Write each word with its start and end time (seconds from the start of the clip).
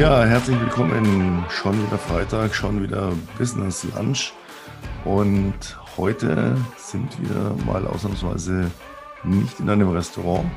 Ja, 0.00 0.24
herzlich 0.24 0.58
willkommen. 0.58 1.44
Schon 1.50 1.74
wieder 1.86 1.98
Freitag, 1.98 2.54
schon 2.54 2.82
wieder 2.82 3.12
Business 3.36 3.86
Lunch. 3.94 4.32
Und 5.04 5.78
heute 5.98 6.56
sind 6.78 7.18
wir 7.20 7.54
mal 7.66 7.86
ausnahmsweise 7.86 8.70
nicht 9.24 9.60
in 9.60 9.68
einem 9.68 9.90
Restaurant, 9.90 10.50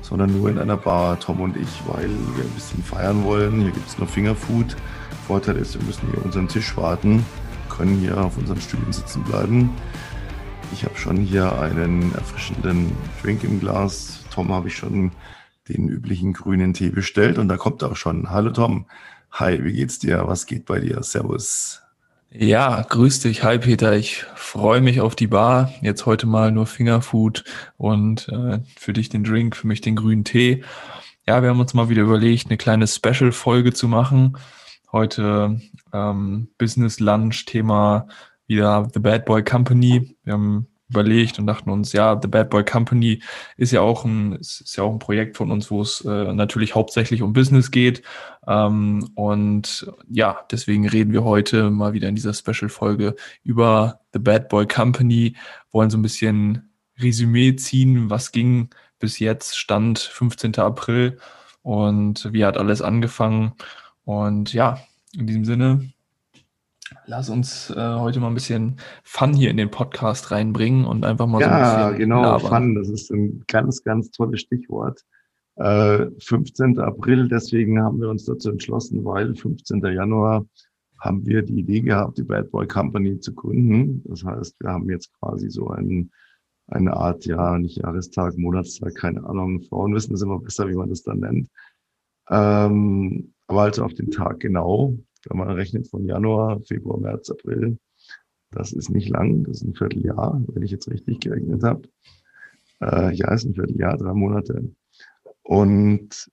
sondern 0.00 0.36
nur 0.36 0.50
in 0.50 0.58
einer 0.58 0.76
Bar, 0.76 1.20
Tom 1.20 1.40
und 1.40 1.56
ich, 1.56 1.68
weil 1.86 2.08
wir 2.08 2.42
ein 2.42 2.50
bisschen 2.50 2.82
feiern 2.82 3.22
wollen. 3.22 3.60
Hier 3.60 3.70
gibt 3.70 3.86
es 3.86 3.96
nur 3.96 4.08
Fingerfood. 4.08 4.74
Vorteil 5.28 5.58
ist, 5.58 5.78
wir 5.78 5.86
müssen 5.86 6.10
hier 6.10 6.24
unseren 6.24 6.48
Tisch 6.48 6.76
warten, 6.76 7.24
können 7.68 7.96
hier 8.00 8.18
auf 8.18 8.38
unseren 8.38 8.60
Stühlen 8.60 8.92
sitzen 8.92 9.22
bleiben. 9.22 9.70
Ich 10.72 10.84
habe 10.84 10.96
schon 10.96 11.16
hier 11.16 11.56
einen 11.60 12.12
erfrischenden 12.16 12.90
Drink 13.22 13.44
im 13.44 13.60
Glas. 13.60 14.24
Tom 14.34 14.52
habe 14.52 14.66
ich 14.66 14.76
schon 14.76 15.12
den 15.72 15.88
üblichen 15.88 16.32
grünen 16.32 16.74
Tee 16.74 16.90
bestellt 16.90 17.38
und 17.38 17.48
da 17.48 17.56
kommt 17.56 17.82
auch 17.84 17.96
schon. 17.96 18.30
Hallo 18.30 18.50
Tom. 18.50 18.86
Hi, 19.32 19.62
wie 19.64 19.72
geht's 19.72 19.98
dir? 19.98 20.24
Was 20.26 20.46
geht 20.46 20.66
bei 20.66 20.80
dir? 20.80 21.02
Servus. 21.02 21.82
Ja, 22.32 22.82
grüß 22.82 23.20
dich. 23.20 23.42
Hi 23.42 23.58
Peter. 23.58 23.96
Ich 23.96 24.24
freue 24.34 24.80
mich 24.80 25.00
auf 25.00 25.16
die 25.16 25.26
Bar. 25.26 25.72
Jetzt 25.82 26.06
heute 26.06 26.26
mal 26.26 26.52
nur 26.52 26.66
Fingerfood 26.66 27.44
und 27.76 28.28
äh, 28.28 28.60
für 28.76 28.92
dich 28.92 29.08
den 29.08 29.24
Drink, 29.24 29.56
für 29.56 29.66
mich 29.66 29.80
den 29.80 29.96
grünen 29.96 30.24
Tee. 30.24 30.62
Ja, 31.26 31.42
wir 31.42 31.50
haben 31.50 31.60
uns 31.60 31.74
mal 31.74 31.88
wieder 31.88 32.02
überlegt, 32.02 32.46
eine 32.46 32.56
kleine 32.56 32.86
Special-Folge 32.86 33.72
zu 33.72 33.88
machen. 33.88 34.36
Heute 34.92 35.60
ähm, 35.92 36.48
Business 36.58 37.00
Lunch, 37.00 37.44
Thema 37.46 38.08
wieder 38.46 38.88
The 38.92 39.00
Bad 39.00 39.24
Boy 39.24 39.44
Company. 39.44 40.16
Wir 40.24 40.32
haben 40.34 40.66
überlegt 40.90 41.38
und 41.38 41.46
dachten 41.46 41.70
uns, 41.70 41.92
ja, 41.92 42.18
The 42.20 42.28
Bad 42.28 42.50
Boy 42.50 42.64
Company 42.64 43.22
ist 43.56 43.72
ja 43.72 43.80
auch 43.80 44.04
ein, 44.04 44.32
ist 44.34 44.76
ja 44.76 44.84
auch 44.84 44.92
ein 44.92 44.98
Projekt 44.98 45.36
von 45.36 45.50
uns, 45.50 45.70
wo 45.70 45.80
es 45.80 46.04
äh, 46.04 46.32
natürlich 46.32 46.74
hauptsächlich 46.74 47.22
um 47.22 47.32
Business 47.32 47.70
geht. 47.70 48.02
Ähm, 48.46 49.08
und 49.14 49.90
ja, 50.08 50.40
deswegen 50.50 50.88
reden 50.88 51.12
wir 51.12 51.24
heute 51.24 51.70
mal 51.70 51.92
wieder 51.92 52.08
in 52.08 52.16
dieser 52.16 52.34
Special-Folge 52.34 53.14
über 53.44 54.00
The 54.12 54.18
Bad 54.18 54.48
Boy 54.48 54.66
Company, 54.66 55.36
wollen 55.70 55.90
so 55.90 55.98
ein 55.98 56.02
bisschen 56.02 56.70
Resümee 56.98 57.56
ziehen, 57.56 58.10
was 58.10 58.32
ging 58.32 58.70
bis 58.98 59.18
jetzt, 59.18 59.56
Stand 59.56 59.98
15. 59.98 60.58
April 60.58 61.18
und 61.62 62.32
wie 62.32 62.44
hat 62.44 62.58
alles 62.58 62.82
angefangen. 62.82 63.52
Und 64.04 64.52
ja, 64.52 64.78
in 65.16 65.26
diesem 65.26 65.44
Sinne, 65.44 65.92
Lass 67.06 67.30
uns 67.30 67.70
äh, 67.70 67.94
heute 67.94 68.20
mal 68.20 68.28
ein 68.28 68.34
bisschen 68.34 68.76
Fun 69.02 69.32
hier 69.32 69.50
in 69.50 69.56
den 69.56 69.70
Podcast 69.70 70.30
reinbringen 70.30 70.84
und 70.84 71.04
einfach 71.04 71.26
mal 71.26 71.40
ja, 71.40 71.48
so 71.48 71.54
ein 71.54 71.60
bisschen. 71.60 71.92
Ja, 71.92 71.98
genau, 71.98 72.22
labern. 72.22 72.62
Fun, 72.62 72.74
das 72.74 72.88
ist 72.88 73.10
ein 73.10 73.44
ganz, 73.46 73.82
ganz 73.82 74.10
tolles 74.10 74.40
Stichwort. 74.40 75.04
Äh, 75.56 76.06
15. 76.18 76.78
April, 76.78 77.28
deswegen 77.28 77.82
haben 77.82 78.00
wir 78.00 78.08
uns 78.08 78.24
dazu 78.24 78.50
entschlossen, 78.50 79.04
weil 79.04 79.34
15. 79.34 79.80
Januar 79.82 80.46
haben 81.00 81.24
wir 81.26 81.42
die 81.42 81.60
Idee 81.60 81.80
gehabt, 81.80 82.18
die 82.18 82.22
Bad 82.22 82.50
Boy 82.50 82.66
Company 82.66 83.18
zu 83.20 83.34
gründen. 83.34 84.02
Das 84.06 84.24
heißt, 84.24 84.56
wir 84.60 84.70
haben 84.70 84.88
jetzt 84.90 85.12
quasi 85.18 85.50
so 85.50 85.68
einen, 85.68 86.12
eine 86.66 86.94
Art, 86.94 87.24
ja, 87.24 87.58
nicht 87.58 87.78
Jahrestag, 87.78 88.36
Monatstag, 88.36 88.94
keine 88.94 89.24
Ahnung. 89.24 89.62
Frauen 89.62 89.94
wissen 89.94 90.14
es 90.14 90.22
immer 90.22 90.38
besser, 90.38 90.68
wie 90.68 90.74
man 90.74 90.90
das 90.90 91.02
dann 91.02 91.20
nennt. 91.20 91.48
Ähm, 92.28 93.32
aber 93.48 93.62
also 93.62 93.84
auf 93.84 93.94
den 93.94 94.10
Tag 94.10 94.40
genau, 94.40 94.96
wenn 95.28 95.38
man 95.38 95.50
rechnet 95.50 95.88
von 95.88 96.04
Januar, 96.04 96.60
Februar, 96.60 96.98
März, 96.98 97.30
April, 97.30 97.78
das 98.50 98.72
ist 98.72 98.90
nicht 98.90 99.08
lang, 99.08 99.44
das 99.44 99.58
ist 99.58 99.64
ein 99.64 99.74
Vierteljahr, 99.74 100.42
wenn 100.48 100.62
ich 100.62 100.70
jetzt 100.70 100.90
richtig 100.90 101.20
gerechnet 101.20 101.62
habe. 101.62 101.82
Äh, 102.80 103.14
ja, 103.14 103.32
ist 103.32 103.44
ein 103.44 103.54
Vierteljahr, 103.54 103.96
drei 103.96 104.12
Monate. 104.12 104.64
Und 105.42 106.30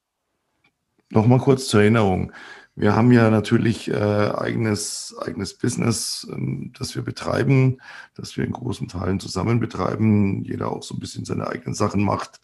nochmal 1.10 1.39
kurz 1.39 1.67
zur 1.67 1.82
Erinnerung. 1.82 2.32
Wir 2.76 2.95
haben 2.95 3.11
ja 3.11 3.30
natürlich 3.30 3.89
äh, 3.89 3.95
eigenes, 3.95 5.16
eigenes 5.20 5.58
Business, 5.58 6.28
ähm, 6.32 6.73
das 6.78 6.95
wir 6.95 7.02
betreiben, 7.02 7.80
das 8.16 8.38
wir 8.38 8.45
in 8.45 8.52
großen 8.52 8.88
Teilen 8.88 9.20
zusammen 9.20 9.60
betreiben. 9.60 10.44
Jeder 10.44 10.72
auch 10.72 10.84
so 10.84 10.95
ein 10.95 11.00
bisschen 11.00 11.26
seine 11.26 11.48
eigenen 11.48 11.73
Sachen 11.73 12.04
macht 12.04 12.40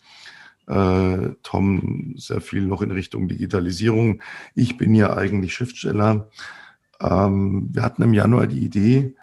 äh, 0.67 1.29
Tom 1.43 2.13
sehr 2.17 2.41
viel 2.41 2.65
noch 2.65 2.81
in 2.81 2.91
Richtung 2.91 3.27
Digitalisierung. 3.27 4.21
Ich 4.55 4.77
bin 4.77 4.95
ja 4.95 5.15
eigentlich 5.15 5.53
Schriftsteller. 5.53 6.29
Ähm, 6.99 7.69
wir 7.71 7.83
hatten 7.83 8.03
im 8.03 8.13
Januar 8.13 8.47
die 8.47 8.63
Idee, 8.63 9.15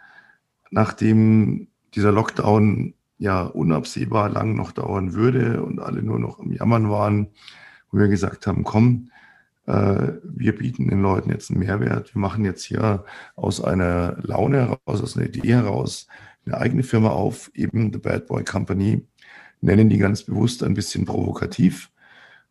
nachdem 0.71 1.69
dieser 1.95 2.13
Lockdown 2.13 2.95
ja 3.19 3.43
unabsehbar 3.43 4.29
lang 4.31 4.55
noch 4.55 4.73
dauern 4.73 5.15
würde 5.15 5.63
und 5.63 5.81
alle 5.81 6.03
nur 6.03 6.19
noch 6.19 6.39
im 6.39 6.53
Jammern 6.53 6.91
waren, 6.91 7.29
wo 7.91 7.99
wir 7.99 8.09
gesagt 8.09 8.47
haben, 8.47 8.65
komm, 8.65 9.11
äh, 9.67 10.13
wir 10.25 10.57
bieten 10.57 10.89
den 10.89 11.03
Leuten 11.03 11.31
jetzt 11.31 11.51
einen 11.51 11.61
Mehrwert. 11.61 12.15
Wir 12.15 12.21
machen 12.21 12.45
jetzt 12.45 12.65
hier 12.65 13.05
aus 13.37 13.63
einer 13.63 14.17
Laune 14.23 14.59
heraus, 14.59 15.03
aus 15.03 15.17
einer 15.17 15.27
Idee 15.27 15.55
heraus 15.55 16.07
eine 16.47 16.59
eigene 16.59 16.83
Firma 16.83 17.11
auf, 17.11 17.51
eben 17.55 17.93
The 17.93 17.99
Bad 17.99 18.27
Boy 18.27 18.45
Company 18.45 19.07
nennen 19.61 19.89
die 19.89 19.99
ganz 19.99 20.23
bewusst 20.23 20.63
ein 20.63 20.75
bisschen 20.75 21.05
provokativ. 21.05 21.91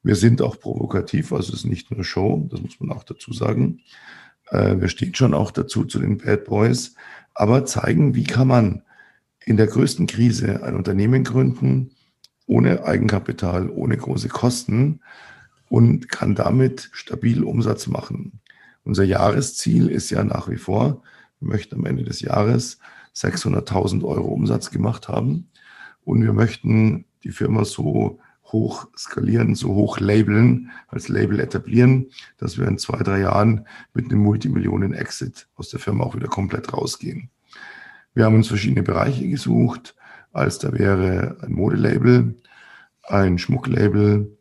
Wir 0.03 0.15
sind 0.15 0.41
auch 0.41 0.59
provokativ, 0.59 1.33
also 1.33 1.53
es 1.53 1.59
ist 1.59 1.65
nicht 1.65 1.91
nur 1.91 2.03
Show, 2.03 2.47
das 2.49 2.61
muss 2.61 2.79
man 2.79 2.91
auch 2.91 3.03
dazu 3.03 3.33
sagen. 3.33 3.81
Äh, 4.47 4.79
wir 4.79 4.87
stehen 4.87 5.15
schon 5.15 5.33
auch 5.33 5.51
dazu 5.51 5.85
zu 5.85 5.99
den 5.99 6.17
Bad 6.17 6.45
Boys, 6.45 6.95
aber 7.33 7.65
zeigen, 7.65 8.15
wie 8.15 8.23
kann 8.23 8.47
man 8.47 8.83
in 9.45 9.57
der 9.57 9.67
größten 9.67 10.07
Krise 10.07 10.63
ein 10.63 10.75
Unternehmen 10.75 11.23
gründen, 11.23 11.91
ohne 12.45 12.83
Eigenkapital, 12.83 13.69
ohne 13.69 13.97
große 13.97 14.29
Kosten 14.29 15.01
und 15.69 16.09
kann 16.09 16.35
damit 16.35 16.89
stabil 16.93 17.43
Umsatz 17.43 17.87
machen. 17.87 18.41
Unser 18.83 19.03
Jahresziel 19.03 19.87
ist 19.87 20.09
ja 20.09 20.23
nach 20.23 20.49
wie 20.49 20.57
vor, 20.57 21.03
wir 21.39 21.49
möchten 21.49 21.75
am 21.75 21.85
Ende 21.85 22.03
des 22.03 22.21
Jahres 22.21 22.79
600.000 23.15 24.03
Euro 24.03 24.27
Umsatz 24.29 24.71
gemacht 24.71 25.07
haben. 25.07 25.49
Und 26.09 26.23
wir 26.23 26.33
möchten 26.33 27.05
die 27.23 27.29
Firma 27.29 27.65
so 27.65 28.19
hoch 28.45 28.87
skalieren, 28.97 29.53
so 29.53 29.75
hoch 29.75 29.99
labeln, 29.99 30.71
als 30.87 31.07
Label 31.07 31.39
etablieren, 31.39 32.07
dass 32.37 32.57
wir 32.57 32.67
in 32.67 32.79
zwei, 32.79 32.97
drei 33.03 33.19
Jahren 33.19 33.67
mit 33.93 34.05
einem 34.05 34.23
Multimillionen-Exit 34.23 35.47
aus 35.55 35.69
der 35.69 35.79
Firma 35.79 36.03
auch 36.03 36.15
wieder 36.15 36.27
komplett 36.27 36.73
rausgehen. 36.73 37.29
Wir 38.15 38.25
haben 38.25 38.33
uns 38.33 38.47
verschiedene 38.47 38.81
Bereiche 38.81 39.29
gesucht, 39.29 39.95
als 40.33 40.57
da 40.57 40.73
wäre 40.73 41.37
ein 41.43 41.51
Modelabel, 41.51 42.35
ein 43.03 43.37
Schmucklabel, 43.37 44.35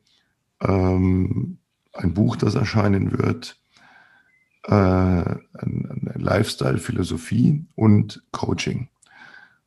ähm, 0.62 1.58
ein 1.92 2.14
Buch, 2.14 2.36
das 2.36 2.54
erscheinen 2.54 3.18
wird, 3.18 3.60
äh, 4.64 4.72
eine 4.72 5.38
ein 5.60 6.12
Lifestyle-Philosophie 6.14 7.66
und 7.74 8.22
Coaching. 8.32 8.88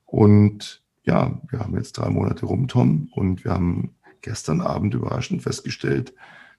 Und 0.07 0.81
ja, 1.03 1.39
wir 1.49 1.59
haben 1.59 1.75
jetzt 1.75 1.93
drei 1.93 2.09
Monate 2.09 2.45
rum, 2.45 2.67
Tom, 2.67 3.09
und 3.13 3.43
wir 3.43 3.51
haben 3.51 3.95
gestern 4.21 4.61
Abend 4.61 4.93
überraschend 4.93 5.41
festgestellt, 5.41 6.13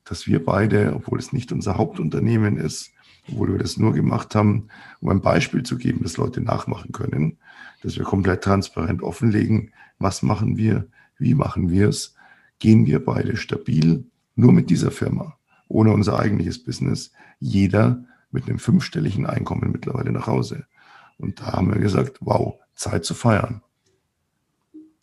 dass 0.04 0.26
wir 0.26 0.44
beide, 0.44 0.94
obwohl 0.94 1.18
es 1.18 1.32
nicht 1.32 1.52
unser 1.52 1.76
Hauptunternehmen 1.76 2.56
ist, 2.56 2.90
obwohl 3.28 3.52
wir 3.52 3.58
das 3.58 3.76
nur 3.76 3.92
gemacht 3.92 4.34
haben, 4.34 4.68
um 5.00 5.10
ein 5.10 5.20
Beispiel 5.20 5.62
zu 5.62 5.78
geben, 5.78 6.00
das 6.02 6.16
Leute 6.16 6.40
nachmachen 6.40 6.90
können, 6.92 7.38
dass 7.82 7.96
wir 7.96 8.04
komplett 8.04 8.42
transparent 8.42 9.02
offenlegen, 9.02 9.72
was 9.98 10.22
machen 10.22 10.56
wir, 10.56 10.88
wie 11.18 11.34
machen 11.34 11.70
wir 11.70 11.88
es, 11.88 12.16
gehen 12.58 12.86
wir 12.86 13.04
beide 13.04 13.36
stabil, 13.36 14.04
nur 14.34 14.52
mit 14.52 14.70
dieser 14.70 14.90
Firma, 14.90 15.36
ohne 15.68 15.92
unser 15.92 16.18
eigentliches 16.18 16.62
Business, 16.62 17.12
jeder 17.38 18.04
mit 18.32 18.48
einem 18.48 18.58
fünfstelligen 18.58 19.26
Einkommen 19.26 19.70
mittlerweile 19.70 20.10
nach 20.10 20.26
Hause. 20.26 20.66
Und 21.18 21.40
da 21.40 21.52
haben 21.52 21.72
wir 21.72 21.80
gesagt, 21.80 22.18
wow, 22.20 22.58
Zeit 22.74 23.04
zu 23.04 23.14
feiern. 23.14 23.62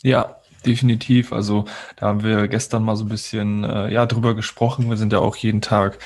Ja, 0.04 0.38
definitiv. 0.66 1.34
Also 1.34 1.66
da 1.98 2.07
haben 2.07 2.24
wir 2.24 2.48
gestern 2.48 2.84
mal 2.84 2.96
so 2.96 3.06
ein 3.06 3.10
bisschen 3.10 3.63
äh, 3.63 3.92
ja 3.92 4.06
drüber 4.06 4.36
gesprochen. 4.36 4.90
Wir 4.90 4.98
sind 4.98 5.12
ja 5.13 5.19
auch 5.19 5.36
jeden 5.36 5.62
Tag 5.62 6.00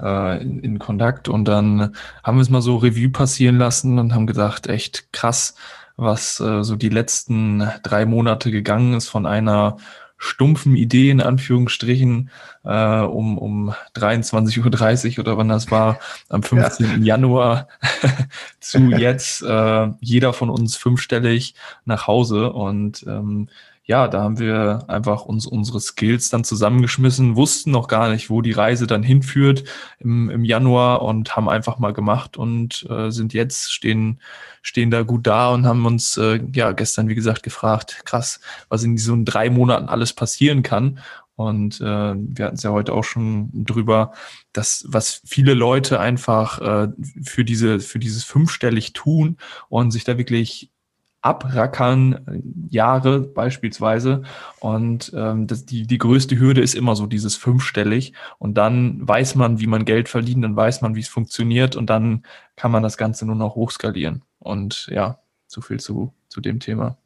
äh, 0.00 0.42
in, 0.42 0.60
in 0.60 0.78
Kontakt 0.78 1.28
und 1.28 1.46
dann 1.46 1.94
haben 2.22 2.36
wir 2.36 2.42
es 2.42 2.50
mal 2.50 2.62
so 2.62 2.76
Revue 2.76 3.10
passieren 3.10 3.56
lassen 3.58 3.98
und 3.98 4.14
haben 4.14 4.26
gedacht, 4.26 4.66
echt 4.66 5.12
krass, 5.12 5.54
was 5.96 6.40
äh, 6.40 6.62
so 6.62 6.76
die 6.76 6.90
letzten 6.90 7.70
drei 7.82 8.04
Monate 8.06 8.50
gegangen 8.50 8.94
ist 8.94 9.08
von 9.08 9.26
einer 9.26 9.78
stumpfen 10.18 10.74
Idee 10.76 11.10
in 11.10 11.20
Anführungsstrichen 11.20 12.30
äh, 12.64 13.00
um, 13.00 13.38
um 13.38 13.74
23.30 13.94 15.12
Uhr 15.12 15.18
oder 15.20 15.38
wann 15.38 15.48
das 15.48 15.70
war, 15.70 16.00
am 16.28 16.42
15. 16.42 16.86
Ja. 16.86 17.14
Januar 17.14 17.68
zu 18.60 18.90
jetzt 18.90 19.42
äh, 19.42 19.88
jeder 20.00 20.32
von 20.32 20.50
uns 20.50 20.76
fünfstellig 20.76 21.54
nach 21.84 22.08
Hause. 22.08 22.52
Und 22.52 23.04
ähm, 23.06 23.48
ja, 23.88 24.06
da 24.06 24.22
haben 24.22 24.38
wir 24.38 24.84
einfach 24.88 25.24
uns 25.24 25.46
unsere 25.46 25.80
Skills 25.80 26.28
dann 26.28 26.44
zusammengeschmissen, 26.44 27.36
wussten 27.36 27.70
noch 27.70 27.88
gar 27.88 28.10
nicht, 28.10 28.28
wo 28.28 28.42
die 28.42 28.52
Reise 28.52 28.86
dann 28.86 29.02
hinführt 29.02 29.64
im, 29.98 30.28
im 30.28 30.44
Januar 30.44 31.00
und 31.00 31.34
haben 31.34 31.48
einfach 31.48 31.78
mal 31.78 31.94
gemacht 31.94 32.36
und 32.36 32.86
äh, 32.90 33.10
sind 33.10 33.32
jetzt, 33.32 33.72
stehen, 33.72 34.20
stehen 34.60 34.90
da 34.90 35.02
gut 35.04 35.26
da 35.26 35.54
und 35.54 35.64
haben 35.64 35.86
uns 35.86 36.18
äh, 36.18 36.38
ja 36.54 36.72
gestern, 36.72 37.08
wie 37.08 37.14
gesagt, 37.14 37.42
gefragt, 37.42 38.02
krass, 38.04 38.40
was 38.68 38.84
in 38.84 38.94
diesen 38.94 39.24
drei 39.24 39.48
Monaten 39.48 39.88
alles 39.88 40.12
passieren 40.12 40.62
kann. 40.62 40.98
Und 41.34 41.80
äh, 41.80 41.84
wir 41.84 42.44
hatten 42.44 42.56
es 42.56 42.64
ja 42.64 42.72
heute 42.72 42.92
auch 42.92 43.04
schon 43.04 43.48
drüber, 43.64 44.12
dass 44.52 44.84
was 44.86 45.22
viele 45.24 45.54
Leute 45.54 45.98
einfach 45.98 46.60
äh, 46.60 46.88
für 47.22 47.44
diese 47.44 47.80
für 47.80 47.98
dieses 47.98 48.24
fünfstellig 48.24 48.92
tun 48.92 49.38
und 49.70 49.92
sich 49.92 50.04
da 50.04 50.18
wirklich 50.18 50.72
abrackern, 51.20 52.12
äh, 52.26 52.40
Jahre 52.70 53.20
beispielsweise. 53.20 54.22
Und 54.60 55.12
ähm, 55.14 55.46
das, 55.46 55.66
die, 55.66 55.86
die 55.86 55.98
größte 55.98 56.38
Hürde 56.38 56.60
ist 56.60 56.74
immer 56.74 56.96
so 56.96 57.06
dieses 57.06 57.36
fünfstellig. 57.36 58.12
Und 58.38 58.54
dann 58.54 59.06
weiß 59.06 59.34
man, 59.34 59.60
wie 59.60 59.66
man 59.66 59.84
Geld 59.84 60.08
verdient, 60.08 60.44
dann 60.44 60.56
weiß 60.56 60.82
man, 60.82 60.94
wie 60.94 61.00
es 61.00 61.08
funktioniert 61.08 61.76
und 61.76 61.90
dann 61.90 62.22
kann 62.56 62.70
man 62.70 62.82
das 62.82 62.96
Ganze 62.96 63.26
nur 63.26 63.36
noch 63.36 63.54
hochskalieren. 63.54 64.22
Und 64.38 64.88
ja, 64.90 65.18
so 65.46 65.60
viel 65.60 65.80
zu, 65.80 66.12
zu 66.28 66.40
dem 66.40 66.60
Thema. 66.60 66.96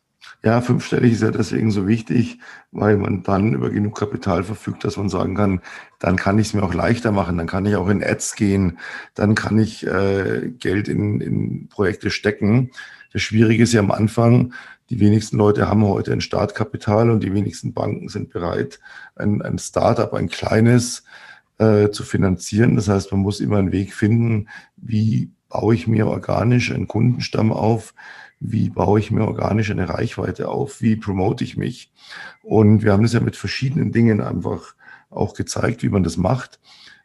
Ja, 0.44 0.60
fünfstellig 0.60 1.12
ist 1.12 1.22
ja 1.22 1.30
deswegen 1.30 1.70
so 1.70 1.86
wichtig, 1.86 2.38
weil 2.72 2.96
man 2.96 3.22
dann 3.22 3.54
über 3.54 3.70
genug 3.70 3.96
Kapital 3.96 4.42
verfügt, 4.44 4.84
dass 4.84 4.96
man 4.96 5.08
sagen 5.08 5.36
kann, 5.36 5.60
dann 5.98 6.16
kann 6.16 6.38
ich 6.38 6.48
es 6.48 6.54
mir 6.54 6.62
auch 6.62 6.74
leichter 6.74 7.12
machen, 7.12 7.36
dann 7.38 7.46
kann 7.46 7.66
ich 7.66 7.76
auch 7.76 7.88
in 7.88 8.02
Ads 8.02 8.34
gehen, 8.34 8.78
dann 9.14 9.34
kann 9.34 9.58
ich 9.58 9.86
äh, 9.86 10.52
Geld 10.58 10.88
in, 10.88 11.20
in 11.20 11.68
Projekte 11.68 12.10
stecken. 12.10 12.70
Das 13.12 13.22
Schwierige 13.22 13.62
ist 13.62 13.72
ja 13.72 13.80
am 13.80 13.90
Anfang, 13.90 14.54
die 14.90 15.00
wenigsten 15.00 15.36
Leute 15.36 15.68
haben 15.68 15.84
heute 15.84 16.12
ein 16.12 16.20
Startkapital 16.20 17.10
und 17.10 17.22
die 17.22 17.32
wenigsten 17.32 17.72
Banken 17.72 18.08
sind 18.08 18.30
bereit, 18.30 18.80
ein, 19.16 19.42
ein 19.42 19.58
Startup, 19.58 20.12
ein 20.14 20.28
kleines 20.28 21.04
äh, 21.58 21.90
zu 21.90 22.04
finanzieren. 22.04 22.76
Das 22.76 22.88
heißt, 22.88 23.12
man 23.12 23.20
muss 23.20 23.40
immer 23.40 23.58
einen 23.58 23.72
Weg 23.72 23.94
finden, 23.94 24.48
wie 24.76 25.30
baue 25.48 25.74
ich 25.74 25.86
mir 25.86 26.06
organisch 26.06 26.72
einen 26.72 26.88
Kundenstamm 26.88 27.52
auf, 27.52 27.94
wie 28.40 28.70
baue 28.70 28.98
ich 28.98 29.10
mir 29.10 29.26
organisch 29.26 29.70
eine 29.70 29.88
Reichweite 29.88 30.48
auf, 30.48 30.80
wie 30.80 30.96
promote 30.96 31.44
ich 31.44 31.56
mich. 31.56 31.92
Und 32.42 32.82
wir 32.82 32.92
haben 32.92 33.02
das 33.02 33.12
ja 33.12 33.20
mit 33.20 33.36
verschiedenen 33.36 33.92
Dingen 33.92 34.20
einfach 34.20 34.74
auch 35.10 35.34
gezeigt, 35.34 35.82
wie 35.82 35.90
man 35.90 36.02
das 36.02 36.16
macht 36.16 36.58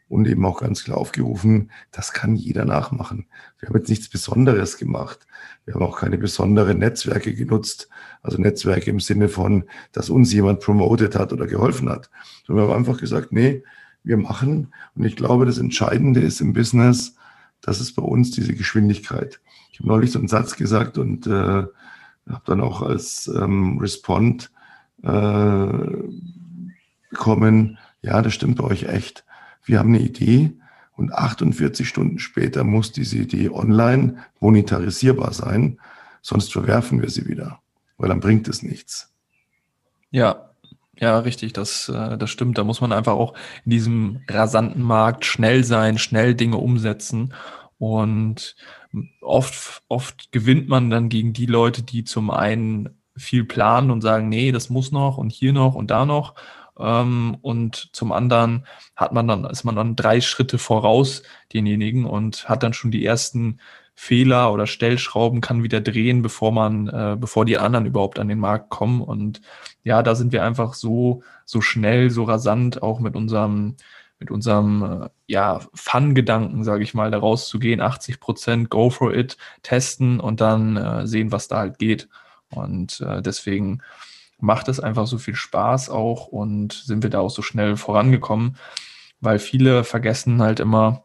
und 0.08 0.26
eben 0.26 0.44
auch 0.44 0.60
ganz 0.60 0.84
klar 0.84 0.98
aufgerufen, 0.98 1.70
das 1.90 2.12
kann 2.12 2.34
jeder 2.34 2.64
nachmachen. 2.64 3.26
Wir 3.58 3.68
haben 3.68 3.76
jetzt 3.76 3.90
nichts 3.90 4.08
Besonderes 4.08 4.78
gemacht. 4.78 5.26
Wir 5.64 5.74
haben 5.74 5.82
auch 5.82 5.98
keine 5.98 6.18
besonderen 6.18 6.78
Netzwerke 6.78 7.34
genutzt, 7.34 7.88
also 8.22 8.38
Netzwerke 8.38 8.90
im 8.90 9.00
Sinne 9.00 9.28
von, 9.28 9.64
dass 9.92 10.10
uns 10.10 10.32
jemand 10.32 10.60
promotet 10.60 11.14
hat 11.14 11.32
oder 11.32 11.46
geholfen 11.46 11.88
hat. 11.90 12.10
Sondern 12.46 12.66
wir 12.66 12.72
haben 12.72 12.78
einfach 12.78 12.98
gesagt, 12.98 13.32
nee, 13.32 13.62
wir 14.02 14.16
machen. 14.16 14.72
Und 14.94 15.04
ich 15.04 15.16
glaube, 15.16 15.44
das 15.44 15.58
Entscheidende 15.58 16.20
ist 16.20 16.40
im 16.40 16.54
Business, 16.54 17.14
das 17.60 17.80
ist 17.80 17.94
bei 17.94 18.02
uns 18.02 18.30
diese 18.30 18.54
Geschwindigkeit. 18.54 19.40
Ich 19.72 19.80
habe 19.80 19.88
neulich 19.88 20.12
so 20.12 20.18
einen 20.18 20.28
Satz 20.28 20.56
gesagt 20.56 20.96
und 20.96 21.26
äh, 21.26 21.30
habe 21.30 22.42
dann 22.44 22.60
auch 22.60 22.82
als 22.82 23.28
ähm, 23.28 23.78
Respond 23.78 24.50
äh, 25.02 25.68
bekommen, 27.10 27.78
ja, 28.00 28.22
das 28.22 28.34
stimmt 28.34 28.56
bei 28.58 28.64
euch 28.64 28.84
echt 28.84 29.24
wir 29.68 29.78
haben 29.78 29.94
eine 29.94 30.02
Idee 30.02 30.52
und 30.96 31.12
48 31.12 31.88
Stunden 31.88 32.18
später 32.18 32.64
muss 32.64 32.92
diese 32.92 33.18
Idee 33.18 33.50
online 33.50 34.16
monetarisierbar 34.40 35.32
sein, 35.32 35.78
sonst 36.22 36.52
verwerfen 36.52 37.00
wir 37.02 37.10
sie 37.10 37.26
wieder, 37.26 37.60
weil 37.96 38.08
dann 38.08 38.20
bringt 38.20 38.48
es 38.48 38.62
nichts. 38.62 39.12
Ja, 40.10 40.48
ja, 41.00 41.18
richtig, 41.20 41.52
das, 41.52 41.88
äh, 41.88 42.18
das 42.18 42.30
stimmt. 42.30 42.58
Da 42.58 42.64
muss 42.64 42.80
man 42.80 42.92
einfach 42.92 43.12
auch 43.12 43.34
in 43.64 43.70
diesem 43.70 44.20
rasanten 44.28 44.82
Markt 44.82 45.24
schnell 45.24 45.62
sein, 45.62 45.98
schnell 45.98 46.34
Dinge 46.34 46.56
umsetzen. 46.56 47.34
Und 47.78 48.56
oft, 49.20 49.82
oft 49.88 50.32
gewinnt 50.32 50.68
man 50.68 50.90
dann 50.90 51.08
gegen 51.08 51.32
die 51.32 51.46
Leute, 51.46 51.82
die 51.82 52.02
zum 52.02 52.30
einen 52.30 52.90
viel 53.16 53.44
planen 53.44 53.90
und 53.90 54.00
sagen, 54.00 54.28
nee, 54.28 54.50
das 54.50 54.70
muss 54.70 54.90
noch 54.90 55.18
und 55.18 55.30
hier 55.30 55.52
noch 55.52 55.74
und 55.74 55.90
da 55.90 56.04
noch. 56.04 56.34
Ähm, 56.78 57.36
und 57.42 57.90
zum 57.92 58.12
anderen 58.12 58.66
hat 58.96 59.12
man 59.12 59.28
dann, 59.28 59.44
ist 59.44 59.64
man 59.64 59.76
dann 59.76 59.96
drei 59.96 60.20
Schritte 60.20 60.58
voraus 60.58 61.22
denjenigen 61.52 62.04
und 62.04 62.48
hat 62.48 62.62
dann 62.62 62.72
schon 62.72 62.90
die 62.90 63.04
ersten 63.04 63.58
Fehler 64.00 64.52
oder 64.52 64.68
Stellschrauben 64.68 65.40
kann 65.40 65.64
wieder 65.64 65.80
drehen, 65.80 66.22
bevor 66.22 66.52
man, 66.52 66.86
äh, 66.86 67.16
bevor 67.18 67.44
die 67.44 67.58
anderen 67.58 67.84
überhaupt 67.84 68.20
an 68.20 68.28
den 68.28 68.38
Markt 68.38 68.70
kommen. 68.70 69.00
Und 69.00 69.40
ja, 69.82 70.04
da 70.04 70.14
sind 70.14 70.32
wir 70.32 70.44
einfach 70.44 70.74
so, 70.74 71.24
so 71.44 71.60
schnell, 71.60 72.08
so 72.08 72.22
rasant 72.22 72.80
auch 72.80 73.00
mit 73.00 73.16
unserem, 73.16 73.74
mit 74.20 74.30
unserem 74.30 75.02
äh, 75.02 75.08
ja, 75.26 75.60
Fun-Gedanken, 75.74 76.62
sage 76.62 76.84
ich 76.84 76.94
mal, 76.94 77.10
da 77.10 77.18
rauszugehen, 77.18 77.80
80 77.80 78.20
Prozent, 78.20 78.70
go 78.70 78.88
for 78.88 79.12
it, 79.12 79.36
testen 79.62 80.20
und 80.20 80.40
dann 80.40 80.76
äh, 80.76 81.06
sehen, 81.08 81.32
was 81.32 81.48
da 81.48 81.58
halt 81.58 81.80
geht. 81.80 82.08
Und 82.50 83.00
äh, 83.00 83.20
deswegen 83.20 83.82
macht 84.40 84.68
es 84.68 84.80
einfach 84.80 85.06
so 85.06 85.18
viel 85.18 85.34
Spaß 85.34 85.90
auch 85.90 86.26
und 86.26 86.72
sind 86.72 87.02
wir 87.02 87.10
da 87.10 87.20
auch 87.20 87.30
so 87.30 87.42
schnell 87.42 87.76
vorangekommen, 87.76 88.56
weil 89.20 89.38
viele 89.38 89.84
vergessen 89.84 90.40
halt 90.40 90.60
immer, 90.60 91.02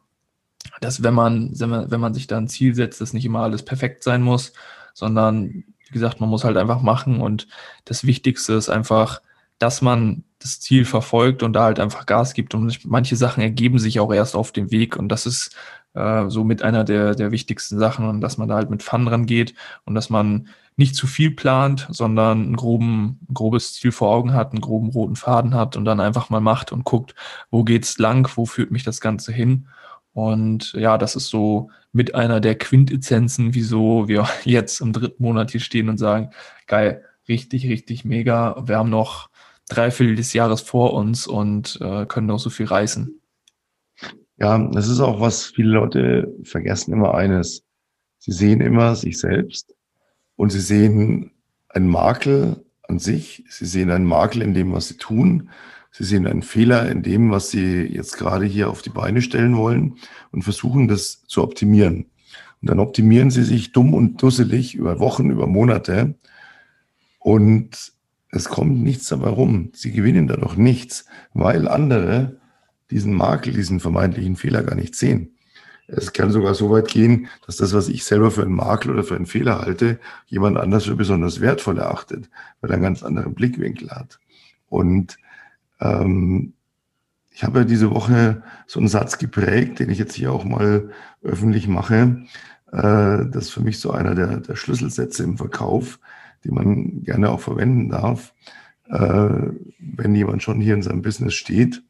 dass 0.82 1.04
wenn 1.04 1.14
man, 1.14 1.52
wenn 1.60 2.00
man 2.00 2.14
sich 2.14 2.28
da 2.28 2.38
ein 2.38 2.48
Ziel 2.48 2.76
setzt, 2.76 3.02
dass 3.02 3.14
nicht 3.14 3.26
immer 3.26 3.42
alles 3.42 3.64
perfekt 3.64 4.04
sein 4.04 4.22
muss, 4.22 4.54
sondern 4.94 5.50
wie 5.50 5.94
gesagt, 5.94 6.20
man 6.20 6.30
muss 6.30 6.44
halt 6.44 6.58
einfach 6.58 6.82
machen 6.82 7.22
und 7.22 7.48
das 7.86 8.06
Wichtigste 8.06 8.54
ist 8.54 8.70
einfach, 8.70 9.22
dass 9.60 9.82
man 9.82 10.24
das 10.44 10.60
Ziel 10.60 10.86
verfolgt 10.86 11.44
und 11.44 11.54
da 11.54 11.64
halt 11.64 11.80
einfach 11.80 12.06
Gas 12.06 12.34
gibt 12.34 12.54
und 12.54 12.86
manche 12.86 13.16
Sachen 13.16 13.42
ergeben 13.42 13.80
sich 13.80 14.00
auch 14.00 14.14
erst 14.14 14.36
auf 14.36 14.52
dem 14.52 14.72
Weg 14.72 14.98
und 14.98 15.10
das 15.10 15.26
ist 15.26 15.56
äh, 15.94 16.30
so 16.30 16.44
mit 16.44 16.62
einer 16.64 16.84
der, 16.84 17.16
der 17.16 17.32
wichtigsten 17.32 17.80
Sachen 17.80 18.22
dass 18.22 18.38
man 18.38 18.48
da 18.48 18.56
halt 18.56 18.70
mit 18.70 18.84
Fun 18.84 19.08
rangeht 19.08 19.56
und 19.86 19.96
dass 19.96 20.10
man 20.10 20.48
nicht 20.76 20.96
zu 20.96 21.08
viel 21.08 21.32
plant, 21.32 21.88
sondern 21.90 22.52
ein, 22.52 22.56
groben, 22.56 23.20
ein 23.30 23.34
grobes 23.34 23.74
Ziel 23.74 23.92
vor 23.92 24.10
Augen 24.10 24.34
hat, 24.34 24.52
einen 24.52 24.62
groben 24.62 24.90
roten 24.90 25.16
Faden 25.16 25.54
hat 25.54 25.78
und 25.78 25.86
dann 25.86 26.00
einfach 26.00 26.30
mal 26.30 26.42
macht 26.42 26.72
und 26.72 26.84
guckt, 26.84 27.16
wo 27.52 27.64
geht's 27.64 27.98
lang, 28.00 28.30
wo 28.36 28.46
führt 28.46 28.72
mich 28.72 28.84
das 28.84 29.02
Ganze 29.02 29.32
hin. 29.32 29.68
Und 30.14 30.74
ja, 30.74 30.98
das 30.98 31.16
ist 31.16 31.30
so 31.30 31.70
mit 31.92 32.16
einer 32.16 32.40
der 32.40 32.58
Quintessenzen, 32.58 33.54
wieso 33.54 34.08
wir 34.08 34.28
jetzt 34.44 34.82
im 34.82 34.94
dritten 34.94 35.24
Monat 35.24 35.52
hier 35.52 35.62
stehen 35.62 35.90
und 35.90 35.98
sagen, 35.98 36.32
geil, 36.68 37.04
richtig, 37.28 37.68
richtig 37.68 38.06
mega. 38.06 38.56
Wir 38.68 38.78
haben 38.78 38.90
noch 38.90 39.30
drei 39.70 39.92
Viertel 39.92 40.16
des 40.16 40.34
Jahres 40.34 40.62
vor 40.62 40.94
uns 40.94 41.28
und 41.28 41.80
äh, 41.82 42.06
können 42.06 42.28
noch 42.28 42.40
so 42.40 42.50
viel 42.50 42.66
reißen. 42.66 43.20
Ja, 44.38 44.58
das 44.58 44.88
ist 44.88 45.00
auch 45.00 45.22
was 45.22 45.46
viele 45.46 45.72
Leute 45.72 46.34
vergessen 46.44 46.94
immer 46.94 47.14
eines. 47.14 47.64
Sie 48.18 48.32
sehen 48.32 48.62
immer 48.62 48.96
sich 48.96 49.20
selbst 49.20 49.76
und 50.36 50.52
sie 50.52 50.60
sehen 50.60 51.32
einen 51.70 51.88
Makel 51.88 52.66
an 52.84 53.00
sich, 53.00 53.44
sie 53.50 53.66
sehen 53.66 53.92
einen 53.92 54.06
Makel 54.06 54.42
in 54.42 54.54
dem, 54.54 54.74
was 54.74 54.88
sie 54.88 54.98
tun, 54.98 55.50
sie 55.92 56.04
sehen 56.04 56.28
einen 56.28 56.42
Fehler 56.42 56.90
in 56.90 57.04
dem, 57.04 57.32
was 57.32 57.52
sie 57.52 57.84
jetzt 57.84 58.18
gerade 58.18 58.46
hier 58.46 58.70
auf 58.70 58.82
die 58.82 58.90
Beine 58.90 59.22
stellen 59.22 59.56
wollen 59.56 59.96
und 60.32 60.44
versuchen 60.44 60.88
das 60.88 61.24
zu 61.28 61.44
optimieren. 61.44 62.10
Und 62.62 62.70
dann 62.70 62.80
optimieren 62.80 63.30
sie 63.30 63.44
sich 63.44 63.72
dumm 63.72 63.94
und 63.94 64.22
dusselig 64.22 64.76
über 64.76 65.00
Wochen, 65.00 65.30
über 65.30 65.48
Monate 65.48 66.16
und 67.20 67.93
es 68.36 68.46
kommt 68.46 68.82
nichts 68.82 69.08
dabei 69.10 69.30
rum. 69.30 69.70
Sie 69.74 69.92
gewinnen 69.92 70.28
dadurch 70.28 70.58
nichts, 70.58 71.06
weil 71.34 71.68
andere 71.68 72.38
diesen 72.90 73.14
Makel, 73.14 73.54
diesen 73.54 73.80
vermeintlichen 73.80 74.36
Fehler 74.36 74.64
gar 74.64 74.76
nicht 74.76 74.96
sehen. 74.96 75.36
Es 75.86 76.14
kann 76.14 76.32
sogar 76.32 76.56
so 76.56 76.72
weit 76.72 76.88
gehen, 76.88 77.28
dass 77.46 77.58
das, 77.58 77.74
was 77.74 77.90
ich 77.90 78.04
selber 78.04 78.32
für 78.32 78.42
einen 78.42 78.56
Makel 78.56 78.92
oder 78.92 79.04
für 79.04 79.16
einen 79.16 79.28
Fehler 79.28 79.60
halte, 79.60 80.00
jemand 80.26 80.58
anders 80.58 80.86
für 80.86 80.96
besonders 80.96 81.42
wertvoll 81.42 81.78
erachtet, 81.78 82.30
weil 82.60 82.72
er 82.72 82.76
einen 82.76 82.84
ganz 82.84 83.04
anderen 83.04 83.36
Blickwinkel 83.36 83.92
hat. 83.92 84.20
Und 84.68 85.18
ähm, 85.80 86.54
ich 87.30 87.44
habe 87.44 87.60
ja 87.60 87.66
diese 87.66 87.92
Woche 87.92 88.42
so 88.66 88.80
einen 88.80 88.88
Satz 88.88 89.20
geprägt, 89.20 89.80
den 89.80 89.92
ich 89.92 90.00
jetzt 90.00 90.16
hier 90.16 90.32
auch 90.32 90.44
mal 90.44 90.90
öffentlich 91.22 91.68
mache. 91.68 92.26
Äh, 92.72 93.26
das 93.30 93.36
ist 93.36 93.50
für 93.52 93.62
mich 93.62 93.80
so 93.80 93.92
einer 93.92 94.16
der, 94.16 94.38
der 94.38 94.56
Schlüsselsätze 94.56 95.24
im 95.24 95.38
Verkauf, 95.38 96.00
die 96.44 96.52
man 96.52 97.04
gerne 97.04 97.30
auch 97.30 97.40
verwenden 97.40 97.90
darf, 97.90 98.34
äh, 98.90 99.30
wenn 99.80 100.16
jemand 100.16 100.44
schon 100.44 100.60
hier 100.60 100.74
in 100.74 100.82
seinem 100.82 101.02
Business 101.02 101.34
steht 101.34 101.84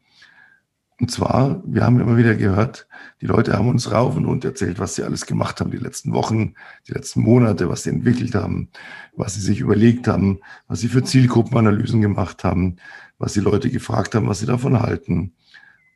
und 1.03 1.12
zwar, 1.12 1.62
wir 1.65 1.83
haben 1.83 2.00
immer 2.00 2.17
wieder 2.17 2.36
gehört, 2.36 2.88
die 3.19 3.25
Leute 3.25 3.53
haben 3.53 3.67
uns 3.67 3.91
rauf 3.91 4.15
und 4.15 4.25
runter 4.25 4.50
erzählt, 4.50 4.79
was 4.79 4.95
sie 4.95 5.03
alles 5.03 5.25
gemacht 5.25 5.60
haben 5.60 5.72
die 5.72 5.77
letzten 5.77 6.13
Wochen, 6.13 6.53
die 6.88 6.93
letzten 6.93 7.22
Monate, 7.22 7.67
was 7.67 7.83
sie 7.83 7.89
entwickelt 7.89 8.36
haben, 8.36 8.69
was 9.13 9.33
sie 9.33 9.41
sich 9.41 9.60
überlegt 9.60 10.07
haben, 10.07 10.39
was 10.67 10.79
sie 10.79 10.88
für 10.88 11.03
Zielgruppenanalysen 11.03 12.01
gemacht 12.01 12.43
haben, 12.43 12.77
was 13.17 13.33
die 13.33 13.39
Leute 13.39 13.69
gefragt 13.69 14.15
haben, 14.15 14.27
was 14.27 14.39
sie 14.39 14.45
davon 14.45 14.79
halten. 14.79 15.33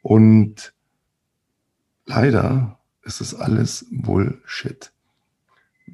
Und 0.01 0.73
leider 2.05 2.79
ist 3.03 3.21
es 3.21 3.33
alles 3.33 3.85
Bullshit. 3.91 4.91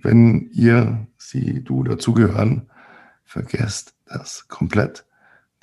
Wenn 0.02 0.50
ihr, 0.52 1.08
sie, 1.18 1.64
du 1.64 1.84
dazugehören, 1.84 2.70
vergesst 3.24 3.96
das 4.06 4.48
komplett. 4.48 5.06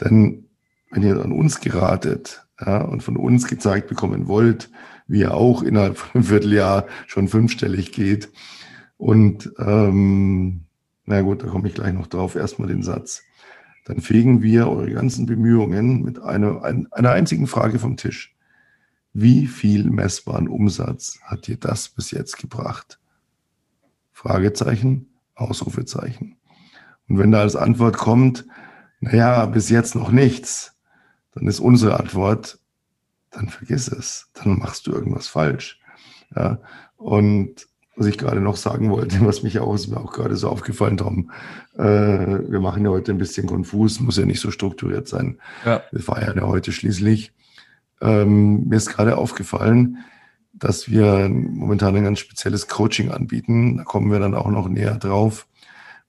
Denn 0.01 0.47
wenn 0.91 1.03
ihr 1.03 1.23
an 1.23 1.33
uns 1.33 1.61
geratet, 1.61 2.47
ja, 2.61 2.83
und 2.83 3.03
von 3.03 3.17
uns 3.17 3.47
gezeigt 3.47 3.89
bekommen 3.89 4.29
wollt, 4.29 4.71
wie 5.07 5.21
ihr 5.21 5.35
auch 5.35 5.63
innerhalb 5.63 5.99
von 5.99 6.11
einem 6.15 6.25
Vierteljahr 6.25 6.87
schon 7.07 7.29
fünfstellig 7.29 7.93
geht. 7.93 8.31
Und 8.97 9.51
ähm, 9.59 10.65
na 11.07 11.23
gut, 11.23 11.43
da 11.43 11.47
komme 11.49 11.69
ich 11.69 11.75
gleich 11.75 11.93
noch 11.93 12.07
drauf. 12.07 12.37
Erstmal 12.37 12.69
den 12.69 12.83
Satz. 12.83 13.23
dann 13.87 14.01
fegen 14.01 14.43
wir 14.43 14.69
eure 14.69 14.93
ganzen 14.93 15.27
Bemühungen 15.27 16.03
mit 16.03 16.23
einer, 16.23 16.63
einer 16.63 17.11
einzigen 17.11 17.47
Frage 17.47 17.79
vom 17.79 17.97
Tisch. 17.97 18.37
Wie 19.13 19.47
viel 19.49 19.91
messbaren 19.91 20.47
Umsatz 20.47 21.19
hat 21.25 21.49
dir 21.49 21.57
das 21.57 21.89
bis 21.89 22.13
jetzt 22.13 22.39
gebracht? 22.39 23.01
Fragezeichen, 24.21 25.07
Ausrufezeichen. 25.35 26.37
Und 27.09 27.19
wenn 27.19 27.31
da 27.31 27.41
als 27.41 27.57
Antwort 27.57 27.97
kommt, 27.97 28.45
naja, 29.01 29.47
bis 29.47 29.71
jetzt 29.71 29.95
noch 29.95 30.11
nichts, 30.11 30.77
dann 31.35 31.47
ist 31.47 31.59
unsere 31.59 31.99
Antwort, 31.99 32.59
dann 33.31 33.49
vergiss 33.49 33.89
es, 33.89 34.29
dann 34.35 34.59
machst 34.59 34.87
du 34.87 34.93
irgendwas 34.93 35.27
falsch. 35.27 35.81
Ja, 36.37 36.59
und 36.99 37.67
was 37.97 38.09
ich 38.09 38.19
gerade 38.19 38.43
noch 38.43 38.57
sagen 38.57 38.91
wollte, 38.91 39.17
was 39.25 39.43
mich 39.43 39.59
auch, 39.59 39.75
ist 39.75 39.89
mir 39.89 39.97
auch 39.97 40.13
gerade 40.13 40.37
so 40.37 40.51
aufgefallen, 40.51 40.99
Tom, 40.99 41.31
äh, 41.79 41.83
wir 41.83 42.61
machen 42.61 42.85
ja 42.85 42.91
heute 42.91 43.13
ein 43.13 43.19
bisschen 43.19 43.47
konfus, 43.47 44.01
muss 44.01 44.19
ja 44.19 44.27
nicht 44.27 44.41
so 44.41 44.51
strukturiert 44.51 45.09
sein. 45.09 45.39
Ja. 45.65 45.83
Wir 45.93 46.03
feiern 46.03 46.37
ja 46.37 46.47
heute 46.47 46.73
schließlich. 46.73 47.33
Ähm, 48.03 48.69
mir 48.69 48.77
ist 48.77 48.91
gerade 48.91 49.17
aufgefallen, 49.17 50.05
dass 50.61 50.91
wir 50.91 51.29
momentan 51.29 51.97
ein 51.97 52.05
ganz 52.05 52.21
spezielles 52.21 52.69
Coaching 52.69 53.11
anbieten. 53.11 53.79
Da 53.79 53.85
kommen 53.85 54.13
wir 54.13 54.19
dann 54.21 54.35
auch 54.35 54.51
noch 54.51 54.69
näher 54.69 54.97
drauf. 54.97 55.47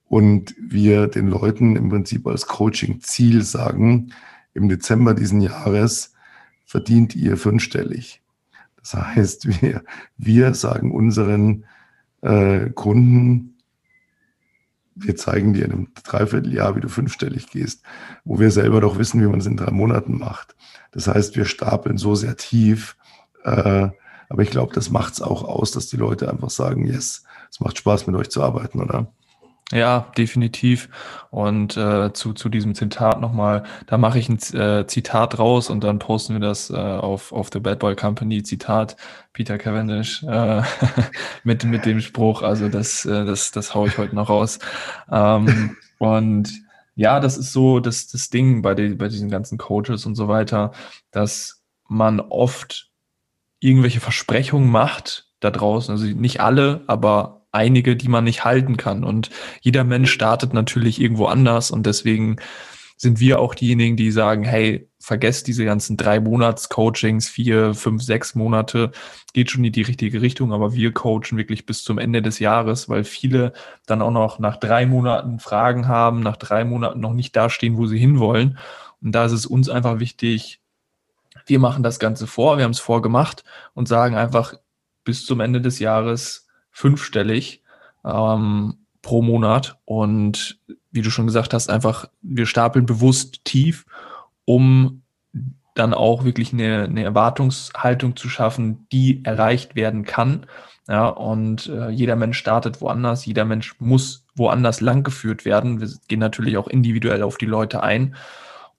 Und 0.06 0.54
wir 0.60 1.08
den 1.08 1.28
Leuten 1.28 1.78
im 1.78 1.90
Prinzip 1.90 2.28
als 2.28 2.46
Coaching-Ziel 2.46 3.44
sagen, 3.44 4.12
im 4.54 4.68
Dezember 4.68 5.14
diesen 5.14 5.40
Jahres 5.40 6.14
verdient 6.66 7.16
ihr 7.16 7.38
fünfstellig. 7.38 8.22
Das 8.76 8.94
heißt, 8.94 9.62
wir, 9.62 9.84
wir 10.18 10.54
sagen 10.54 10.92
unseren 10.92 11.66
äh, 12.22 12.70
Kunden, 12.72 13.58
wir 14.96 15.16
zeigen 15.16 15.54
dir 15.54 15.66
in 15.66 15.72
einem 15.72 15.88
Dreivierteljahr, 16.04 16.76
wie 16.76 16.82
du 16.82 16.90
fünfstellig 16.90 17.48
gehst, 17.48 17.84
wo 18.26 18.40
wir 18.40 18.52
selber 18.52 18.82
doch 18.82 18.98
wissen, 18.98 19.22
wie 19.22 19.28
man 19.28 19.40
es 19.40 19.46
in 19.46 19.56
drei 19.56 19.72
Monaten 19.72 20.18
macht. 20.18 20.56
Das 20.92 21.08
heißt, 21.08 21.38
wir 21.38 21.46
stapeln 21.46 21.98
so 21.98 22.16
sehr 22.16 22.36
tief. 22.36 22.98
Äh, 23.44 23.90
aber 24.32 24.44
ich 24.44 24.50
glaube, 24.50 24.74
das 24.74 24.90
macht 24.90 25.14
es 25.14 25.22
auch 25.22 25.44
aus, 25.44 25.72
dass 25.72 25.88
die 25.88 25.98
Leute 25.98 26.30
einfach 26.32 26.50
sagen, 26.50 26.88
yes, 26.88 27.26
es 27.50 27.60
macht 27.60 27.78
Spaß, 27.78 28.08
mit 28.08 28.16
euch 28.16 28.30
zu 28.30 28.42
arbeiten, 28.42 28.82
oder? 28.82 29.12
Ja, 29.74 30.08
definitiv. 30.18 30.88
Und 31.32 31.76
äh, 31.76 32.14
zu, 32.14 32.32
zu 32.32 32.48
diesem 32.48 32.74
Zitat 32.74 33.20
nochmal, 33.20 33.64
da 33.88 33.98
mache 33.98 34.20
ich 34.20 34.30
ein 34.30 34.38
äh, 34.58 34.88
Zitat 34.88 35.38
raus 35.38 35.70
und 35.70 35.84
dann 35.84 36.00
posten 36.00 36.34
wir 36.36 36.40
das 36.40 36.70
äh, 36.70 36.76
auf, 36.76 37.34
auf 37.34 37.50
The 37.52 37.60
Bad 37.60 37.80
Boy 37.80 37.98
Company, 37.98 38.42
Zitat 38.42 38.96
Peter 39.34 39.58
Cavendish 39.58 40.24
äh, 40.24 40.62
mit, 41.44 41.66
mit 41.66 41.86
dem 41.86 42.00
Spruch. 42.00 42.42
Also 42.42 42.70
das, 42.70 43.04
äh, 43.04 43.26
das, 43.26 43.52
das 43.52 43.76
haue 43.76 43.90
ich 43.90 43.98
heute 43.98 44.16
noch 44.16 44.30
raus. 44.30 44.60
Ähm, 45.12 45.76
und 46.00 46.50
ja, 46.96 47.20
das 47.20 47.38
ist 47.38 47.52
so 47.52 47.82
das, 47.82 48.08
das 48.08 48.30
Ding 48.30 48.62
bei, 48.62 48.76
den, 48.76 48.98
bei 48.98 49.10
diesen 49.10 49.30
ganzen 49.30 49.58
Coaches 49.58 50.06
und 50.06 50.16
so 50.16 50.30
weiter, 50.30 50.72
dass 51.12 51.64
man 51.90 52.22
oft 52.22 52.91
irgendwelche 53.62 54.02
Versprechungen 54.02 54.70
macht 54.70 55.30
da 55.40 55.52
draußen. 55.52 55.94
Also 55.94 56.06
nicht 56.06 56.42
alle, 56.42 56.84
aber 56.88 57.46
einige, 57.54 57.96
die 57.96 58.10
man 58.10 58.26
nicht 58.26 58.44
halten 58.44 58.76
kann. 58.76 59.04
Und 59.06 59.30
jeder 59.62 59.86
Mensch 59.86 60.12
startet 60.12 60.54
natürlich 60.54 61.00
irgendwo 61.00 61.26
anders 61.26 61.72
und 61.72 61.86
deswegen 61.86 62.38
sind 62.98 63.20
wir 63.20 63.40
auch 63.40 63.56
diejenigen, 63.56 63.98
die 63.98 64.12
sagen, 64.12 64.44
hey, 64.44 64.88
vergesst 65.00 65.48
diese 65.48 65.66
ganzen 65.66 65.98
drei 65.98 66.20
Monats 66.20 66.70
Coachings, 66.70 67.28
vier, 67.28 67.74
fünf, 67.74 68.04
sechs 68.04 68.36
Monate, 68.36 68.92
geht 69.34 69.50
schon 69.50 69.64
in 69.64 69.72
die 69.74 69.82
richtige 69.82 70.22
Richtung, 70.22 70.54
aber 70.54 70.76
wir 70.76 70.94
coachen 70.94 71.36
wirklich 71.36 71.66
bis 71.66 71.84
zum 71.84 71.98
Ende 71.98 72.22
des 72.22 72.38
Jahres, 72.38 72.90
weil 72.90 73.04
viele 73.04 73.54
dann 73.88 74.04
auch 74.04 74.12
noch 74.12 74.38
nach 74.38 74.58
drei 74.58 74.86
Monaten 74.86 75.40
Fragen 75.40 75.88
haben, 75.88 76.20
nach 76.20 76.38
drei 76.38 76.64
Monaten 76.64 77.00
noch 77.00 77.14
nicht 77.14 77.36
dastehen, 77.36 77.76
wo 77.76 77.88
sie 77.88 77.98
hinwollen. 77.98 78.60
Und 79.02 79.14
da 79.14 79.26
ist 79.26 79.32
es 79.32 79.48
uns 79.48 79.68
einfach 79.68 80.00
wichtig, 80.00 80.61
wir 81.52 81.60
machen 81.60 81.84
das 81.84 82.00
Ganze 82.00 82.28
vor, 82.28 82.58
wir 82.58 82.64
haben 82.64 82.72
es 82.72 82.80
vorgemacht 82.80 83.44
und 83.74 83.86
sagen 83.86 84.16
einfach 84.16 84.54
bis 85.04 85.26
zum 85.26 85.42
Ende 85.42 85.60
des 85.60 85.80
Jahres 85.80 86.48
fünfstellig 86.72 87.62
ähm, 88.06 88.78
pro 89.02 89.22
Monat. 89.22 89.78
Und 89.84 90.60
wie 90.92 91.02
du 91.02 91.12
schon 91.12 91.26
gesagt 91.26 91.54
hast, 91.54 91.70
einfach, 91.70 92.08
wir 92.22 92.46
stapeln 92.46 92.86
bewusst 92.86 93.44
tief, 93.44 93.86
um 94.46 95.02
dann 95.76 95.94
auch 95.94 96.24
wirklich 96.24 96.54
eine, 96.54 96.84
eine 96.84 97.04
Erwartungshaltung 97.04 98.16
zu 98.16 98.30
schaffen, 98.30 98.88
die 98.94 99.26
erreicht 99.26 99.76
werden 99.76 100.06
kann. 100.06 100.46
Ja, 100.88 101.10
und 101.10 101.68
äh, 101.68 101.90
jeder 101.90 102.16
Mensch 102.16 102.38
startet 102.38 102.80
woanders, 102.80 103.26
jeder 103.26 103.44
Mensch 103.44 103.76
muss 103.80 104.26
woanders 104.36 104.80
langgeführt 104.80 105.44
werden. 105.44 105.82
Wir 105.82 105.90
gehen 106.08 106.20
natürlich 106.20 106.56
auch 106.56 106.70
individuell 106.70 107.24
auf 107.24 107.38
die 107.38 107.46
Leute 107.46 107.84
ein. 107.84 108.16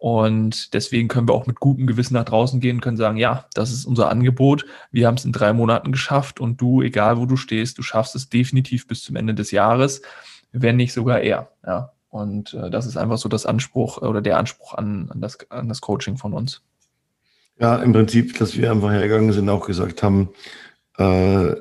Und 0.02 0.74
deswegen 0.74 1.06
können 1.06 1.28
wir 1.28 1.32
auch 1.34 1.46
mit 1.46 1.60
gutem 1.60 1.86
Gewissen 1.86 2.14
nach 2.14 2.24
draußen 2.24 2.58
gehen 2.58 2.78
und 2.78 2.80
können 2.80 2.96
sagen, 2.96 3.18
ja, 3.18 3.46
das 3.54 3.70
ist 3.70 3.84
unser 3.84 4.10
Angebot. 4.10 4.66
Wir 4.90 5.06
haben 5.06 5.14
es 5.14 5.24
in 5.24 5.30
drei 5.30 5.52
Monaten 5.52 5.92
geschafft 5.92 6.40
und 6.40 6.60
du, 6.60 6.82
egal 6.82 7.18
wo 7.18 7.26
du 7.26 7.36
stehst, 7.36 7.78
du 7.78 7.82
schaffst 7.82 8.16
es 8.16 8.28
definitiv 8.28 8.88
bis 8.88 9.04
zum 9.04 9.14
Ende 9.14 9.32
des 9.32 9.52
Jahres, 9.52 10.02
wenn 10.50 10.74
nicht 10.74 10.92
sogar 10.92 11.20
eher. 11.20 11.50
Ja. 11.64 11.92
Und 12.08 12.52
äh, 12.54 12.68
das 12.68 12.86
ist 12.86 12.96
einfach 12.96 13.16
so 13.16 13.28
das 13.28 13.46
Anspruch 13.46 13.98
oder 13.98 14.20
der 14.20 14.38
Anspruch 14.38 14.74
an, 14.74 15.08
an, 15.08 15.20
das, 15.20 15.38
an 15.50 15.68
das 15.68 15.80
Coaching 15.80 16.16
von 16.16 16.32
uns. 16.32 16.62
Ja, 17.60 17.76
im 17.76 17.92
Prinzip, 17.92 18.36
dass 18.40 18.56
wir 18.56 18.72
einfach 18.72 18.90
hergegangen 18.90 19.32
sind, 19.32 19.48
auch 19.48 19.64
gesagt 19.64 20.02
haben, 20.02 20.30
äh, 20.98 21.54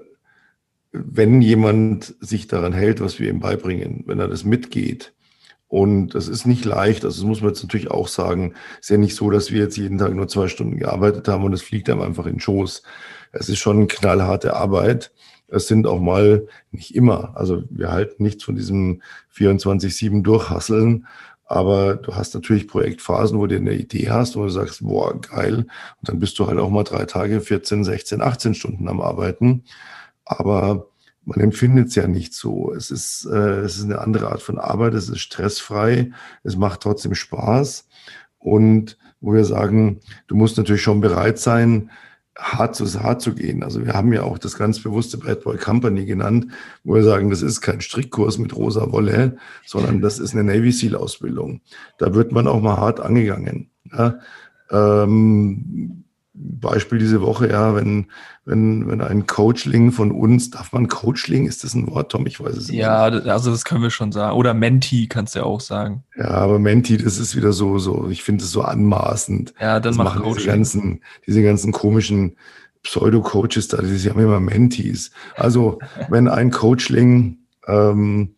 wenn 0.92 1.44
jemand 1.44 2.16
sich 2.22 2.48
daran 2.48 2.74
hält, 2.74 3.02
was 3.02 3.20
wir 3.20 3.30
ihm 3.30 3.40
beibringen, 3.40 4.04
wenn 4.08 4.20
er 4.20 4.28
das 4.28 4.46
mitgeht, 4.46 5.14
und 5.72 6.16
das 6.16 6.28
ist 6.28 6.46
nicht 6.46 6.66
leicht, 6.66 7.06
also 7.06 7.22
das 7.22 7.26
muss 7.26 7.40
man 7.40 7.52
jetzt 7.52 7.64
natürlich 7.64 7.92
auch 7.92 8.10
sagen. 8.10 8.56
Es 8.74 8.88
ist 8.88 8.90
ja 8.90 8.98
nicht 8.98 9.16
so, 9.16 9.30
dass 9.30 9.52
wir 9.52 9.62
jetzt 9.62 9.78
jeden 9.78 9.98
Tag 9.98 10.14
nur 10.14 10.28
zwei 10.28 10.50
Stunden 10.50 10.78
gearbeitet 10.78 11.30
haben 11.30 11.46
und 11.46 11.54
es 11.54 11.62
fliegt 11.62 11.90
einem 11.90 12.02
einfach 12.02 12.26
in 12.26 12.34
den 12.34 12.40
Schoß. 12.42 12.84
Es 13.32 13.48
ist 13.48 13.60
schon 13.60 13.88
knallharte 13.88 14.54
Arbeit. 14.54 15.14
Es 15.48 15.70
sind 15.70 15.88
auch 15.88 16.02
mal, 16.02 16.46
nicht 16.72 16.94
immer, 16.94 17.38
also 17.38 17.64
wir 17.70 17.90
halten 17.90 18.22
nichts 18.22 18.44
von 18.44 18.56
diesem 18.56 19.02
24-7 19.34 20.24
Durchhasseln, 20.24 21.08
aber 21.46 21.96
du 21.96 22.16
hast 22.16 22.34
natürlich 22.34 22.68
Projektphasen, 22.68 23.40
wo 23.40 23.48
du 23.48 23.56
eine 23.56 23.74
Idee 23.74 24.10
hast, 24.10 24.36
wo 24.36 24.44
du 24.44 24.50
sagst, 24.50 24.86
boah, 24.86 25.22
geil. 25.22 25.56
Und 25.56 25.68
dann 26.02 26.20
bist 26.20 26.38
du 26.38 26.48
halt 26.48 26.60
auch 26.60 26.70
mal 26.70 26.84
drei 26.84 27.06
Tage, 27.06 27.40
14, 27.40 27.86
16, 27.86 28.22
18 28.22 28.56
Stunden 28.56 28.90
am 28.90 29.00
Arbeiten. 29.00 29.64
Aber 30.26 30.91
man 31.24 31.40
empfindet 31.40 31.90
es 31.90 31.96
ja 31.96 32.08
nicht 32.08 32.34
so. 32.34 32.74
Es 32.74 32.92
ist, 32.92 33.26
äh, 33.26 33.60
es 33.62 33.78
ist 33.78 33.86
eine 33.86 34.00
andere 34.00 34.32
Art 34.32 34.42
von 34.42 34.58
Arbeit, 34.58 34.94
es 34.94 35.10
ist 35.10 35.20
stressfrei, 35.20 36.12
es 36.44 36.58
macht 36.58 36.82
trotzdem 36.82 37.14
Spaß. 37.14 37.88
Und 38.40 38.98
wo 39.20 39.34
wir 39.34 39.46
sagen, 39.46 40.00
du 40.28 40.36
musst 40.36 40.58
natürlich 40.58 40.82
schon 40.82 41.00
bereit 41.00 41.38
sein, 41.38 41.92
hart 42.38 42.76
zu 42.76 42.86
hart 43.02 43.22
zu 43.22 43.36
gehen. 43.36 43.64
Also 43.64 43.86
wir 43.86 43.94
haben 43.94 44.14
ja 44.14 44.24
auch 44.24 44.40
das 44.40 44.58
ganz 44.58 44.80
bewusste 44.80 45.18
Bad 45.18 45.44
Boy 45.44 45.58
Company 45.58 46.06
genannt, 46.06 46.48
wo 46.84 46.96
wir 46.96 47.04
sagen, 47.04 47.30
das 47.30 47.42
ist 47.42 47.62
kein 47.62 47.82
Strickkurs 47.82 48.40
mit 48.40 48.56
rosa 48.56 48.92
Wolle, 48.92 49.38
sondern 49.66 50.02
das 50.02 50.18
ist 50.18 50.34
eine 50.34 50.44
Navy 50.44 50.72
Seal 50.72 50.96
Ausbildung. 50.96 51.62
Da 52.00 52.16
wird 52.16 52.32
man 52.32 52.48
auch 52.48 52.62
mal 52.62 52.78
hart 52.78 53.00
angegangen. 53.00 53.70
Ja? 53.92 54.20
Ähm, 54.72 56.06
Beispiel 56.34 56.98
diese 56.98 57.22
Woche, 57.22 57.50
ja, 57.50 57.76
wenn, 57.76 58.08
wenn, 58.46 58.88
wenn 58.88 59.02
ein 59.02 59.28
Coachling 59.28 59.92
von 59.92 60.12
uns, 60.12 60.50
darf 60.50 60.72
man 60.74 60.88
Coachling, 60.88 61.46
ist 61.46 61.64
das 61.64 61.76
ein 61.76 61.88
Wort, 61.88 62.12
Tom? 62.12 62.26
Ich 62.26 62.40
weiß 62.40 62.58
es 62.58 62.70
nicht. 62.70 62.80
Ja, 62.80 63.04
also 63.04 63.52
das 63.52 63.66
können 63.66 63.84
wir 63.84 63.92
schon 63.92 64.12
sagen. 64.12 64.36
Oder 64.36 64.54
Menti 64.54 65.08
kannst 65.08 65.36
du 65.36 65.40
ja 65.40 65.46
auch 65.46 65.62
sagen. 65.62 66.04
Ja, 66.18 66.30
aber 66.30 66.58
Menti, 66.58 66.98
das 66.98 67.20
ist 67.20 67.36
wieder 67.36 67.54
so, 67.54 67.78
so, 67.78 68.10
ich 68.10 68.24
finde 68.24 68.44
es 68.44 68.52
so 68.52 68.62
anmaßend. 68.62 69.54
Ja, 69.60 69.80
dann 69.80 69.96
das 69.96 69.98
machen 69.98 70.24
diese 70.34 70.48
ganzen, 70.48 71.02
diese 71.28 71.44
ganzen 71.44 71.72
komischen 71.72 72.36
Pseudo-Coaches 72.84 73.68
da, 73.68 73.82
die 73.82 74.10
haben 74.10 74.20
immer 74.20 74.40
Mentis. 74.40 75.12
Also, 75.36 75.78
wenn 76.10 76.28
ein 76.28 76.50
Coachling, 76.50 77.38
ähm, 77.68 78.36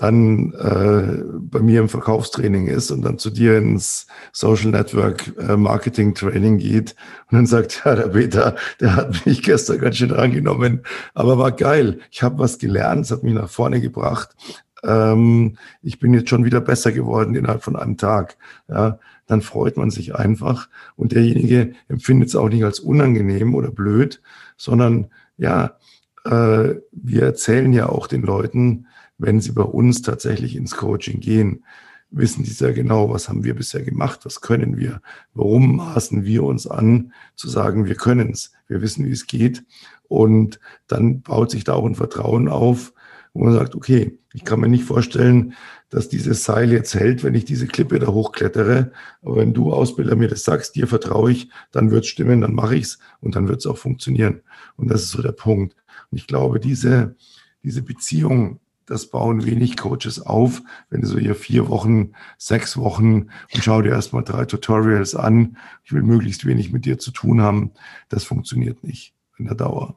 dann 0.00 0.54
äh, 0.54 1.22
bei 1.40 1.60
mir 1.60 1.80
im 1.80 1.90
Verkaufstraining 1.90 2.68
ist 2.68 2.90
und 2.90 3.02
dann 3.02 3.18
zu 3.18 3.28
dir 3.28 3.58
ins 3.58 4.06
Social 4.32 4.70
Network 4.70 5.34
äh, 5.38 5.58
Marketing 5.58 6.14
Training 6.14 6.56
geht 6.56 6.94
und 7.30 7.36
dann 7.36 7.46
sagt, 7.46 7.82
ja, 7.84 7.94
der 7.94 8.08
Peter, 8.08 8.56
der 8.80 8.96
hat 8.96 9.26
mich 9.26 9.42
gestern 9.42 9.78
ganz 9.78 9.96
schön 9.96 10.14
angenommen, 10.14 10.84
aber 11.12 11.36
war 11.36 11.52
geil. 11.52 11.98
Ich 12.10 12.22
habe 12.22 12.38
was 12.38 12.58
gelernt, 12.58 13.04
es 13.04 13.10
hat 13.10 13.24
mich 13.24 13.34
nach 13.34 13.50
vorne 13.50 13.82
gebracht. 13.82 14.34
Ähm, 14.82 15.58
ich 15.82 15.98
bin 15.98 16.14
jetzt 16.14 16.30
schon 16.30 16.46
wieder 16.46 16.62
besser 16.62 16.92
geworden 16.92 17.34
innerhalb 17.34 17.62
von 17.62 17.76
einem 17.76 17.98
Tag. 17.98 18.38
Ja, 18.68 18.98
dann 19.26 19.42
freut 19.42 19.76
man 19.76 19.90
sich 19.90 20.14
einfach 20.14 20.70
und 20.96 21.12
derjenige 21.12 21.74
empfindet 21.88 22.30
es 22.30 22.36
auch 22.36 22.48
nicht 22.48 22.64
als 22.64 22.80
unangenehm 22.80 23.54
oder 23.54 23.70
blöd, 23.70 24.22
sondern 24.56 25.08
ja, 25.36 25.76
äh, 26.24 26.76
wir 26.90 27.22
erzählen 27.22 27.72
ja 27.74 27.90
auch 27.90 28.06
den 28.06 28.22
Leuten, 28.22 28.86
wenn 29.20 29.40
sie 29.40 29.52
bei 29.52 29.62
uns 29.62 30.02
tatsächlich 30.02 30.56
ins 30.56 30.76
Coaching 30.76 31.20
gehen, 31.20 31.64
wissen 32.10 32.42
die 32.42 32.50
sehr 32.50 32.72
genau, 32.72 33.10
was 33.10 33.28
haben 33.28 33.44
wir 33.44 33.54
bisher 33.54 33.82
gemacht, 33.82 34.20
was 34.24 34.40
können 34.40 34.76
wir, 34.76 35.00
warum 35.34 35.76
maßen 35.76 36.24
wir 36.24 36.42
uns 36.42 36.66
an, 36.66 37.12
zu 37.36 37.48
sagen, 37.48 37.84
wir 37.84 37.94
können 37.94 38.30
es, 38.30 38.52
wir 38.66 38.82
wissen, 38.82 39.04
wie 39.06 39.12
es 39.12 39.26
geht. 39.26 39.64
Und 40.08 40.58
dann 40.88 41.20
baut 41.20 41.50
sich 41.50 41.62
da 41.64 41.74
auch 41.74 41.86
ein 41.86 41.94
Vertrauen 41.94 42.48
auf, 42.48 42.92
wo 43.32 43.44
man 43.44 43.54
sagt, 43.54 43.74
okay, 43.76 44.18
Ich 44.32 44.44
kann 44.44 44.60
mir 44.60 44.68
nicht 44.68 44.84
vorstellen, 44.84 45.54
dass 45.88 46.08
dieses 46.08 46.44
Seil 46.44 46.70
jetzt 46.70 46.94
hält, 46.94 47.24
wenn 47.24 47.34
ich 47.34 47.44
diese 47.44 47.66
Klippe 47.66 47.98
da 47.98 48.06
hochklettere. 48.06 48.92
Aber 49.22 49.36
wenn 49.36 49.52
du 49.52 49.72
Ausbilder 49.72 50.14
mir 50.14 50.28
das 50.28 50.44
sagst, 50.44 50.76
dir 50.76 50.86
vertraue 50.86 51.32
ich, 51.32 51.50
dann 51.72 51.90
wird 51.90 52.04
es 52.04 52.10
stimmen, 52.10 52.40
dann 52.40 52.54
mache 52.54 52.76
ich 52.76 52.84
es 52.84 52.98
und 53.20 53.34
dann 53.34 53.48
wird 53.48 53.58
es 53.58 53.66
auch 53.66 53.78
funktionieren. 53.78 54.42
Und 54.76 54.88
das 54.88 55.02
ist 55.02 55.10
so 55.10 55.20
der 55.20 55.32
Punkt. 55.32 55.74
Und 56.10 56.18
ich 56.18 56.28
glaube, 56.28 56.60
diese, 56.60 57.16
diese 57.64 57.82
Beziehung, 57.82 58.60
das 58.90 59.06
bauen 59.06 59.46
wenig 59.46 59.76
Coaches 59.76 60.20
auf, 60.20 60.62
wenn 60.90 61.00
du 61.00 61.06
so 61.06 61.18
hier 61.18 61.34
vier 61.34 61.68
Wochen, 61.68 62.12
sechs 62.38 62.76
Wochen 62.76 63.28
und 63.54 63.62
schau 63.62 63.82
dir 63.82 63.90
erstmal 63.90 64.24
drei 64.24 64.44
Tutorials 64.44 65.14
an. 65.14 65.56
Ich 65.84 65.92
will 65.92 66.02
möglichst 66.02 66.44
wenig 66.44 66.72
mit 66.72 66.84
dir 66.84 66.98
zu 66.98 67.12
tun 67.12 67.40
haben. 67.40 67.72
Das 68.08 68.24
funktioniert 68.24 68.82
nicht 68.82 69.14
in 69.38 69.46
der 69.46 69.54
Dauer. 69.54 69.96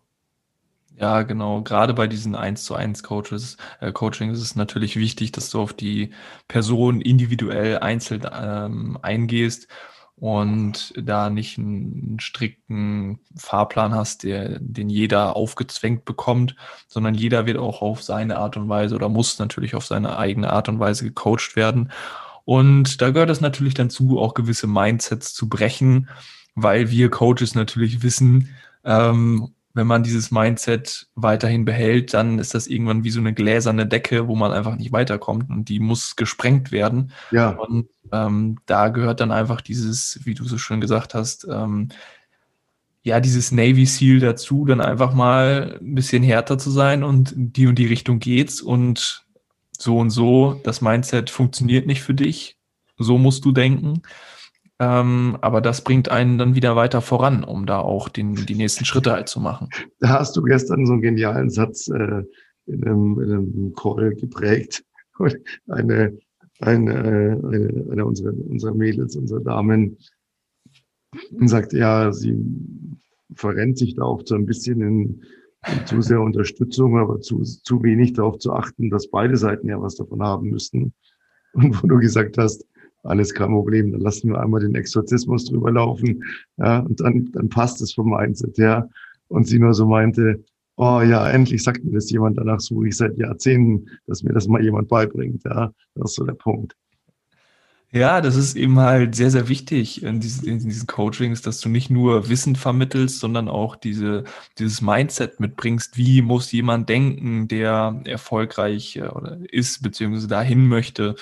Ja, 0.95 1.23
genau. 1.23 1.63
Gerade 1.63 1.95
bei 1.95 2.05
diesen 2.05 2.35
1 2.35 2.63
zu 2.63 2.75
1 2.75 3.01
Coaches, 3.01 3.57
äh, 3.81 3.91
Coaching 3.91 4.29
ist 4.31 4.41
es 4.41 4.55
natürlich 4.55 4.95
wichtig, 4.95 5.31
dass 5.31 5.49
du 5.49 5.59
auf 5.59 5.73
die 5.73 6.11
Person 6.47 7.01
individuell 7.01 7.79
einzeln 7.79 8.27
ähm, 8.31 8.99
eingehst 9.01 9.67
und 10.15 10.93
da 10.95 11.29
nicht 11.29 11.57
einen 11.57 12.19
strikten 12.19 13.19
Fahrplan 13.35 13.93
hast, 13.93 14.23
der, 14.23 14.59
den 14.59 14.89
jeder 14.89 15.35
aufgezwängt 15.35 16.05
bekommt, 16.05 16.55
sondern 16.87 17.15
jeder 17.15 17.45
wird 17.45 17.57
auch 17.57 17.81
auf 17.81 18.03
seine 18.03 18.37
Art 18.37 18.55
und 18.55 18.69
Weise 18.69 18.95
oder 18.95 19.09
muss 19.09 19.39
natürlich 19.39 19.75
auf 19.75 19.85
seine 19.85 20.17
eigene 20.17 20.53
Art 20.53 20.69
und 20.69 20.79
Weise 20.79 21.05
gecoacht 21.05 21.55
werden. 21.55 21.91
Und 22.45 23.01
da 23.01 23.09
gehört 23.09 23.29
es 23.29 23.41
natürlich 23.41 23.73
dann 23.73 23.89
zu, 23.89 24.19
auch 24.19 24.33
gewisse 24.33 24.67
Mindsets 24.67 25.33
zu 25.33 25.49
brechen, 25.49 26.09
weil 26.55 26.91
wir 26.91 27.09
Coaches 27.09 27.55
natürlich 27.55 28.03
wissen, 28.03 28.49
ähm, 28.83 29.53
wenn 29.73 29.87
man 29.87 30.03
dieses 30.03 30.29
Mindset 30.29 31.07
weiterhin 31.15 31.65
behält, 31.65 32.13
dann 32.13 32.37
ist 32.37 32.53
das 32.53 32.67
irgendwann 32.67 33.03
wie 33.03 33.09
so 33.09 33.19
eine 33.19 33.33
gläserne 33.33 33.87
Decke, 33.87 34.27
wo 34.27 34.35
man 34.35 34.51
einfach 34.51 34.75
nicht 34.75 34.91
weiterkommt 34.91 35.49
und 35.49 35.67
die 35.67 35.79
muss 35.79 36.15
gesprengt 36.15 36.71
werden. 36.71 37.11
Ja. 37.31 37.49
Und 37.49 37.87
ähm, 38.11 38.59
da 38.67 38.89
gehört 38.89 39.19
dann 39.19 39.31
einfach 39.31 39.61
dieses, 39.61 40.19
wie 40.23 40.35
du 40.35 40.45
so 40.45 40.59
schön 40.59 40.79
gesagt 40.79 41.15
hast, 41.15 41.47
ähm, 41.49 41.89
ja, 43.01 43.19
dieses 43.19 43.51
Navy 43.51 43.85
Seal 43.85 44.19
dazu, 44.19 44.63
dann 44.65 44.79
einfach 44.79 45.13
mal 45.13 45.77
ein 45.81 45.95
bisschen 45.95 46.23
härter 46.23 46.57
zu 46.57 46.71
sein 46.71 47.03
und 47.03 47.33
die 47.35 47.67
und 47.67 47.75
die 47.75 47.87
Richtung 47.87 48.19
geht's 48.19 48.61
und 48.61 49.25
so 49.77 49.97
und 49.97 50.11
so, 50.11 50.61
das 50.63 50.81
Mindset 50.81 51.29
funktioniert 51.29 51.85
nicht 51.87 52.01
für 52.01 52.13
dich. 52.13 52.57
So 52.97 53.17
musst 53.17 53.43
du 53.43 53.51
denken. 53.51 54.03
Ähm, 54.83 55.37
aber 55.41 55.61
das 55.61 55.83
bringt 55.83 56.09
einen 56.09 56.37
dann 56.37 56.55
wieder 56.55 56.75
weiter 56.75 57.01
voran, 57.01 57.43
um 57.43 57.65
da 57.65 57.79
auch 57.79 58.09
den, 58.09 58.35
die 58.35 58.55
nächsten 58.55 58.83
Schritte 58.83 59.13
halt 59.13 59.29
zu 59.29 59.39
machen. 59.39 59.69
Da 59.99 60.09
hast 60.09 60.35
du 60.35 60.41
gestern 60.41 60.85
so 60.85 60.93
einen 60.93 61.01
genialen 61.01 61.49
Satz 61.49 61.87
äh, 61.87 62.23
in, 62.65 62.83
einem, 62.83 63.19
in 63.21 63.31
einem 63.31 63.73
Call 63.75 64.13
geprägt. 64.15 64.83
Eine, 65.67 66.17
eine, 66.59 67.39
eine, 67.43 67.85
eine 67.91 68.05
unserer, 68.05 68.33
unserer 68.49 68.73
Mädels, 68.73 69.15
unserer 69.15 69.41
Damen, 69.41 69.97
sagt, 71.45 71.71
ja, 71.73 72.11
sie 72.11 72.35
verrennt 73.35 73.77
sich 73.77 73.95
da 73.95 74.03
auch 74.03 74.23
so 74.25 74.35
ein 74.35 74.45
bisschen 74.45 74.81
in, 74.81 75.23
in 75.71 75.85
zu 75.85 76.01
sehr 76.01 76.19
Unterstützung, 76.19 76.97
aber 76.97 77.21
zu, 77.21 77.43
zu 77.43 77.83
wenig 77.83 78.13
darauf 78.13 78.39
zu 78.39 78.51
achten, 78.53 78.89
dass 78.89 79.09
beide 79.09 79.37
Seiten 79.37 79.69
ja 79.69 79.81
was 79.81 79.95
davon 79.95 80.21
haben 80.21 80.49
müssten. 80.49 80.93
Und 81.53 81.81
wo 81.81 81.87
du 81.87 81.99
gesagt 81.99 82.37
hast, 82.37 82.65
alles 83.03 83.33
kein 83.33 83.49
Problem, 83.49 83.91
dann 83.91 84.01
lassen 84.01 84.29
wir 84.29 84.39
einmal 84.39 84.61
den 84.61 84.75
Exorzismus 84.75 85.45
drüber 85.45 85.71
laufen, 85.71 86.23
ja, 86.57 86.79
und 86.79 86.99
dann, 86.99 87.31
dann 87.33 87.49
passt 87.49 87.81
es 87.81 87.93
vom 87.93 88.09
Mindset 88.09 88.57
her. 88.57 88.89
Und 89.27 89.47
sie 89.47 89.59
nur 89.59 89.73
so 89.73 89.87
meinte, 89.87 90.43
oh 90.75 91.01
ja, 91.01 91.29
endlich 91.29 91.63
sagt 91.63 91.83
mir 91.83 91.93
das 91.93 92.09
jemand, 92.11 92.37
danach 92.37 92.59
suche 92.59 92.87
ich 92.87 92.97
seit 92.97 93.17
Jahrzehnten, 93.17 93.89
dass 94.07 94.23
mir 94.23 94.33
das 94.33 94.47
mal 94.47 94.63
jemand 94.63 94.89
beibringt, 94.89 95.43
ja, 95.45 95.71
das 95.95 96.11
ist 96.11 96.15
so 96.15 96.25
der 96.25 96.33
Punkt. 96.33 96.75
Ja, 97.95 98.21
das 98.21 98.35
ist 98.35 98.55
eben 98.55 98.79
halt 98.79 99.13
sehr, 99.13 99.29
sehr 99.29 99.49
wichtig 99.49 100.01
in 100.01 100.19
diesen, 100.19 100.47
in 100.47 100.57
diesen 100.57 100.87
Coachings, 100.87 101.43
dass 101.43 101.59
du 101.59 101.69
nicht 101.69 101.91
nur 101.91 102.27
Wissen 102.27 102.55
vermittelst, 102.55 103.19
sondern 103.19 103.47
auch 103.47 103.75
diese, 103.75 104.23
dieses 104.57 104.81
Mindset 104.81 105.39
mitbringst. 105.39 105.95
Wie 105.95 106.23
muss 106.23 106.51
jemand 106.51 106.89
denken, 106.89 107.47
der 107.47 108.01
erfolgreich 108.05 108.95
äh, 108.95 109.45
ist, 109.51 109.83
beziehungsweise 109.83 110.27
dahin 110.27 110.67
möchte 110.67 111.15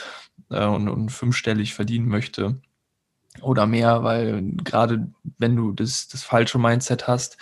äh, 0.52 0.66
und, 0.66 0.90
und 0.90 1.10
fünfstellig 1.10 1.74
verdienen 1.74 2.08
möchte 2.08 2.60
oder 3.42 3.66
mehr, 3.66 4.04
weil 4.04 4.42
gerade 4.64 5.08
wenn 5.38 5.56
du 5.56 5.72
das, 5.72 6.08
das 6.08 6.24
falsche 6.24 6.60
Mindset 6.60 7.08
hast, 7.08 7.38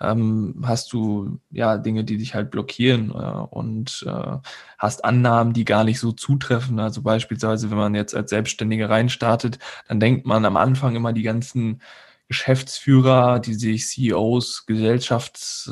ähm, 0.00 0.62
hast 0.64 0.92
du 0.92 1.40
ja 1.50 1.76
Dinge, 1.78 2.04
die 2.04 2.16
dich 2.16 2.34
halt 2.34 2.50
blockieren 2.50 3.10
äh, 3.10 3.14
und 3.14 4.04
äh, 4.06 4.38
hast 4.78 5.04
Annahmen, 5.04 5.52
die 5.52 5.64
gar 5.64 5.84
nicht 5.84 6.00
so 6.00 6.12
zutreffen. 6.12 6.78
Also 6.80 7.02
beispielsweise, 7.02 7.70
wenn 7.70 7.78
man 7.78 7.94
jetzt 7.94 8.14
als 8.14 8.30
Selbstständige 8.30 8.88
reinstartet, 8.88 9.58
dann 9.88 10.00
denkt 10.00 10.26
man 10.26 10.44
am 10.44 10.56
Anfang 10.56 10.96
immer 10.96 11.12
die 11.12 11.22
ganzen 11.22 11.82
Geschäftsführer, 12.28 13.40
die 13.40 13.54
sich 13.54 13.88
CEOs, 13.88 14.64
Gesellschafts, 14.66 15.70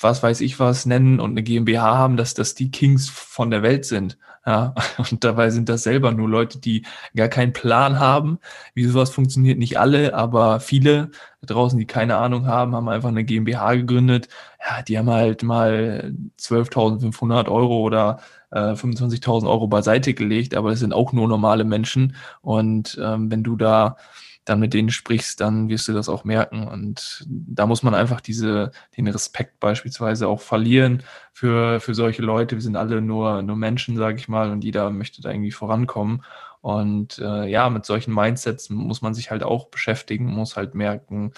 was 0.00 0.22
weiß 0.22 0.40
ich 0.40 0.58
was 0.58 0.86
nennen 0.86 1.20
und 1.20 1.32
eine 1.32 1.42
GmbH 1.42 1.96
haben, 1.96 2.16
dass 2.16 2.34
das 2.34 2.54
die 2.54 2.70
Kings 2.70 3.10
von 3.10 3.50
der 3.50 3.62
Welt 3.62 3.84
sind. 3.84 4.18
Ja, 4.46 4.74
und 5.10 5.22
dabei 5.22 5.50
sind 5.50 5.68
das 5.68 5.82
selber 5.82 6.12
nur 6.12 6.28
Leute, 6.28 6.58
die 6.58 6.86
gar 7.14 7.28
keinen 7.28 7.52
Plan 7.52 7.98
haben, 7.98 8.38
wie 8.74 8.84
sowas 8.84 9.10
funktioniert. 9.10 9.58
Nicht 9.58 9.78
alle, 9.78 10.14
aber 10.14 10.60
viele 10.60 11.10
draußen, 11.42 11.78
die 11.78 11.86
keine 11.86 12.16
Ahnung 12.16 12.46
haben, 12.46 12.74
haben 12.74 12.88
einfach 12.88 13.08
eine 13.10 13.24
GmbH 13.24 13.74
gegründet. 13.74 14.28
Ja, 14.66 14.82
die 14.82 14.98
haben 14.98 15.10
halt 15.10 15.42
mal 15.42 16.14
12.500 16.38 17.48
Euro 17.50 17.80
oder 17.80 18.20
äh, 18.50 18.74
25.000 18.74 19.48
Euro 19.48 19.68
beiseite 19.68 20.14
gelegt, 20.14 20.54
aber 20.54 20.70
das 20.70 20.80
sind 20.80 20.92
auch 20.92 21.12
nur 21.12 21.28
normale 21.28 21.64
Menschen. 21.64 22.16
Und 22.40 22.98
ähm, 23.02 23.30
wenn 23.30 23.42
du 23.42 23.56
da 23.56 23.96
dann 24.44 24.60
mit 24.60 24.74
denen 24.74 24.90
sprichst, 24.90 25.40
dann 25.40 25.68
wirst 25.68 25.86
du 25.88 25.92
das 25.92 26.08
auch 26.08 26.24
merken. 26.24 26.66
Und 26.66 27.24
da 27.28 27.66
muss 27.66 27.82
man 27.82 27.94
einfach 27.94 28.20
diese, 28.20 28.72
den 28.96 29.06
Respekt 29.06 29.60
beispielsweise 29.60 30.28
auch 30.28 30.40
verlieren 30.40 31.02
für, 31.32 31.80
für 31.80 31.94
solche 31.94 32.22
Leute. 32.22 32.56
Wir 32.56 32.62
sind 32.62 32.76
alle 32.76 33.00
nur, 33.00 33.42
nur 33.42 33.56
Menschen, 33.56 33.96
sage 33.96 34.16
ich 34.16 34.28
mal, 34.28 34.50
und 34.50 34.64
jeder 34.64 34.90
möchte 34.90 35.22
da 35.22 35.30
irgendwie 35.30 35.52
vorankommen. 35.52 36.22
Und 36.62 37.18
äh, 37.18 37.46
ja, 37.46 37.70
mit 37.70 37.84
solchen 37.86 38.14
Mindsets 38.14 38.70
muss 38.70 39.02
man 39.02 39.14
sich 39.14 39.30
halt 39.30 39.42
auch 39.42 39.68
beschäftigen, 39.68 40.26
muss 40.26 40.56
halt 40.56 40.74
merken, 40.74 41.32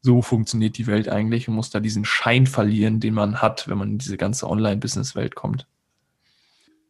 so 0.00 0.20
funktioniert 0.20 0.76
die 0.76 0.86
Welt 0.86 1.08
eigentlich 1.08 1.48
und 1.48 1.54
muss 1.54 1.70
da 1.70 1.80
diesen 1.80 2.04
Schein 2.04 2.46
verlieren, 2.46 3.00
den 3.00 3.14
man 3.14 3.40
hat, 3.40 3.68
wenn 3.68 3.78
man 3.78 3.92
in 3.92 3.98
diese 3.98 4.16
ganze 4.16 4.48
Online-Business-Welt 4.48 5.34
kommt. 5.34 5.66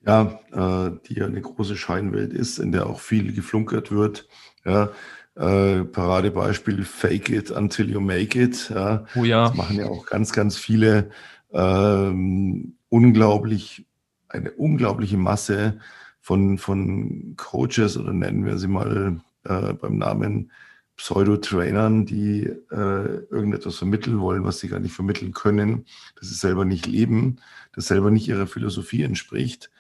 Ja, 0.07 0.41
äh, 0.53 0.99
die 1.07 1.15
ja 1.15 1.27
eine 1.27 1.41
große 1.41 1.77
Scheinwelt 1.77 2.33
ist, 2.33 2.59
in 2.59 2.73
der 2.73 2.87
auch 2.87 3.01
viel 3.01 3.33
geflunkert 3.33 3.91
wird. 3.91 4.29
Ja, 4.65 4.91
äh, 5.37 5.85
Paradebeispiel 5.85 6.85
Fake 6.85 7.31
it 7.31 7.51
until 7.51 7.91
you 7.91 8.01
make 8.01 8.41
it. 8.41 8.71
Ja. 8.71 9.05
Oh 9.17 9.25
ja. 9.25 9.49
Das 9.49 9.57
machen 9.57 9.77
ja 9.77 9.87
auch 9.87 10.07
ganz, 10.07 10.33
ganz 10.33 10.57
viele 10.57 11.11
ähm, 11.53 12.77
unglaublich, 12.89 13.87
eine 14.29 14.53
unglaubliche 14.53 15.17
Masse 15.17 15.79
von, 16.21 16.59
von 16.59 17.35
Coaches 17.37 17.97
oder 17.97 18.13
nennen 18.13 18.45
wir 18.45 18.59
sie 18.59 18.69
mal 18.69 19.21
äh, 19.45 19.73
beim 19.75 19.99
Namen 19.99 20.51
Pseudo-Trainern, 20.97 22.07
die 22.07 22.45
äh, 22.45 23.25
irgendetwas 23.31 23.77
vermitteln 23.77 24.21
wollen, 24.21 24.45
was 24.45 24.61
sie 24.61 24.69
gar 24.69 24.79
nicht 24.79 24.95
vermitteln 24.95 25.33
können, 25.33 25.87
das 26.19 26.29
sie 26.29 26.37
selber 26.37 26.65
nicht 26.65 26.87
leben, 26.87 27.37
das 27.75 27.87
selber 27.87 28.11
nicht 28.11 28.29
ihrer 28.29 28.47
Philosophie 28.47 29.03
entspricht, 29.03 29.71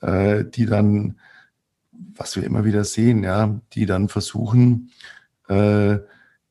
äh, 0.00 0.44
die 0.44 0.66
dann 0.66 1.18
was 2.14 2.36
wir 2.36 2.44
immer 2.44 2.64
wieder 2.64 2.84
sehen, 2.84 3.22
ja, 3.22 3.60
die 3.72 3.86
dann 3.86 4.08
versuchen, 4.08 4.90
äh, 5.48 5.98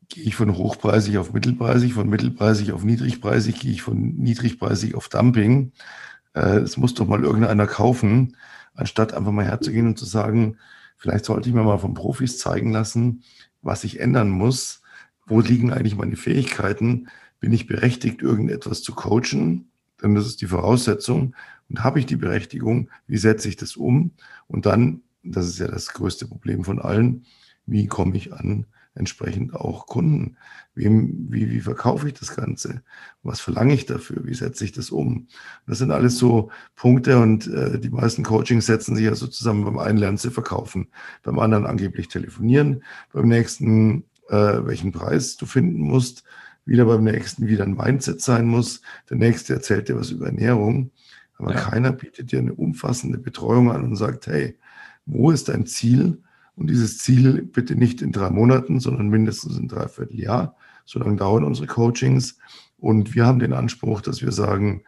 gehe 0.09 0.23
ich 0.23 0.35
von 0.35 0.55
hochpreisig 0.55 1.17
auf 1.17 1.33
mittelpreisig, 1.33 1.93
von 1.93 2.09
mittelpreisig 2.09 2.71
auf 2.71 2.83
niedrigpreisig, 2.83 3.59
gehe 3.59 3.71
ich 3.71 3.81
von 3.81 4.15
niedrigpreisig 4.15 4.95
auf 4.95 5.09
Dumping. 5.09 5.71
Äh, 6.33 6.57
es 6.59 6.77
muss 6.77 6.93
doch 6.93 7.07
mal 7.07 7.23
irgendeiner 7.23 7.67
kaufen, 7.67 8.37
anstatt 8.75 9.13
einfach 9.13 9.31
mal 9.31 9.45
herzugehen 9.45 9.87
und 9.87 9.97
zu 9.97 10.05
sagen, 10.05 10.57
vielleicht 10.97 11.25
sollte 11.25 11.49
ich 11.49 11.55
mir 11.55 11.63
mal 11.63 11.79
von 11.79 11.93
Profis 11.93 12.37
zeigen 12.37 12.71
lassen, 12.71 13.23
was 13.61 13.83
ich 13.83 13.99
ändern 13.99 14.29
muss. 14.29 14.81
Wo 15.25 15.41
liegen 15.41 15.73
eigentlich 15.73 15.95
meine 15.95 16.15
Fähigkeiten? 16.15 17.07
Bin 17.39 17.51
ich 17.51 17.67
berechtigt, 17.67 18.21
irgendetwas 18.21 18.83
zu 18.83 18.93
coachen? 18.93 19.71
Denn 20.01 20.13
das 20.13 20.27
ist 20.27 20.41
die 20.41 20.47
Voraussetzung. 20.47 21.35
Und 21.69 21.83
habe 21.83 21.99
ich 21.99 22.05
die 22.05 22.15
Berechtigung? 22.15 22.89
Wie 23.07 23.17
setze 23.17 23.49
ich 23.49 23.55
das 23.55 23.75
um? 23.75 24.11
Und 24.47 24.67
dann 24.67 25.01
das 25.25 25.47
ist 25.47 25.59
ja 25.59 25.67
das 25.67 25.93
größte 25.93 26.27
Problem 26.27 26.63
von 26.63 26.79
allen, 26.79 27.25
wie 27.65 27.87
komme 27.87 28.15
ich 28.17 28.33
an 28.33 28.65
entsprechend 28.95 29.53
auch 29.53 29.87
Kunden? 29.87 30.37
Wem, 30.73 31.27
wie, 31.29 31.51
wie 31.51 31.59
verkaufe 31.59 32.07
ich 32.07 32.13
das 32.13 32.35
Ganze? 32.35 32.81
Was 33.23 33.39
verlange 33.39 33.73
ich 33.73 33.85
dafür? 33.85 34.25
Wie 34.25 34.33
setze 34.33 34.63
ich 34.63 34.71
das 34.71 34.89
um? 34.89 35.27
Das 35.67 35.77
sind 35.77 35.91
alles 35.91 36.17
so 36.17 36.49
Punkte 36.75 37.19
und 37.19 37.47
äh, 37.47 37.79
die 37.79 37.89
meisten 37.89 38.23
Coachings 38.23 38.65
setzen 38.65 38.95
sich 38.95 39.05
ja 39.05 39.15
so 39.15 39.27
zusammen, 39.27 39.65
beim 39.65 39.77
einen 39.77 39.97
lernen 39.97 40.17
zu 40.17 40.31
verkaufen, 40.31 40.87
beim 41.23 41.39
anderen 41.39 41.65
angeblich 41.65 42.07
telefonieren, 42.07 42.83
beim 43.13 43.27
nächsten, 43.27 44.05
äh, 44.29 44.65
welchen 44.65 44.91
Preis 44.91 45.37
du 45.37 45.45
finden 45.45 45.81
musst, 45.81 46.23
wieder 46.65 46.85
beim 46.85 47.03
nächsten 47.03 47.47
wieder 47.47 47.63
ein 47.63 47.75
Mindset 47.75 48.21
sein 48.21 48.47
muss, 48.47 48.81
der 49.09 49.17
nächste 49.17 49.53
erzählt 49.53 49.89
dir 49.89 49.97
was 49.97 50.11
über 50.11 50.27
Ernährung. 50.27 50.91
Aber 51.37 51.53
ja. 51.53 51.59
keiner 51.59 51.91
bietet 51.91 52.31
dir 52.31 52.39
eine 52.39 52.53
umfassende 52.53 53.17
Betreuung 53.17 53.69
an 53.69 53.83
und 53.83 53.97
sagt, 53.97 54.27
hey, 54.27 54.57
wo 55.05 55.31
ist 55.31 55.49
dein 55.49 55.65
Ziel? 55.65 56.21
Und 56.55 56.69
dieses 56.69 56.99
Ziel 56.99 57.41
bitte 57.41 57.75
nicht 57.75 58.01
in 58.01 58.11
drei 58.11 58.29
Monaten, 58.29 58.79
sondern 58.79 59.09
mindestens 59.09 59.57
in 59.57 59.67
dreiviertel 59.67 60.19
Jahr. 60.19 60.55
So 60.85 60.99
lange 60.99 61.17
dauern 61.17 61.43
unsere 61.43 61.67
Coachings. 61.67 62.37
Und 62.77 63.15
wir 63.15 63.25
haben 63.25 63.39
den 63.39 63.53
Anspruch, 63.53 64.01
dass 64.01 64.21
wir 64.21 64.31
sagen, 64.31 64.83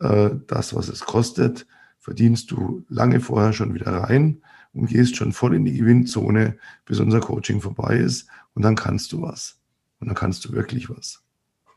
äh, 0.00 0.30
das, 0.46 0.74
was 0.74 0.88
es 0.88 1.00
kostet, 1.00 1.66
verdienst 1.98 2.50
du 2.50 2.84
lange 2.88 3.20
vorher 3.20 3.52
schon 3.52 3.74
wieder 3.74 3.92
rein 3.92 4.42
und 4.72 4.86
gehst 4.86 5.16
schon 5.16 5.32
voll 5.32 5.54
in 5.54 5.64
die 5.64 5.76
Gewinnzone, 5.76 6.56
bis 6.84 7.00
unser 7.00 7.20
Coaching 7.20 7.60
vorbei 7.60 7.96
ist. 7.96 8.28
Und 8.54 8.62
dann 8.62 8.74
kannst 8.74 9.12
du 9.12 9.22
was. 9.22 9.58
Und 10.00 10.08
dann 10.08 10.16
kannst 10.16 10.44
du 10.44 10.52
wirklich 10.52 10.90
was. 10.90 11.23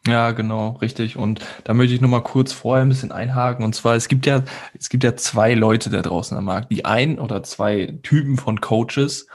Ja, 0.08 0.32
genau, 0.32 0.70
richtig. 0.82 1.18
Und 1.18 1.42
da 1.66 1.74
möchte 1.74 1.94
ich 1.94 2.02
noch 2.02 2.10
mal 2.10 2.22
kurz 2.22 2.54
vorher 2.54 2.86
ein 2.86 2.90
bisschen 2.90 3.12
einhaken. 3.12 3.66
Und 3.66 3.76
zwar, 3.76 3.96
es 3.96 4.08
gibt 4.08 4.26
ja, 4.26 4.44
es 4.78 4.90
gibt 4.90 5.04
ja 5.04 5.16
zwei 5.18 5.54
Leute 5.54 5.90
da 5.90 6.02
draußen 6.02 6.38
am 6.38 6.46
Markt. 6.46 6.72
Die 6.72 6.86
ein 6.86 7.20
oder 7.20 7.44
zwei 7.44 8.00
Typen 8.04 8.38
von 8.38 8.62
Coaches, 8.62 9.28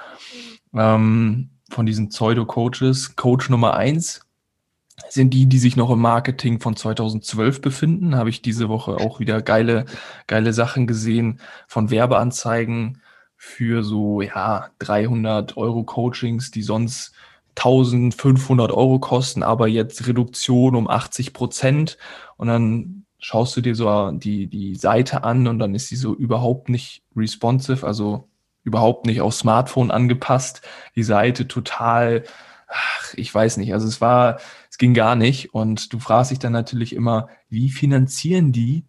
ähm, 0.74 1.50
von 1.70 1.84
diesen 1.84 2.08
Pseudo-Coaches. 2.08 3.16
Coach 3.16 3.50
Nummer 3.50 3.74
eins 3.74 4.22
sind 5.08 5.34
die, 5.34 5.46
die 5.46 5.58
sich 5.58 5.76
noch 5.76 5.90
im 5.90 6.00
Marketing 6.00 6.60
von 6.60 6.74
2012 6.74 7.60
befinden. 7.60 8.16
Habe 8.16 8.30
ich 8.30 8.40
diese 8.40 8.68
Woche 8.68 8.96
auch 8.96 9.20
wieder 9.20 9.42
geile, 9.42 9.84
geile 10.26 10.52
Sachen 10.54 10.86
gesehen 10.86 11.40
von 11.66 11.90
Werbeanzeigen 11.90 13.02
für 13.36 13.82
so, 13.82 14.22
ja, 14.22 14.68
300 14.78 15.56
Euro 15.56 15.84
Coachings, 15.84 16.50
die 16.50 16.62
sonst 16.62 17.12
1500 17.56 18.72
Euro 18.72 18.98
kosten, 18.98 19.42
aber 19.42 19.68
jetzt 19.68 20.06
Reduktion 20.06 20.74
um 20.74 20.88
80 20.88 21.32
Prozent. 21.32 21.98
Und 22.36 22.48
dann 22.48 23.04
schaust 23.18 23.56
du 23.56 23.60
dir 23.60 23.74
so 23.74 24.10
die, 24.10 24.48
die 24.48 24.74
Seite 24.74 25.24
an 25.24 25.46
und 25.46 25.58
dann 25.58 25.74
ist 25.74 25.88
sie 25.88 25.96
so 25.96 26.14
überhaupt 26.14 26.68
nicht 26.68 27.02
responsive, 27.16 27.86
also 27.86 28.28
überhaupt 28.64 29.06
nicht 29.06 29.20
auf 29.20 29.34
Smartphone 29.34 29.90
angepasst. 29.90 30.62
Die 30.96 31.02
Seite 31.02 31.46
total, 31.48 32.24
ach, 32.68 33.14
ich 33.14 33.32
weiß 33.32 33.58
nicht, 33.58 33.72
also 33.74 33.86
es 33.86 34.00
war, 34.00 34.38
es 34.70 34.78
ging 34.78 34.94
gar 34.94 35.14
nicht. 35.14 35.54
Und 35.54 35.92
du 35.92 35.98
fragst 35.98 36.30
dich 36.30 36.38
dann 36.38 36.52
natürlich 36.52 36.94
immer, 36.94 37.28
wie 37.48 37.70
finanzieren 37.70 38.52
die 38.52 38.86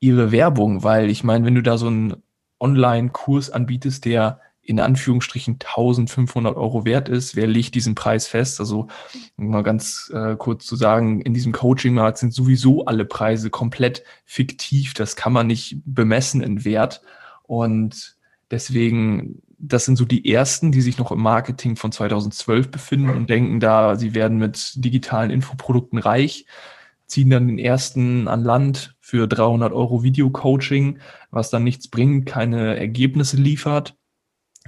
ihre 0.00 0.32
Werbung? 0.32 0.82
Weil 0.82 1.10
ich 1.10 1.24
meine, 1.24 1.44
wenn 1.44 1.54
du 1.54 1.62
da 1.62 1.78
so 1.78 1.88
einen 1.88 2.22
Online-Kurs 2.60 3.50
anbietest, 3.50 4.04
der 4.04 4.40
in 4.64 4.80
Anführungsstrichen 4.80 5.54
1500 5.54 6.56
Euro 6.56 6.84
wert 6.84 7.08
ist. 7.08 7.36
Wer 7.36 7.46
legt 7.46 7.74
diesen 7.74 7.94
Preis 7.94 8.26
fest? 8.26 8.60
Also 8.60 8.88
mal 9.36 9.62
ganz 9.62 10.10
äh, 10.14 10.36
kurz 10.36 10.64
zu 10.64 10.74
sagen, 10.74 11.20
in 11.20 11.34
diesem 11.34 11.52
Coaching-Markt 11.52 12.18
sind 12.18 12.32
sowieso 12.32 12.86
alle 12.86 13.04
Preise 13.04 13.50
komplett 13.50 14.02
fiktiv. 14.24 14.94
Das 14.94 15.16
kann 15.16 15.34
man 15.34 15.46
nicht 15.46 15.82
bemessen 15.84 16.40
in 16.40 16.64
Wert. 16.64 17.02
Und 17.42 18.16
deswegen, 18.50 19.42
das 19.58 19.84
sind 19.84 19.96
so 19.96 20.06
die 20.06 20.32
ersten, 20.32 20.72
die 20.72 20.80
sich 20.80 20.96
noch 20.96 21.12
im 21.12 21.20
Marketing 21.20 21.76
von 21.76 21.92
2012 21.92 22.70
befinden 22.70 23.10
und 23.10 23.28
denken 23.28 23.60
da, 23.60 23.96
sie 23.96 24.14
werden 24.14 24.38
mit 24.38 24.72
digitalen 24.82 25.30
Infoprodukten 25.30 25.98
reich, 25.98 26.46
ziehen 27.06 27.28
dann 27.28 27.48
den 27.48 27.58
ersten 27.58 28.28
an 28.28 28.42
Land 28.42 28.96
für 29.00 29.28
300 29.28 29.74
Euro 29.74 30.02
Video-Coaching, 30.02 31.00
was 31.30 31.50
dann 31.50 31.64
nichts 31.64 31.88
bringt, 31.88 32.24
keine 32.24 32.78
Ergebnisse 32.78 33.36
liefert 33.36 33.94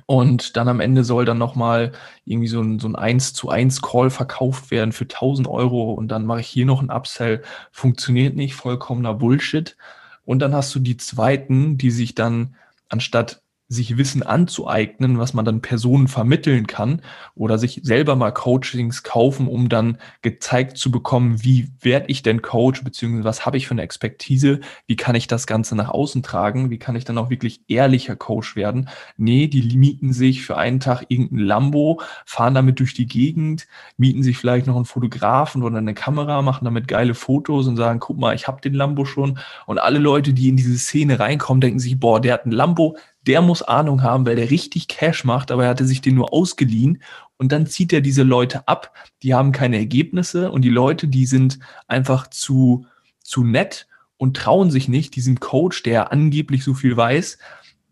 und 0.07 0.57
dann 0.57 0.69
am 0.69 0.81
Ende 0.81 1.03
soll 1.05 1.25
dann 1.25 1.39
nochmal 1.39 1.93
irgendwie 2.25 2.49
so 2.49 2.61
ein, 2.61 2.79
so 2.79 2.89
ein 2.89 2.97
1 2.97 3.35
zu 3.35 3.49
1 3.51 3.83
Call 3.83 4.11
verkauft 4.11 4.71
werden 4.71 4.93
für 4.93 5.05
1000 5.05 5.49
Euro 5.49 5.93
und 5.93 6.09
dann 6.09 6.27
mache 6.27 6.41
ich 6.41 6.49
hier 6.49 6.67
noch 6.67 6.81
ein 6.81 6.91
Upsell. 6.91 7.43
Funktioniert 7.73 8.37
nicht, 8.37 8.55
vollkommener 8.55 9.15
Bullshit. 9.15 9.77
Und 10.25 10.41
dann 10.41 10.55
hast 10.55 10.75
du 10.75 10.81
die 10.81 10.97
zweiten, 10.97 11.77
die 11.79 11.91
sich 11.91 12.15
dann 12.15 12.57
anstatt 12.89 13.43
sich 13.69 13.99
Wissen 13.99 14.23
anzueignen, 14.23 15.19
was 15.19 15.35
man 15.35 15.45
dann 15.45 15.61
Personen 15.61 16.07
vermitteln 16.07 16.67
kann 16.67 17.03
oder 17.35 17.59
sich 17.59 17.81
selber 17.83 18.15
mal 18.15 18.31
Coachings 18.31 19.03
kaufen, 19.03 19.49
um 19.49 19.69
dann 19.69 19.99
gezeigt 20.23 20.77
zu 20.77 20.91
bekommen, 20.91 21.43
wie 21.43 21.69
werde 21.81 22.07
ich 22.09 22.23
denn 22.23 22.43
Coach, 22.43 22.85
beziehungsweise 22.85 23.25
was 23.25 23.45
habe 23.45 23.57
ich 23.57 23.67
für 23.67 23.75
eine 23.75 23.83
Expertise, 23.83 24.61
wie 24.87 24.97
kann 24.97 25.17
ich 25.17 25.27
das 25.27 25.49
Ganze 25.49 25.75
nach 25.75 25.89
außen 25.89 26.23
tragen, 26.23 26.71
wie 26.71 26.79
kann 26.79 26.95
ich 26.95 27.05
dann 27.05 27.19
auch 27.19 27.29
wirklich 27.29 27.61
ehrlicher 27.67 28.15
Coach 28.15 28.55
werden. 28.55 28.89
Nee, 29.17 29.49
die 29.49 29.77
mieten 29.77 30.13
sich 30.13 30.43
für 30.43 30.57
einen 30.57 30.79
Tag 30.79 31.07
irgendein 31.09 31.41
Lambo, 31.41 32.01
fahren 32.25 32.55
damit 32.55 32.79
durch 32.79 32.95
die 32.95 33.07
Gegend, 33.07 33.67
mieten 33.97 34.23
sich 34.23 34.39
vielleicht 34.39 34.69
noch 34.69 34.77
einen 34.77 34.85
Fotografen 34.85 35.65
oder 35.65 35.79
eine 35.79 35.95
Kamera, 35.95 36.41
machen 36.43 36.65
damit 36.65 36.87
geile 36.87 37.15
Fotos 37.15 37.67
und 37.67 37.77
sagen, 37.77 37.99
guck 37.99 38.17
mal, 38.19 38.35
ich 38.35 38.47
habe 38.47 38.61
den 38.61 38.75
Lambo 38.75 39.05
schon. 39.05 39.39
Und 39.67 39.79
alle 39.79 39.99
Leute, 39.99 40.33
die 40.33 40.49
in 40.49 40.57
diese 40.57 40.79
Szene 40.79 41.19
reinkommen, 41.19 41.61
denken 41.61 41.81
sich, 41.81 41.99
boah, 41.99 42.21
der 42.21 42.35
hat 42.35 42.47
ein 42.47 42.53
Lambo, 42.53 42.97
der 43.27 43.43
muss 43.43 43.63
Ahnung 43.63 44.03
haben, 44.03 44.27
weil 44.27 44.37
der 44.37 44.51
richtig 44.51 44.89
Cash 44.89 45.25
macht, 45.25 45.51
aber 45.51 45.65
er 45.65 45.71
hatte 45.71 45.87
sich 45.87 46.01
den 46.01 46.15
nur 46.15 46.33
ausgeliehen. 46.33 47.03
Und 47.37 47.53
dann 47.53 47.67
zieht 47.67 47.93
er 47.93 48.01
diese 48.01 48.23
Leute 48.23 48.67
ab, 48.67 48.93
die 49.23 49.35
haben 49.35 49.53
keine 49.53 49.77
Ergebnisse 49.77 50.51
und 50.51 50.63
die 50.63 50.71
Leute, 50.71 51.09
die 51.09 51.27
sind 51.27 51.59
einfach 51.87 52.29
zu, 52.29 52.87
zu 53.21 53.45
nett 53.45 53.87
und 54.17 54.37
trauen 54.37 54.71
sich 54.71 54.89
nicht, 54.89 55.17
diesem 55.17 55.41
Coach, 55.41 55.83
der 55.83 56.13
angeblich 56.13 56.65
so 56.65 56.73
viel 56.73 56.97
weiß, 56.97 57.39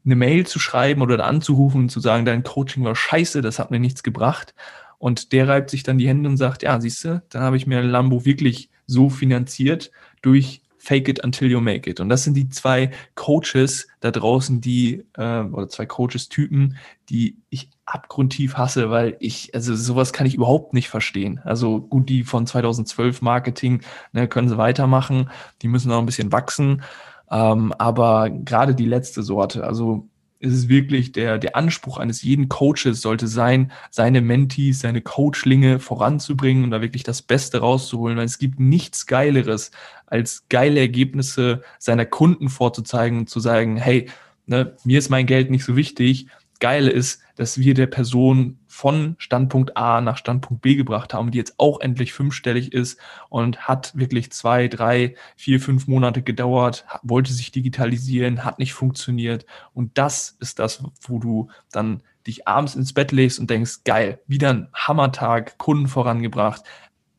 eine 0.04 0.16
Mail 0.16 0.46
zu 0.46 0.58
schreiben 0.58 1.02
oder 1.02 1.24
anzurufen 1.24 1.82
und 1.82 1.88
zu 1.90 2.00
sagen, 2.00 2.24
dein 2.24 2.42
Coaching 2.42 2.84
war 2.84 2.94
scheiße, 2.94 3.42
das 3.42 3.58
hat 3.58 3.70
mir 3.70 3.80
nichts 3.80 4.02
gebracht. 4.02 4.54
Und 4.98 5.32
der 5.32 5.48
reibt 5.48 5.70
sich 5.70 5.82
dann 5.82 5.98
die 5.98 6.08
Hände 6.08 6.28
und 6.28 6.36
sagt, 6.36 6.62
ja, 6.62 6.80
siehst 6.80 7.04
du, 7.04 7.22
dann 7.28 7.42
habe 7.42 7.56
ich 7.56 7.66
mir 7.66 7.82
Lambo 7.82 8.24
wirklich 8.24 8.70
so 8.86 9.10
finanziert 9.10 9.90
durch 10.22 10.62
Fake 10.84 11.08
it 11.08 11.24
until 11.24 11.50
you 11.50 11.60
make 11.60 11.88
it. 11.88 11.98
Und 11.98 12.10
das 12.10 12.24
sind 12.24 12.34
die 12.34 12.50
zwei 12.50 12.90
Coaches 13.14 13.88
da 14.00 14.10
draußen, 14.10 14.60
die, 14.60 15.04
äh, 15.16 15.40
oder 15.40 15.68
zwei 15.68 15.86
Coaches-Typen, 15.86 16.76
die 17.08 17.38
ich 17.48 17.70
abgrundtief 17.86 18.54
hasse, 18.54 18.90
weil 18.90 19.16
ich, 19.18 19.54
also 19.54 19.74
sowas 19.74 20.12
kann 20.12 20.26
ich 20.26 20.34
überhaupt 20.34 20.74
nicht 20.74 20.90
verstehen. 20.90 21.40
Also 21.44 21.80
gut, 21.80 22.08
die 22.10 22.22
von 22.22 22.46
2012 22.46 23.22
Marketing 23.22 23.80
ne, 24.12 24.28
können 24.28 24.50
sie 24.50 24.58
weitermachen, 24.58 25.30
die 25.62 25.68
müssen 25.68 25.88
noch 25.88 25.98
ein 25.98 26.06
bisschen 26.06 26.32
wachsen. 26.32 26.82
Ähm, 27.30 27.72
aber 27.78 28.28
gerade 28.28 28.74
die 28.74 28.84
letzte 28.84 29.22
Sorte, 29.22 29.64
also 29.64 30.08
ist 30.44 30.52
es 30.52 30.68
wirklich 30.68 31.12
der, 31.12 31.38
der 31.38 31.56
Anspruch 31.56 31.98
eines 31.98 32.22
jeden 32.22 32.48
Coaches 32.48 33.00
sollte 33.00 33.26
sein, 33.26 33.72
seine 33.90 34.20
Mentees, 34.20 34.80
seine 34.80 35.00
Coachlinge 35.00 35.80
voranzubringen 35.80 36.64
und 36.64 36.70
da 36.70 36.80
wirklich 36.80 37.02
das 37.02 37.22
Beste 37.22 37.58
rauszuholen, 37.58 38.16
weil 38.16 38.26
es 38.26 38.38
gibt 38.38 38.60
nichts 38.60 39.06
Geileres, 39.06 39.70
als 40.06 40.44
geile 40.48 40.80
Ergebnisse 40.80 41.62
seiner 41.78 42.04
Kunden 42.04 42.48
vorzuzeigen 42.48 43.18
und 43.20 43.30
zu 43.30 43.40
sagen, 43.40 43.76
hey, 43.76 44.08
ne, 44.46 44.76
mir 44.84 44.98
ist 44.98 45.08
mein 45.08 45.26
Geld 45.26 45.50
nicht 45.50 45.64
so 45.64 45.76
wichtig, 45.76 46.28
Geile 46.60 46.90
ist, 46.90 47.20
dass 47.36 47.58
wir 47.58 47.74
der 47.74 47.86
Person 47.86 48.58
von 48.74 49.14
Standpunkt 49.18 49.76
A 49.76 50.00
nach 50.00 50.16
Standpunkt 50.16 50.60
B 50.60 50.74
gebracht 50.74 51.14
haben, 51.14 51.30
die 51.30 51.38
jetzt 51.38 51.54
auch 51.58 51.78
endlich 51.78 52.12
fünfstellig 52.12 52.72
ist 52.72 52.98
und 53.28 53.68
hat 53.68 53.96
wirklich 53.96 54.32
zwei, 54.32 54.66
drei, 54.66 55.14
vier, 55.36 55.60
fünf 55.60 55.86
Monate 55.86 56.22
gedauert, 56.22 56.84
wollte 57.04 57.32
sich 57.32 57.52
digitalisieren, 57.52 58.44
hat 58.44 58.58
nicht 58.58 58.74
funktioniert. 58.74 59.46
Und 59.74 59.96
das 59.96 60.36
ist 60.40 60.58
das, 60.58 60.82
wo 61.02 61.20
du 61.20 61.50
dann 61.70 62.02
dich 62.26 62.48
abends 62.48 62.74
ins 62.74 62.92
Bett 62.92 63.12
legst 63.12 63.38
und 63.38 63.48
denkst, 63.48 63.84
geil, 63.84 64.20
wieder 64.26 64.50
ein 64.50 64.68
Hammertag, 64.74 65.56
Kunden 65.56 65.86
vorangebracht. 65.86 66.64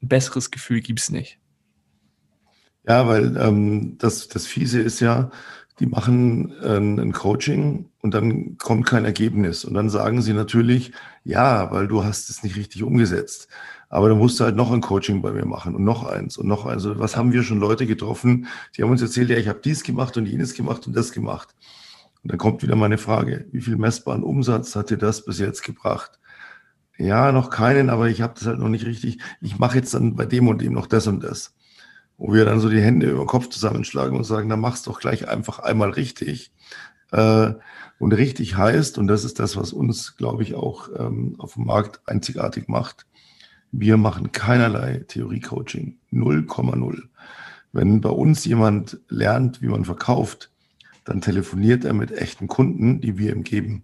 Ein 0.01 0.09
besseres 0.09 0.51
Gefühl 0.51 0.81
gibt's 0.81 1.09
nicht. 1.09 1.39
Ja, 2.85 3.07
weil 3.07 3.37
ähm, 3.37 3.97
das, 3.97 4.27
das 4.27 4.45
Fiese 4.45 4.81
ist 4.81 4.99
ja, 4.99 5.31
die 5.79 5.85
machen 5.85 6.51
äh, 6.61 6.77
ein 6.77 7.13
Coaching 7.13 7.89
und 8.05 8.13
dann 8.13 8.57
kommt 8.59 8.85
kein 8.85 9.03
Ergebnis. 9.03 9.65
Und 9.65 9.73
dann 9.73 9.89
sagen 9.89 10.21
sie 10.21 10.33
natürlich, 10.33 10.91
ja, 11.23 11.71
weil 11.71 11.87
du 11.87 12.03
hast 12.03 12.29
es 12.29 12.43
nicht 12.43 12.55
richtig 12.55 12.83
umgesetzt. 12.83 13.47
Aber 13.89 14.09
dann 14.09 14.19
musst 14.19 14.39
du 14.39 14.43
halt 14.43 14.55
noch 14.55 14.71
ein 14.71 14.81
Coaching 14.81 15.23
bei 15.23 15.31
mir 15.31 15.45
machen 15.45 15.73
und 15.73 15.83
noch 15.83 16.05
eins 16.05 16.37
und 16.37 16.47
noch 16.47 16.67
eins. 16.67 16.85
Also 16.85 16.99
was 16.99 17.17
haben 17.17 17.33
wir 17.33 17.41
schon 17.41 17.59
Leute 17.59 17.87
getroffen, 17.87 18.45
die 18.77 18.83
haben 18.83 18.91
uns 18.91 19.01
erzählt, 19.01 19.31
ja, 19.31 19.37
ich 19.37 19.47
habe 19.47 19.59
dies 19.63 19.83
gemacht 19.83 20.17
und 20.17 20.27
jenes 20.27 20.53
gemacht 20.53 20.85
und 20.85 20.95
das 20.95 21.11
gemacht. 21.13 21.55
Und 22.21 22.31
dann 22.31 22.37
kommt 22.37 22.61
wieder 22.61 22.75
meine 22.75 22.99
Frage, 22.99 23.47
wie 23.51 23.61
viel 23.61 23.75
messbaren 23.75 24.21
Umsatz 24.21 24.75
hat 24.75 24.91
dir 24.91 24.97
das 24.97 25.25
bis 25.25 25.39
jetzt 25.39 25.63
gebracht? 25.63 26.19
Ja, 26.99 27.31
noch 27.31 27.49
keinen, 27.49 27.89
aber 27.89 28.07
ich 28.07 28.21
habe 28.21 28.35
das 28.35 28.45
halt 28.45 28.59
noch 28.59 28.69
nicht 28.69 28.85
richtig. 28.85 29.17
Ich 29.41 29.57
mache 29.57 29.77
jetzt 29.77 29.95
dann 29.95 30.15
bei 30.15 30.25
dem 30.25 30.47
und 30.47 30.61
dem 30.61 30.73
noch 30.73 30.87
das 30.87 31.07
und 31.07 31.23
das 31.23 31.55
wo 32.17 32.33
wir 32.33 32.45
dann 32.45 32.59
so 32.59 32.69
die 32.69 32.81
Hände 32.81 33.09
über 33.09 33.23
den 33.23 33.27
Kopf 33.27 33.49
zusammenschlagen 33.49 34.15
und 34.15 34.23
sagen, 34.23 34.49
dann 34.49 34.59
mach's 34.59 34.83
doch 34.83 34.99
gleich 34.99 35.27
einfach 35.27 35.59
einmal 35.59 35.89
richtig. 35.89 36.51
Äh, 37.11 37.53
und 37.99 38.13
richtig 38.13 38.57
heißt, 38.57 38.97
und 38.97 39.07
das 39.07 39.23
ist 39.23 39.39
das, 39.39 39.55
was 39.55 39.71
uns, 39.73 40.17
glaube 40.17 40.43
ich, 40.43 40.55
auch 40.55 40.89
ähm, 40.97 41.35
auf 41.37 41.53
dem 41.53 41.65
Markt 41.65 42.01
einzigartig 42.05 42.67
macht, 42.67 43.05
wir 43.71 43.97
machen 43.97 44.31
keinerlei 44.31 45.03
Theorie-Coaching. 45.07 45.97
0,0. 46.11 47.01
Wenn 47.73 48.01
bei 48.01 48.09
uns 48.09 48.45
jemand 48.45 48.99
lernt, 49.09 49.61
wie 49.61 49.67
man 49.67 49.83
verkauft, 49.83 50.51
dann 51.03 51.21
telefoniert 51.21 51.83
er 51.83 51.93
mit 51.93 52.11
echten 52.11 52.47
Kunden, 52.47 53.01
die 53.01 53.17
wir 53.17 53.33
ihm 53.33 53.43
geben. 53.43 53.83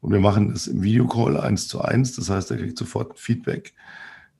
Und 0.00 0.12
wir 0.12 0.20
machen 0.20 0.50
das 0.50 0.66
im 0.66 0.82
Videocall 0.82 1.38
eins 1.38 1.68
zu 1.68 1.80
eins. 1.80 2.16
Das 2.16 2.30
heißt, 2.30 2.50
er 2.50 2.56
kriegt 2.56 2.76
sofort 2.76 3.18
Feedback. 3.18 3.74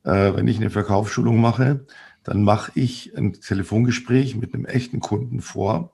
Äh, 0.04 0.34
wenn 0.34 0.48
ich 0.48 0.56
eine 0.56 0.70
Verkaufsschulung 0.70 1.40
mache, 1.40 1.86
dann 2.24 2.42
mache 2.42 2.72
ich 2.74 3.16
ein 3.16 3.34
Telefongespräch 3.34 4.34
mit 4.34 4.52
einem 4.52 4.64
echten 4.64 5.00
Kunden 5.00 5.40
vor 5.40 5.91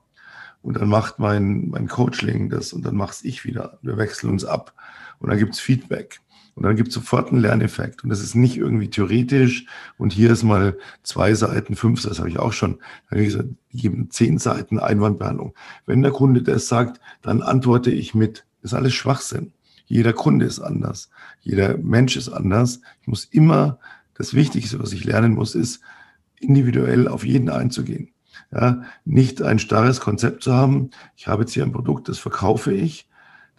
und 0.61 0.77
dann 0.77 0.89
macht 0.89 1.19
mein, 1.19 1.69
mein 1.69 1.87
Coachling 1.87 2.49
das 2.49 2.73
und 2.73 2.85
dann 2.85 2.95
mach's 2.95 3.23
ich 3.23 3.45
wieder. 3.45 3.79
Wir 3.81 3.97
wechseln 3.97 4.29
uns 4.31 4.45
ab 4.45 4.73
und 5.19 5.29
dann 5.29 5.39
gibt's 5.39 5.59
Feedback. 5.59 6.19
Und 6.55 6.63
dann 6.63 6.75
gibt 6.75 6.89
es 6.89 6.95
sofort 6.95 7.31
einen 7.31 7.39
Lerneffekt. 7.39 8.03
Und 8.03 8.09
das 8.09 8.19
ist 8.19 8.35
nicht 8.35 8.57
irgendwie 8.57 8.89
theoretisch. 8.89 9.65
Und 9.97 10.11
hier 10.11 10.31
ist 10.31 10.43
mal 10.43 10.77
zwei 11.03 11.33
Seiten, 11.33 11.77
fünf, 11.77 12.03
das 12.03 12.19
habe 12.19 12.27
ich 12.27 12.37
auch 12.37 12.51
schon. 12.51 12.71
Dann 12.73 13.11
habe 13.11 13.21
ich 13.21 13.27
gesagt, 13.27 13.49
die 13.71 13.77
geben 13.77 14.11
zehn 14.11 14.39
Seiten 14.39 14.77
Einwandbehandlung. 14.77 15.53
Wenn 15.85 16.01
der 16.01 16.11
Kunde 16.11 16.43
das 16.43 16.67
sagt, 16.67 16.99
dann 17.21 17.41
antworte 17.41 17.91
ich 17.91 18.13
mit. 18.13 18.45
Das 18.61 18.73
ist 18.73 18.77
alles 18.77 18.93
Schwachsinn. 18.93 19.53
Jeder 19.85 20.11
Kunde 20.11 20.45
ist 20.45 20.59
anders. 20.59 21.09
Jeder 21.39 21.77
Mensch 21.77 22.17
ist 22.17 22.27
anders. 22.27 22.81
Ich 23.01 23.07
muss 23.07 23.23
immer, 23.23 23.79
das 24.15 24.33
Wichtigste, 24.33 24.79
was 24.79 24.91
ich 24.91 25.05
lernen 25.05 25.35
muss, 25.35 25.55
ist, 25.55 25.79
individuell 26.41 27.07
auf 27.07 27.23
jeden 27.23 27.49
einzugehen. 27.49 28.09
Ja, 28.51 28.81
nicht 29.05 29.41
ein 29.41 29.59
starres 29.59 29.99
Konzept 29.99 30.43
zu 30.43 30.53
haben. 30.53 30.91
Ich 31.15 31.27
habe 31.27 31.43
jetzt 31.43 31.53
hier 31.53 31.63
ein 31.63 31.71
Produkt, 31.71 32.09
das 32.09 32.19
verkaufe 32.19 32.73
ich 32.73 33.09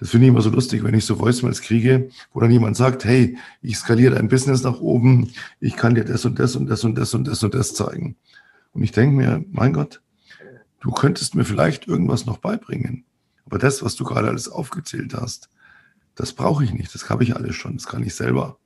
das 0.00 0.08
finde 0.08 0.26
ich 0.26 0.30
immer 0.30 0.40
so 0.40 0.48
lustig, 0.48 0.82
wenn 0.82 0.94
ich 0.94 1.04
so 1.04 1.18
Voicemails 1.18 1.60
kriege, 1.60 2.08
wo 2.32 2.40
dann 2.40 2.50
jemand 2.50 2.74
sagt, 2.74 3.04
hey, 3.04 3.36
ich 3.60 3.76
skaliere 3.76 4.14
dein 4.14 4.28
Business 4.28 4.62
nach 4.62 4.80
oben, 4.80 5.30
ich 5.60 5.76
kann 5.76 5.94
dir 5.94 6.06
das 6.06 6.24
und 6.24 6.38
das 6.38 6.56
und 6.56 6.70
das 6.70 6.84
und 6.84 6.94
das 6.96 7.12
und 7.12 7.28
das 7.28 7.44
und 7.44 7.52
das 7.52 7.74
zeigen. 7.74 8.16
Und 8.72 8.82
ich 8.82 8.92
denke 8.92 9.14
mir, 9.14 9.44
mein 9.50 9.74
Gott, 9.74 10.00
du 10.80 10.90
könntest 10.90 11.34
mir 11.34 11.44
vielleicht 11.44 11.86
irgendwas 11.86 12.24
noch 12.24 12.38
beibringen. 12.38 13.04
Aber 13.44 13.58
das, 13.58 13.82
was 13.82 13.94
du 13.94 14.04
gerade 14.04 14.28
alles 14.28 14.48
aufgezählt 14.48 15.12
hast, 15.12 15.50
das 16.14 16.32
brauche 16.32 16.64
ich 16.64 16.72
nicht. 16.72 16.94
Das 16.94 17.10
habe 17.10 17.22
ich 17.22 17.36
alles 17.36 17.54
schon. 17.54 17.76
Das 17.76 17.86
kann 17.86 18.02
ich 18.02 18.14
selber. 18.14 18.56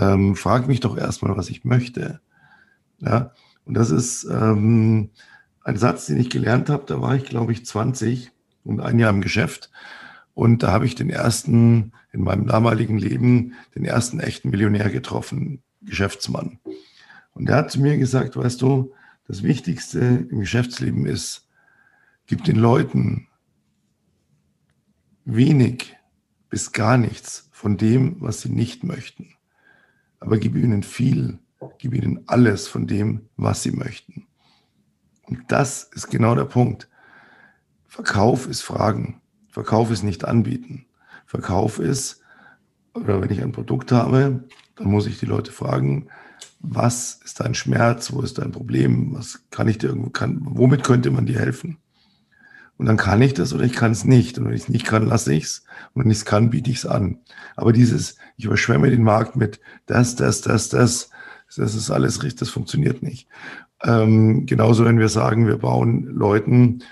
Ähm, 0.00 0.34
frag 0.34 0.66
mich 0.66 0.80
doch 0.80 0.96
erstmal, 0.96 1.36
was 1.36 1.50
ich 1.50 1.64
möchte. 1.64 2.20
Ja, 3.00 3.32
und 3.68 3.74
das 3.74 3.90
ist 3.90 4.24
ähm, 4.24 5.10
ein 5.62 5.76
Satz, 5.76 6.06
den 6.06 6.16
ich 6.16 6.30
gelernt 6.30 6.70
habe. 6.70 6.84
Da 6.86 7.02
war 7.02 7.14
ich, 7.14 7.24
glaube 7.24 7.52
ich, 7.52 7.66
20 7.66 8.32
und 8.64 8.80
ein 8.80 8.98
Jahr 8.98 9.10
im 9.10 9.20
Geschäft. 9.20 9.70
Und 10.32 10.62
da 10.62 10.72
habe 10.72 10.86
ich 10.86 10.94
den 10.94 11.10
ersten, 11.10 11.92
in 12.10 12.22
meinem 12.22 12.46
damaligen 12.46 12.96
Leben, 12.96 13.52
den 13.74 13.84
ersten 13.84 14.20
echten 14.20 14.48
Millionär 14.48 14.88
getroffen, 14.88 15.62
Geschäftsmann. 15.82 16.58
Und 17.34 17.50
der 17.50 17.56
hat 17.56 17.70
zu 17.70 17.80
mir 17.80 17.98
gesagt, 17.98 18.38
weißt 18.38 18.62
du, 18.62 18.94
das 19.26 19.42
Wichtigste 19.42 20.26
im 20.30 20.40
Geschäftsleben 20.40 21.04
ist, 21.04 21.46
gib 22.26 22.44
den 22.44 22.56
Leuten 22.56 23.28
wenig 25.26 25.94
bis 26.48 26.72
gar 26.72 26.96
nichts 26.96 27.50
von 27.52 27.76
dem, 27.76 28.16
was 28.20 28.40
sie 28.40 28.48
nicht 28.48 28.82
möchten. 28.82 29.34
Aber 30.20 30.38
gib 30.38 30.56
ihnen 30.56 30.82
viel, 30.82 31.38
gib 31.78 31.94
ihnen 31.94 32.24
alles 32.26 32.68
von 32.68 32.86
dem, 32.86 33.28
was 33.36 33.62
sie 33.62 33.72
möchten. 33.72 34.26
Und 35.22 35.40
das 35.48 35.84
ist 35.94 36.10
genau 36.10 36.34
der 36.34 36.44
Punkt. 36.44 36.88
Verkauf 37.86 38.46
ist 38.46 38.62
Fragen. 38.62 39.20
Verkauf 39.50 39.90
ist 39.90 40.02
nicht 40.02 40.24
anbieten. 40.24 40.86
Verkauf 41.26 41.78
ist, 41.78 42.22
oder 42.94 43.20
wenn 43.20 43.30
ich 43.30 43.42
ein 43.42 43.52
Produkt 43.52 43.92
habe, 43.92 44.44
dann 44.76 44.88
muss 44.88 45.06
ich 45.06 45.18
die 45.18 45.26
Leute 45.26 45.52
fragen, 45.52 46.08
was 46.60 47.20
ist 47.24 47.40
dein 47.40 47.54
Schmerz, 47.54 48.12
wo 48.12 48.20
ist 48.20 48.38
dein 48.38 48.52
Problem, 48.52 49.14
was 49.14 49.44
kann 49.50 49.68
ich 49.68 49.78
dir 49.78 49.88
irgendwo, 49.88 50.10
kann, 50.10 50.38
womit 50.40 50.84
könnte 50.84 51.10
man 51.10 51.26
dir 51.26 51.38
helfen? 51.38 51.78
Und 52.78 52.86
dann 52.86 52.96
kann 52.96 53.20
ich 53.20 53.34
das 53.34 53.52
oder 53.52 53.64
ich 53.64 53.72
kann 53.72 53.90
es 53.90 54.04
nicht. 54.04 54.38
Und 54.38 54.46
wenn 54.46 54.54
ich 54.54 54.62
es 54.62 54.68
nicht 54.68 54.86
kann, 54.86 55.06
lasse 55.06 55.34
ich 55.34 55.44
es. 55.44 55.64
Und 55.92 56.04
wenn 56.04 56.10
ich 56.10 56.18
es 56.18 56.24
kann, 56.24 56.50
biete 56.50 56.70
ich 56.70 56.78
es 56.78 56.86
an. 56.86 57.18
Aber 57.56 57.72
dieses, 57.72 58.16
ich 58.36 58.44
überschwemme 58.44 58.88
den 58.88 59.02
Markt 59.02 59.34
mit 59.34 59.60
das, 59.86 60.14
das, 60.14 60.42
das, 60.42 60.68
das, 60.68 61.10
das 61.56 61.74
ist 61.74 61.90
alles 61.90 62.22
richtig, 62.22 62.40
das 62.40 62.50
funktioniert 62.50 63.02
nicht. 63.02 63.28
Ähm, 63.82 64.46
genauso, 64.46 64.84
wenn 64.84 64.98
wir 64.98 65.08
sagen, 65.08 65.46
wir 65.46 65.58
bauen 65.58 66.04
Leuten 66.04 66.82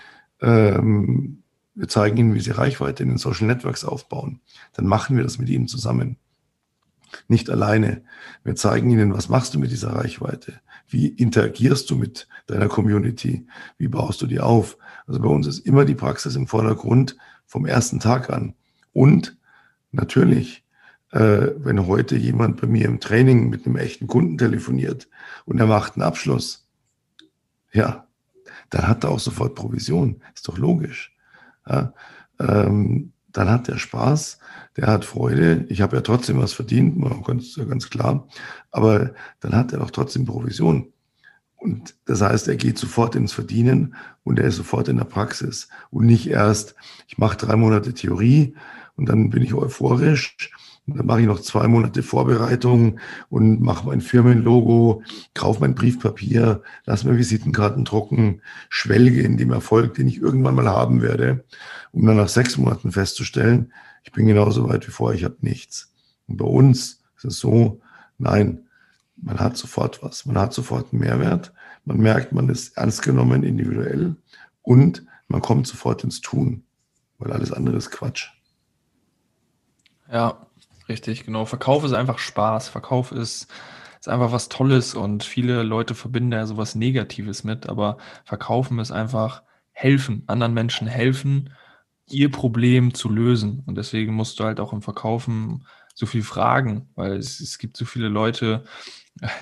ähm, 0.41 1.43
wir 1.77 1.89
zeigen 1.89 2.17
ihnen, 2.17 2.35
wie 2.35 2.41
sie 2.41 2.53
Reichweite 2.53 3.03
in 3.03 3.11
den 3.11 3.19
Social 3.19 3.47
Networks 3.47 3.85
aufbauen. 3.85 4.41
Dann 4.73 4.87
machen 4.87 5.17
wir 5.17 5.23
das 5.23 5.39
mit 5.39 5.51
ihnen 5.51 5.69
zusammen. 5.69 6.17
Nicht 7.29 7.51
alleine. 7.51 8.03
Wir 8.45 8.57
zeigen 8.57 8.91
ihnen, 8.91 9.13
was 9.13 9.29
machst 9.29 9.55
du 9.55 9.59
mit 9.59 9.71
dieser 9.71 9.95
Reichweite? 9.95 10.61
Wie 10.89 11.07
interagierst 11.07 11.89
du 11.91 11.97
mit 11.97 12.29
deiner 12.47 12.69
Community? 12.69 13.47
Wie 13.77 13.89
baust 13.89 14.23
du 14.23 14.27
die 14.27 14.41
auf? 14.41 14.79
Also 15.07 15.21
bei 15.21 15.29
uns 15.29 15.47
ist 15.47 15.61
immer 15.61 15.85
die 15.85 15.95
Praxis 15.95 16.35
im 16.35 16.47
Vordergrund 16.47 17.17
vom 17.45 17.67
ersten 17.67 18.01
Tag 18.01 18.31
an. 18.31 18.55
Und 18.93 19.37
natürlich, 19.93 20.65
äh, 21.13 21.49
wenn 21.59 21.87
heute 21.87 22.17
jemand 22.17 22.61
bei 22.61 22.67
mir 22.67 22.87
im 22.87 23.01
Training 23.01 23.51
mit 23.51 23.67
einem 23.67 23.77
echten 23.77 24.07
Kunden 24.07 24.39
telefoniert 24.39 25.09
und 25.45 25.59
er 25.59 25.67
macht 25.67 25.95
einen 25.95 26.03
Abschluss, 26.03 26.67
ja, 27.73 28.07
dann 28.71 28.89
hat 28.89 29.05
er 29.05 29.11
auch 29.11 29.21
sofort 29.21 29.55
Provision. 29.55 30.23
Ist 30.35 30.49
doch 30.49 30.59
logisch 30.59 31.17
ja, 31.69 31.93
ähm, 32.39 33.13
dann 33.33 33.51
hat 33.51 33.69
der 33.69 33.79
Spaß, 33.79 34.39
der 34.77 34.87
hat 34.87 35.05
Freude. 35.05 35.67
Ich 35.69 35.81
habe 35.83 35.97
ja 35.97 36.03
trotzdem 36.03 36.39
was 36.39 36.53
verdient, 36.53 37.03
ganz, 37.25 37.59
ganz 37.69 37.91
klar. 37.91 38.27
Aber 38.71 39.13
dann 39.41 39.55
hat 39.55 39.73
er 39.73 39.83
auch 39.83 39.91
trotzdem 39.91 40.25
Provision. 40.25 40.93
Und 41.57 41.95
das 42.05 42.21
heißt, 42.21 42.49
er 42.49 42.57
geht 42.57 42.79
sofort 42.79 43.15
ins 43.15 43.33
Verdienen 43.33 43.95
und 44.25 44.39
er 44.39 44.47
ist 44.47 44.57
sofort 44.57 44.89
in 44.89 44.99
der 44.99 45.05
Praxis 45.05 45.69
und 45.91 46.07
nicht 46.07 46.29
erst, 46.29 46.75
ich 47.09 47.19
mache 47.19 47.37
drei 47.37 47.57
Monate 47.57 47.95
Theorie 47.95 48.55
und 48.97 49.09
dann 49.09 49.31
bin 49.31 49.43
ich 49.43 49.55
euphorisch 49.55 50.53
und 50.87 50.97
dann 50.99 51.07
mache 51.07 51.21
ich 51.21 51.27
noch 51.27 51.41
zwei 51.41 51.67
Monate 51.67 52.03
Vorbereitung 52.03 53.01
und 53.29 53.61
mache 53.61 53.87
mein 53.87 54.01
Firmenlogo, 54.01 55.03
kaufe 55.35 55.61
mein 55.61 55.75
Briefpapier, 55.75 56.63
lass 56.85 57.03
mir 57.03 57.19
Visitenkarten 57.19 57.85
drucken, 57.85 58.41
schwelge 58.69 59.23
in 59.23 59.37
dem 59.37 59.53
Erfolg, 59.53 59.95
den 59.95 60.07
ich 60.07 60.21
irgendwann 60.21 60.55
mal 60.55 60.69
haben 60.69 61.03
werde, 61.03 61.45
um 61.93 62.07
dann 62.07 62.17
nach 62.17 62.29
sechs 62.29 62.57
Monaten 62.57 62.93
festzustellen, 62.93 63.73
ich 64.05 64.13
bin 64.13 64.27
genauso 64.27 64.69
weit 64.69 64.87
wie 64.87 64.93
vorher, 64.93 65.19
ich 65.19 65.25
habe 65.25 65.37
nichts. 65.41 65.93
Und 66.29 66.37
bei 66.37 66.45
uns 66.45 67.01
ist 67.17 67.25
es 67.25 67.39
so, 67.41 67.81
nein, 68.19 68.69
man 69.17 69.41
hat 69.41 69.57
sofort 69.57 70.03
was, 70.05 70.25
man 70.25 70.39
hat 70.39 70.53
sofort 70.53 70.93
einen 70.93 71.01
Mehrwert, 71.01 71.53
man 71.85 71.99
merkt, 71.99 72.33
man 72.33 72.49
ist 72.49 72.77
ernst 72.77 73.03
genommen 73.03 73.43
individuell 73.43 74.15
und 74.63 75.05
man 75.27 75.41
kommt 75.41 75.67
sofort 75.67 76.05
ins 76.05 76.21
Tun, 76.21 76.63
weil 77.19 77.33
alles 77.33 77.53
andere 77.53 77.77
ist 77.77 77.91
Quatsch. 77.91 78.29
Ja, 80.09 80.46
Richtig, 80.89 81.25
genau. 81.25 81.45
Verkauf 81.45 81.85
ist 81.85 81.93
einfach 81.93 82.19
Spaß. 82.19 82.69
Verkauf 82.69 83.13
ist, 83.13 83.49
ist 83.99 84.09
einfach 84.09 84.33
was 84.33 84.49
Tolles 84.49 84.95
und 84.95 85.25
viele 85.25 85.63
Leute 85.63 85.95
verbinden 85.95 86.31
da 86.31 86.47
sowas 86.47 86.75
Negatives 86.75 87.43
mit, 87.45 87.69
aber 87.69 87.99
Verkaufen 88.25 88.79
ist 88.79 88.93
einfach 88.93 89.43
helfen, 89.73 90.23
anderen 90.27 90.55
Menschen 90.55 90.87
helfen, 90.87 91.51
ihr 92.09 92.31
Problem 92.31 92.95
zu 92.95 93.09
lösen. 93.09 93.63
Und 93.67 93.77
deswegen 93.77 94.15
musst 94.15 94.39
du 94.39 94.45
halt 94.45 94.61
auch 94.61 94.73
im 94.73 94.83
Verkaufen 94.83 95.67
so 95.97 96.05
viel 96.05 96.23
fragen, 96.23 96.91
weil 96.95 97.17
es, 97.17 97.41
es 97.41 97.57
gibt 97.59 97.77
so 97.77 97.87
viele 97.87 98.09
Leute, 98.09 98.65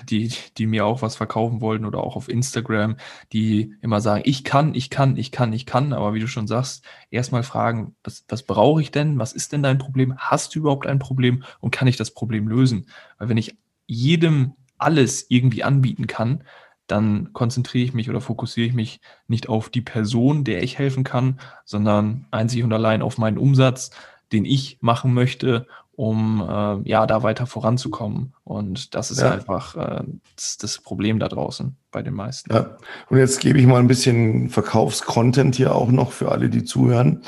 die, 0.09 0.33
die 0.57 0.67
mir 0.67 0.85
auch 0.85 1.01
was 1.01 1.17
verkaufen 1.17 1.59
wollten 1.59 1.85
oder 1.85 1.99
auch 1.99 2.15
auf 2.15 2.29
Instagram, 2.29 2.95
die 3.33 3.75
immer 3.81 3.99
sagen, 3.99 4.23
ich 4.25 4.45
kann, 4.45 4.73
ich 4.73 4.89
kann, 4.89 5.17
ich 5.17 5.31
kann, 5.31 5.51
ich 5.51 5.65
kann, 5.65 5.91
aber 5.91 6.13
wie 6.13 6.21
du 6.21 6.27
schon 6.27 6.47
sagst, 6.47 6.85
erstmal 7.11 7.43
fragen, 7.43 7.95
was, 8.05 8.23
was 8.29 8.43
brauche 8.43 8.81
ich 8.81 8.91
denn? 8.91 9.19
Was 9.19 9.33
ist 9.33 9.51
denn 9.51 9.63
dein 9.63 9.77
Problem? 9.77 10.17
Hast 10.17 10.55
du 10.55 10.59
überhaupt 10.59 10.87
ein 10.87 10.97
Problem 10.97 11.43
und 11.59 11.71
kann 11.71 11.89
ich 11.89 11.97
das 11.97 12.11
Problem 12.11 12.47
lösen? 12.47 12.87
Weil 13.17 13.27
wenn 13.27 13.37
ich 13.37 13.57
jedem 13.85 14.53
alles 14.77 15.25
irgendwie 15.27 15.65
anbieten 15.65 16.07
kann, 16.07 16.45
dann 16.87 17.33
konzentriere 17.33 17.83
ich 17.83 17.93
mich 17.93 18.09
oder 18.09 18.21
fokussiere 18.21 18.67
ich 18.67 18.73
mich 18.73 19.01
nicht 19.27 19.49
auf 19.49 19.69
die 19.69 19.81
Person, 19.81 20.45
der 20.45 20.63
ich 20.63 20.77
helfen 20.77 21.03
kann, 21.03 21.41
sondern 21.65 22.27
einzig 22.31 22.63
und 22.63 22.71
allein 22.71 23.01
auf 23.01 23.17
meinen 23.17 23.37
Umsatz, 23.37 23.91
den 24.31 24.45
ich 24.45 24.77
machen 24.81 25.13
möchte 25.13 25.67
um 25.95 26.41
äh, 26.41 26.89
ja 26.89 27.05
da 27.07 27.23
weiter 27.23 27.45
voranzukommen. 27.45 28.33
Und 28.43 28.95
das 28.95 29.11
ist 29.11 29.21
ja. 29.21 29.31
einfach 29.31 29.75
äh, 29.75 30.03
das, 30.35 30.57
das, 30.57 30.77
Problem 30.79 31.19
da 31.19 31.27
draußen 31.27 31.75
bei 31.91 32.01
den 32.01 32.13
meisten. 32.13 32.53
Ja. 32.53 32.77
Und 33.09 33.17
jetzt 33.17 33.39
gebe 33.39 33.59
ich 33.59 33.65
mal 33.65 33.79
ein 33.79 33.87
bisschen 33.87 34.49
Verkaufscontent 34.49 35.55
hier 35.55 35.73
auch 35.73 35.89
noch 35.89 36.11
für 36.11 36.31
alle, 36.31 36.49
die 36.49 36.63
zuhören. 36.63 37.21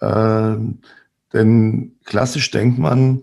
Äh, 0.00 0.56
denn 1.32 1.92
klassisch 2.04 2.50
denkt 2.50 2.78
man, 2.78 3.22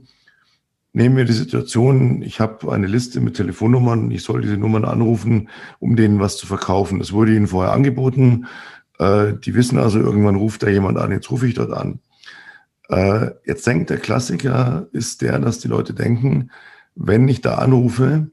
nehmen 0.94 1.18
wir 1.18 1.26
die 1.26 1.34
Situation, 1.34 2.24
ich 2.24 2.40
habe 2.40 2.72
eine 2.72 2.88
Liste 2.88 3.20
mit 3.20 3.36
Telefonnummern, 3.36 4.10
ich 4.10 4.24
soll 4.24 4.42
diese 4.42 4.58
Nummern 4.58 4.86
anrufen, 4.86 5.50
um 5.80 5.96
denen 5.96 6.20
was 6.20 6.38
zu 6.38 6.48
verkaufen. 6.48 6.98
Das 6.98 7.14
wurde 7.14 7.36
ihnen 7.36 7.48
vorher 7.48 7.74
angeboten. 7.74 8.48
Äh, 8.98 9.34
die 9.34 9.54
wissen 9.54 9.78
also, 9.78 10.00
irgendwann 10.00 10.36
ruft 10.36 10.64
da 10.64 10.68
jemand 10.68 10.98
an, 10.98 11.12
jetzt 11.12 11.30
rufe 11.30 11.48
ich 11.48 11.54
dort 11.54 11.72
an. 11.72 12.00
Äh, 12.90 13.32
jetzt 13.46 13.66
denkt 13.66 13.90
der 13.90 14.00
Klassiker, 14.00 14.88
ist 14.92 15.22
der, 15.22 15.40
dass 15.40 15.60
die 15.60 15.68
Leute 15.68 15.94
denken, 15.94 16.52
wenn 16.96 17.28
ich 17.28 17.42
da 17.42 17.56
anrufe, 17.56 18.30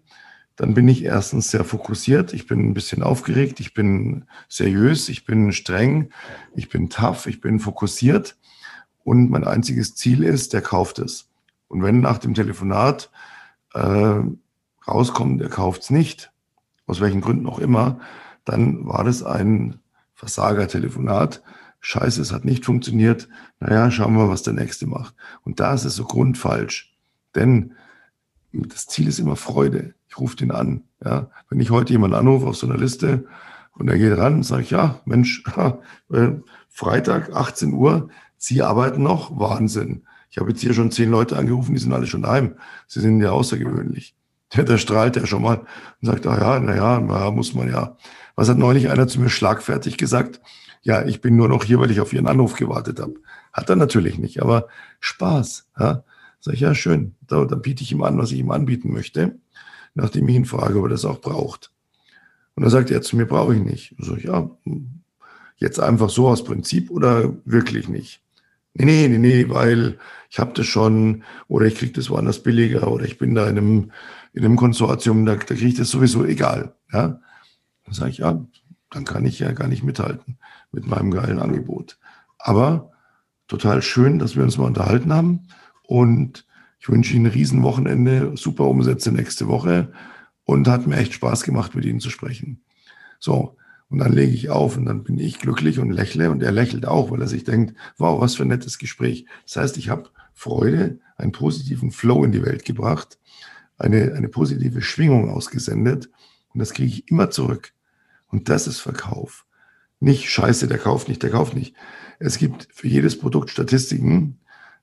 dann 0.57 0.73
bin 0.73 0.88
ich 0.88 1.05
erstens 1.05 1.51
sehr 1.51 1.64
fokussiert, 1.64 2.33
ich 2.33 2.47
bin 2.47 2.71
ein 2.71 2.75
bisschen 2.75 3.03
aufgeregt, 3.03 3.61
ich 3.61 3.75
bin 3.75 4.25
seriös, 4.49 5.11
ich 5.11 5.27
bin 5.27 5.53
streng, 5.53 6.11
ich 6.55 6.71
bin 6.71 6.88
tough, 6.88 7.27
ich 7.27 7.42
bin 7.42 7.61
fokussiert 7.61 8.38
und 9.05 9.31
mein 9.31 9.45
einziges 9.45 9.95
Ziel 9.95 10.25
ist, 10.25 10.55
der 10.55 10.62
kauft 10.62 10.99
es. 10.99 11.29
Und 11.69 11.83
wenn 11.83 12.01
nach 12.01 12.19
dem 12.19 12.33
Telefonat 12.33 13.11
äh, 13.75 14.21
rauskommt, 14.88 15.40
der 15.42 15.51
kauft 15.51 15.83
es 15.83 15.90
nicht, 15.90 16.33
aus 16.87 17.03
welchen 17.03 17.21
Gründen 17.21 17.47
auch 17.47 17.59
immer, 17.59 18.01
dann 18.47 18.87
war 18.87 19.05
das 19.05 19.23
ein 19.23 19.81
Versager-Telefonat, 20.14 21.42
scheiße, 21.87 22.20
es 22.20 22.33
hat 22.33 22.44
nicht 22.44 22.64
funktioniert, 22.64 23.29
naja, 23.61 23.92
schauen 23.92 24.14
wir 24.14 24.29
was 24.29 24.42
der 24.42 24.55
Nächste 24.55 24.88
macht. 24.88 25.14
Und 25.44 25.61
da 25.61 25.72
ist 25.72 25.85
es 25.85 25.94
so 25.94 26.05
grundfalsch. 26.05 26.92
Denn 27.37 27.75
das 28.53 28.87
Ziel 28.87 29.07
ist 29.07 29.20
immer 29.20 29.37
Freude. 29.37 29.94
Ich 30.09 30.18
rufe 30.18 30.35
den 30.35 30.51
an. 30.51 30.83
Ja. 31.05 31.31
Wenn 31.49 31.61
ich 31.61 31.70
heute 31.70 31.92
jemanden 31.92 32.16
anrufe 32.16 32.49
auf 32.49 32.57
so 32.57 32.66
einer 32.66 32.77
Liste 32.77 33.27
und 33.72 33.88
er 33.88 33.99
geht 33.99 34.18
ran, 34.18 34.42
sage 34.42 34.62
ich, 34.62 34.70
ja, 34.70 35.01
Mensch, 35.05 35.44
äh, 36.12 36.31
Freitag, 36.68 37.33
18 37.33 37.72
Uhr, 37.72 38.09
Sie 38.37 38.62
arbeiten 38.62 39.05
noch? 39.05 39.38
Wahnsinn. 39.38 40.03
Ich 40.29 40.38
habe 40.38 40.51
jetzt 40.51 40.61
hier 40.61 40.75
schon 40.75 40.90
zehn 40.90 41.11
Leute 41.11 41.37
angerufen, 41.37 41.72
die 41.72 41.81
sind 41.81 41.92
alle 41.92 42.09
schon 42.09 42.22
daheim. 42.22 42.57
Sie 42.88 43.01
sind 43.01 43.20
ja 43.20 43.31
außergewöhnlich. 43.31 44.14
Der, 44.55 44.62
der 44.62 44.79
strahlt 44.79 45.16
ja 45.16 45.27
schon 45.27 45.42
mal 45.42 45.59
und 46.01 46.07
sagt, 46.07 46.25
ah 46.27 46.38
ja, 46.38 46.61
naja, 46.61 47.01
na, 47.01 47.33
muss 47.33 47.53
man 47.53 47.68
ja. 47.68 47.96
Was 48.37 48.49
hat 48.49 48.59
neulich 48.59 48.88
einer 48.90 49.09
zu 49.09 49.20
mir 49.20 49.29
schlagfertig 49.29 49.96
gesagt? 49.96 50.40
Ja, 50.83 51.05
ich 51.05 51.21
bin 51.21 51.37
nur 51.37 51.49
noch 51.49 51.65
hier, 51.65 51.81
weil 51.81 51.91
ich 51.91 52.01
auf 52.01 52.12
Ihren 52.12 52.29
Anruf 52.29 52.55
gewartet 52.55 53.01
habe. 53.01 53.15
Hat 53.53 53.71
er 53.71 53.77
natürlich 53.77 54.19
nicht, 54.19 54.41
aber 54.41 54.69
Spaß. 55.01 55.69
Ja? 55.79 56.05
Sag 56.41 56.55
ich, 56.55 56.61
ja, 56.61 56.75
schön. 56.75 57.15
Da, 57.27 57.45
dann 57.45 57.62
biete 57.62 57.83
ich 57.83 57.93
ihm 57.93 58.03
an, 58.03 58.19
was 58.19 58.33
ich 58.33 58.39
ihm 58.39 58.51
anbieten 58.51 58.93
möchte, 58.93 59.39
nachdem 59.95 60.29
ich 60.29 60.37
ihn 60.37 60.45
frage, 60.45 60.79
ob 60.79 60.85
er 60.85 60.91
das 60.91 61.05
auch 61.05 61.21
braucht. 61.21 61.73
Und 62.55 62.62
dann 62.62 62.71
sagt 62.71 62.91
er, 62.91 63.03
zu 63.03 63.17
mir 63.17 63.27
brauche 63.27 63.55
ich 63.55 63.62
nicht. 63.62 63.97
Sag 63.99 64.19
ich, 64.19 64.25
ja, 64.25 64.51
jetzt 65.57 65.81
einfach 65.81 66.11
so 66.11 66.29
aus 66.29 66.45
Prinzip 66.45 66.91
oder 66.91 67.35
wirklich 67.45 67.89
nicht? 67.89 68.23
Nee, 68.75 68.85
nee, 68.85 69.09
nee, 69.09 69.19
nee, 69.19 69.49
weil 69.49 69.99
ich 70.31 70.39
habe 70.39 70.53
das 70.53 70.67
schon 70.67 71.25
oder 71.49 71.67
ich 71.67 71.77
kriege 71.77 71.93
das 71.93 72.11
woanders 72.11 72.43
billiger 72.43 72.89
oder 72.89 73.07
ich 73.07 73.17
bin 73.19 73.35
da 73.35 73.49
in 73.49 73.57
einem, 73.57 73.93
in 74.35 74.45
einem 74.45 74.57
Konsortium, 74.57 75.25
da, 75.25 75.37
da 75.37 75.55
kriege 75.55 75.67
ich 75.67 75.77
das 75.77 75.91
sowieso 75.91 76.25
egal. 76.25 76.75
Ja? 76.93 77.21
Dann 77.85 77.95
sage 77.95 78.11
ich, 78.11 78.19
ja, 78.19 78.45
dann 78.91 79.05
kann 79.05 79.25
ich 79.25 79.39
ja 79.39 79.53
gar 79.53 79.67
nicht 79.67 79.83
mithalten 79.83 80.39
mit 80.72 80.87
meinem 80.87 81.11
geilen 81.11 81.38
Angebot. 81.38 81.98
Aber 82.38 82.92
total 83.48 83.83
schön, 83.83 84.18
dass 84.18 84.37
wir 84.37 84.42
uns 84.42 84.59
mal 84.59 84.66
unterhalten 84.66 85.12
haben 85.12 85.48
und 85.83 86.46
ich 86.79 86.88
wünsche 86.88 87.14
Ihnen 87.14 87.26
ein 87.26 87.33
Riesenwochenende, 87.33 88.37
super 88.37 88.64
Umsätze 88.64 89.12
nächste 89.12 89.48
Woche 89.48 89.92
und 90.44 90.68
hat 90.68 90.87
mir 90.87 90.96
echt 90.96 91.14
Spaß 91.14 91.42
gemacht, 91.42 91.74
mit 91.74 91.85
Ihnen 91.85 92.00
zu 92.00 92.11
sprechen. 92.11 92.62
So, 93.18 93.57
und 93.88 93.98
dann 93.98 94.12
lege 94.12 94.33
ich 94.33 94.50
auf 94.50 94.76
und 94.76 94.85
dann 94.85 95.05
bin 95.05 95.18
ich 95.18 95.38
glücklich 95.38 95.79
und 95.79 95.90
lächle 95.90 96.31
und 96.31 96.42
er 96.42 96.52
lächelt 96.52 96.87
auch, 96.87 97.11
weil 97.11 97.20
er 97.20 97.29
sich 97.29 97.44
denkt, 97.44 97.74
wow, 97.98 98.20
was 98.20 98.35
für 98.35 98.42
ein 98.42 98.48
nettes 98.48 98.79
Gespräch. 98.79 99.26
Das 99.44 99.57
heißt, 99.57 99.76
ich 99.76 99.88
habe 99.88 100.11
Freude, 100.35 100.98
einen 101.16 101.33
positiven 101.33 101.92
Flow 101.92 102.24
in 102.24 102.33
die 102.33 102.44
Welt 102.44 102.64
gebracht, 102.64 103.18
eine, 103.79 104.14
eine 104.14 104.29
positive 104.29 104.83
Schwingung 104.83 105.31
ausgesendet 105.31 106.11
und 106.52 106.61
das 106.61 106.72
kriege 106.72 106.88
ich 106.88 107.11
immer 107.11 107.31
zurück. 107.31 107.72
Und 108.29 108.48
das 108.48 108.66
ist 108.66 108.81
Verkauf. 108.81 109.46
Nicht 110.07 110.31
scheiße, 110.31 110.69
der 110.69 110.79
kauft 110.79 111.09
nicht, 111.09 111.21
der 111.25 111.31
kauft 111.31 111.57
nicht. 111.57 111.75
Es 112.21 112.38
gibt 112.38 112.69
für 112.73 112.87
jedes 112.87 113.19
Produkt 113.19 113.51
Statistiken. 113.51 114.38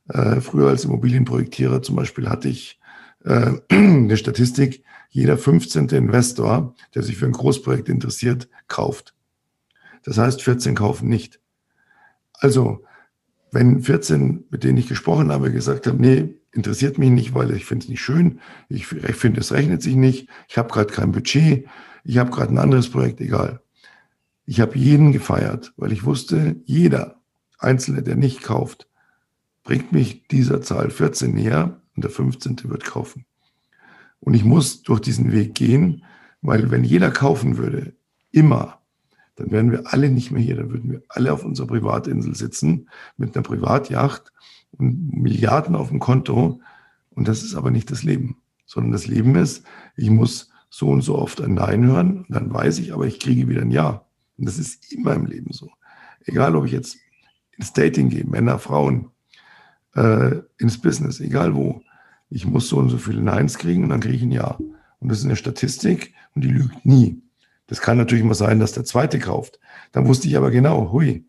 Äh, 0.09 0.41
früher 0.41 0.67
als 0.67 0.83
Immobilienprojektierer 0.83 1.81
zum 1.81 1.95
Beispiel 1.95 2.27
hatte 2.27 2.49
ich 2.49 2.77
äh, 3.23 3.53
eine 3.69 4.17
Statistik, 4.17 4.83
jeder 5.11 5.37
15. 5.37 5.87
Investor, 5.87 6.75
der 6.93 7.03
sich 7.03 7.15
für 7.15 7.25
ein 7.25 7.31
Großprojekt 7.31 7.87
interessiert, 7.87 8.49
kauft. 8.67 9.15
Das 10.03 10.17
heißt, 10.17 10.41
14 10.41 10.75
kaufen 10.75 11.07
nicht. 11.07 11.39
Also, 12.33 12.83
wenn 13.53 13.81
14, 13.81 14.43
mit 14.49 14.65
denen 14.65 14.77
ich 14.77 14.89
gesprochen 14.89 15.31
habe, 15.31 15.53
gesagt 15.53 15.87
haben, 15.87 16.01
nee, 16.01 16.35
interessiert 16.51 16.97
mich 16.97 17.11
nicht, 17.11 17.33
weil 17.33 17.51
ich 17.51 17.63
finde 17.63 17.83
es 17.85 17.89
nicht 17.89 18.01
schön, 18.01 18.41
ich, 18.67 18.91
ich 18.91 19.15
finde, 19.15 19.39
es 19.39 19.53
rechnet 19.53 19.83
sich 19.83 19.95
nicht, 19.95 20.27
ich 20.49 20.57
habe 20.57 20.67
gerade 20.67 20.93
kein 20.93 21.13
Budget, 21.13 21.65
ich 22.03 22.17
habe 22.17 22.29
gerade 22.29 22.53
ein 22.53 22.57
anderes 22.57 22.89
Projekt, 22.89 23.21
egal. 23.21 23.62
Ich 24.45 24.59
habe 24.59 24.77
jeden 24.77 25.11
gefeiert, 25.11 25.73
weil 25.77 25.91
ich 25.91 26.03
wusste, 26.03 26.57
jeder 26.65 27.21
Einzelne, 27.59 28.03
der 28.03 28.15
nicht 28.15 28.43
kauft, 28.43 28.87
bringt 29.63 29.91
mich 29.91 30.27
dieser 30.27 30.61
Zahl 30.61 30.89
14 30.89 31.33
näher 31.33 31.81
und 31.95 32.03
der 32.03 32.11
15. 32.11 32.57
wird 32.65 32.83
kaufen. 32.83 33.25
Und 34.19 34.33
ich 34.33 34.43
muss 34.43 34.83
durch 34.83 34.99
diesen 34.99 35.31
Weg 35.31 35.55
gehen, 35.55 36.03
weil 36.41 36.71
wenn 36.71 36.83
jeder 36.83 37.11
kaufen 37.11 37.57
würde, 37.57 37.93
immer, 38.31 38.79
dann 39.35 39.51
wären 39.51 39.71
wir 39.71 39.93
alle 39.93 40.09
nicht 40.09 40.31
mehr 40.31 40.41
hier, 40.41 40.57
dann 40.57 40.71
würden 40.71 40.91
wir 40.91 41.01
alle 41.09 41.33
auf 41.33 41.43
unserer 41.43 41.67
Privatinsel 41.67 42.35
sitzen 42.35 42.89
mit 43.17 43.35
einer 43.35 43.43
Privatjacht 43.43 44.31
und 44.71 45.13
Milliarden 45.13 45.75
auf 45.75 45.89
dem 45.89 45.99
Konto. 45.99 46.59
Und 47.11 47.27
das 47.27 47.43
ist 47.43 47.55
aber 47.55 47.71
nicht 47.71 47.91
das 47.91 48.03
Leben, 48.03 48.37
sondern 48.65 48.91
das 48.91 49.07
Leben 49.07 49.35
ist, 49.35 49.63
ich 49.95 50.09
muss 50.09 50.49
so 50.69 50.89
und 50.89 51.01
so 51.01 51.17
oft 51.17 51.41
ein 51.41 51.53
Nein 51.53 51.85
hören, 51.85 52.25
dann 52.29 52.53
weiß 52.53 52.79
ich, 52.79 52.93
aber 52.93 53.05
ich 53.05 53.19
kriege 53.19 53.47
wieder 53.47 53.61
ein 53.61 53.71
Ja. 53.71 54.05
Und 54.43 54.47
das 54.47 54.57
ist 54.57 54.91
immer 54.91 55.13
im 55.13 55.25
Leben 55.25 55.53
so. 55.53 55.71
Egal, 56.25 56.57
ob 56.57 56.65
ich 56.65 56.73
jetzt 56.73 56.97
ins 57.57 57.71
Dating 57.71 58.09
gehe, 58.09 58.25
Männer, 58.25 58.59
Frauen, 58.59 59.09
äh, 59.95 60.41
ins 60.57 60.81
Business, 60.81 61.21
egal 61.21 61.55
wo 61.55 61.81
ich 62.29 62.45
muss 62.45 62.67
so 62.67 62.75
und 62.75 62.89
so 62.89 62.97
viele 62.97 63.21
Neins 63.21 63.57
kriegen 63.57 63.83
und 63.83 63.89
dann 63.89 64.01
kriege 64.01 64.17
ich 64.17 64.21
ein 64.21 64.33
Ja. 64.33 64.57
Und 64.99 65.07
das 65.09 65.19
ist 65.19 65.25
eine 65.25 65.37
Statistik 65.37 66.13
und 66.35 66.43
die 66.43 66.49
lügt 66.49 66.85
nie. 66.85 67.21
Das 67.67 67.79
kann 67.79 67.95
natürlich 67.95 68.25
mal 68.25 68.33
sein, 68.33 68.59
dass 68.59 68.73
der 68.73 68.83
Zweite 68.83 69.17
kauft. 69.17 69.61
Dann 69.93 70.09
wusste 70.09 70.27
ich 70.27 70.35
aber 70.35 70.51
genau, 70.51 70.91
hui, 70.91 71.25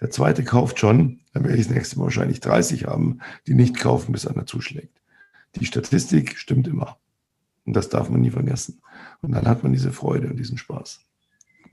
der 0.00 0.10
Zweite 0.10 0.42
kauft 0.42 0.78
schon, 0.78 1.20
dann 1.34 1.44
werde 1.44 1.58
ich 1.58 1.66
das 1.66 1.74
nächste 1.74 1.98
Mal 1.98 2.04
wahrscheinlich 2.04 2.40
30 2.40 2.86
haben, 2.86 3.18
die 3.46 3.52
nicht 3.52 3.78
kaufen, 3.78 4.12
bis 4.12 4.26
einer 4.26 4.46
zuschlägt. 4.46 5.02
Die 5.56 5.66
Statistik 5.66 6.38
stimmt 6.38 6.66
immer. 6.66 6.96
Und 7.66 7.76
das 7.76 7.90
darf 7.90 8.08
man 8.08 8.22
nie 8.22 8.30
vergessen. 8.30 8.80
Und 9.20 9.32
dann 9.32 9.46
hat 9.46 9.62
man 9.62 9.72
diese 9.74 9.92
Freude 9.92 10.28
und 10.28 10.38
diesen 10.38 10.56
Spaß. 10.56 11.00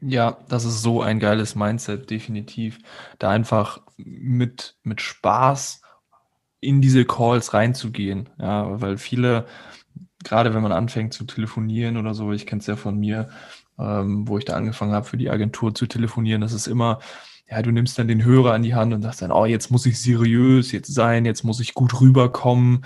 Ja, 0.01 0.37
das 0.49 0.65
ist 0.65 0.81
so 0.81 1.01
ein 1.01 1.19
geiles 1.19 1.55
Mindset, 1.55 2.09
definitiv. 2.09 2.79
Da 3.19 3.29
einfach 3.29 3.81
mit, 3.97 4.75
mit 4.83 4.99
Spaß 5.01 5.81
in 6.59 6.81
diese 6.81 7.05
Calls 7.05 7.53
reinzugehen. 7.53 8.29
Ja, 8.39 8.81
weil 8.81 8.97
viele, 8.97 9.45
gerade 10.23 10.53
wenn 10.53 10.63
man 10.63 10.71
anfängt 10.71 11.13
zu 11.13 11.25
telefonieren 11.25 11.97
oder 11.97 12.13
so, 12.15 12.31
ich 12.33 12.47
kenne 12.47 12.61
es 12.61 12.67
ja 12.67 12.75
von 12.75 12.97
mir, 12.99 13.29
ähm, 13.79 14.27
wo 14.27 14.37
ich 14.39 14.45
da 14.45 14.55
angefangen 14.55 14.93
habe, 14.93 15.05
für 15.07 15.17
die 15.17 15.29
Agentur 15.29 15.75
zu 15.75 15.87
telefonieren, 15.87 16.41
das 16.41 16.53
ist 16.53 16.67
immer, 16.67 16.99
ja, 17.49 17.61
du 17.61 17.71
nimmst 17.71 17.99
dann 17.99 18.07
den 18.07 18.23
Hörer 18.23 18.53
an 18.53 18.63
die 18.63 18.75
Hand 18.75 18.93
und 18.93 19.01
sagst 19.03 19.21
dann, 19.21 19.31
oh, 19.31 19.45
jetzt 19.45 19.71
muss 19.71 19.85
ich 19.85 19.99
seriös 20.01 20.71
jetzt 20.71 20.93
sein, 20.93 21.25
jetzt 21.25 21.43
muss 21.43 21.59
ich 21.59 21.73
gut 21.75 21.99
rüberkommen. 22.01 22.85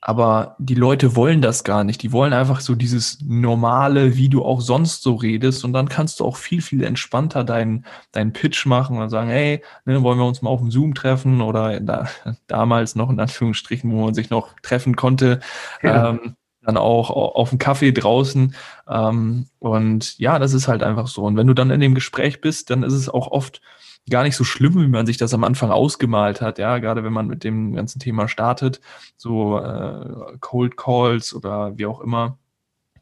Aber 0.00 0.54
die 0.58 0.74
Leute 0.74 1.16
wollen 1.16 1.42
das 1.42 1.64
gar 1.64 1.82
nicht. 1.82 2.02
Die 2.02 2.12
wollen 2.12 2.32
einfach 2.32 2.60
so 2.60 2.74
dieses 2.74 3.18
normale, 3.22 4.16
wie 4.16 4.28
du 4.28 4.44
auch 4.44 4.60
sonst 4.60 5.02
so 5.02 5.14
redest. 5.14 5.64
Und 5.64 5.72
dann 5.72 5.88
kannst 5.88 6.20
du 6.20 6.24
auch 6.24 6.36
viel, 6.36 6.62
viel 6.62 6.84
entspannter 6.84 7.42
deinen, 7.42 7.84
deinen 8.12 8.32
Pitch 8.32 8.66
machen 8.66 8.98
und 8.98 9.10
sagen, 9.10 9.28
hey, 9.28 9.62
ne, 9.84 10.02
wollen 10.02 10.18
wir 10.18 10.26
uns 10.26 10.42
mal 10.42 10.50
auf 10.50 10.60
dem 10.60 10.70
Zoom 10.70 10.94
treffen 10.94 11.40
oder 11.40 11.80
da, 11.80 12.08
damals 12.46 12.94
noch 12.94 13.10
in 13.10 13.18
Anführungsstrichen, 13.18 13.90
wo 13.90 14.04
man 14.04 14.14
sich 14.14 14.30
noch 14.30 14.54
treffen 14.62 14.94
konnte. 14.96 15.40
Ja. 15.82 16.10
Ähm, 16.10 16.36
dann 16.62 16.76
auch 16.76 17.10
auf 17.10 17.50
dem 17.50 17.58
Kaffee 17.58 17.92
draußen. 17.92 18.54
Ähm, 18.88 19.46
und 19.60 20.18
ja, 20.18 20.38
das 20.38 20.52
ist 20.52 20.68
halt 20.68 20.82
einfach 20.82 21.06
so. 21.06 21.22
Und 21.22 21.36
wenn 21.36 21.46
du 21.46 21.54
dann 21.54 21.70
in 21.70 21.80
dem 21.80 21.94
Gespräch 21.94 22.40
bist, 22.40 22.70
dann 22.70 22.82
ist 22.82 22.92
es 22.92 23.08
auch 23.08 23.28
oft 23.28 23.60
gar 24.10 24.22
nicht 24.22 24.36
so 24.36 24.44
schlimm, 24.44 24.74
wie 24.80 24.88
man 24.88 25.06
sich 25.06 25.16
das 25.16 25.34
am 25.34 25.44
Anfang 25.44 25.70
ausgemalt 25.70 26.40
hat, 26.40 26.58
ja, 26.58 26.78
gerade 26.78 27.04
wenn 27.04 27.12
man 27.12 27.26
mit 27.26 27.44
dem 27.44 27.74
ganzen 27.74 27.98
Thema 27.98 28.28
startet, 28.28 28.80
so 29.16 29.58
äh, 29.58 30.36
Cold 30.40 30.76
Calls 30.76 31.34
oder 31.34 31.76
wie 31.76 31.86
auch 31.86 32.00
immer, 32.00 32.38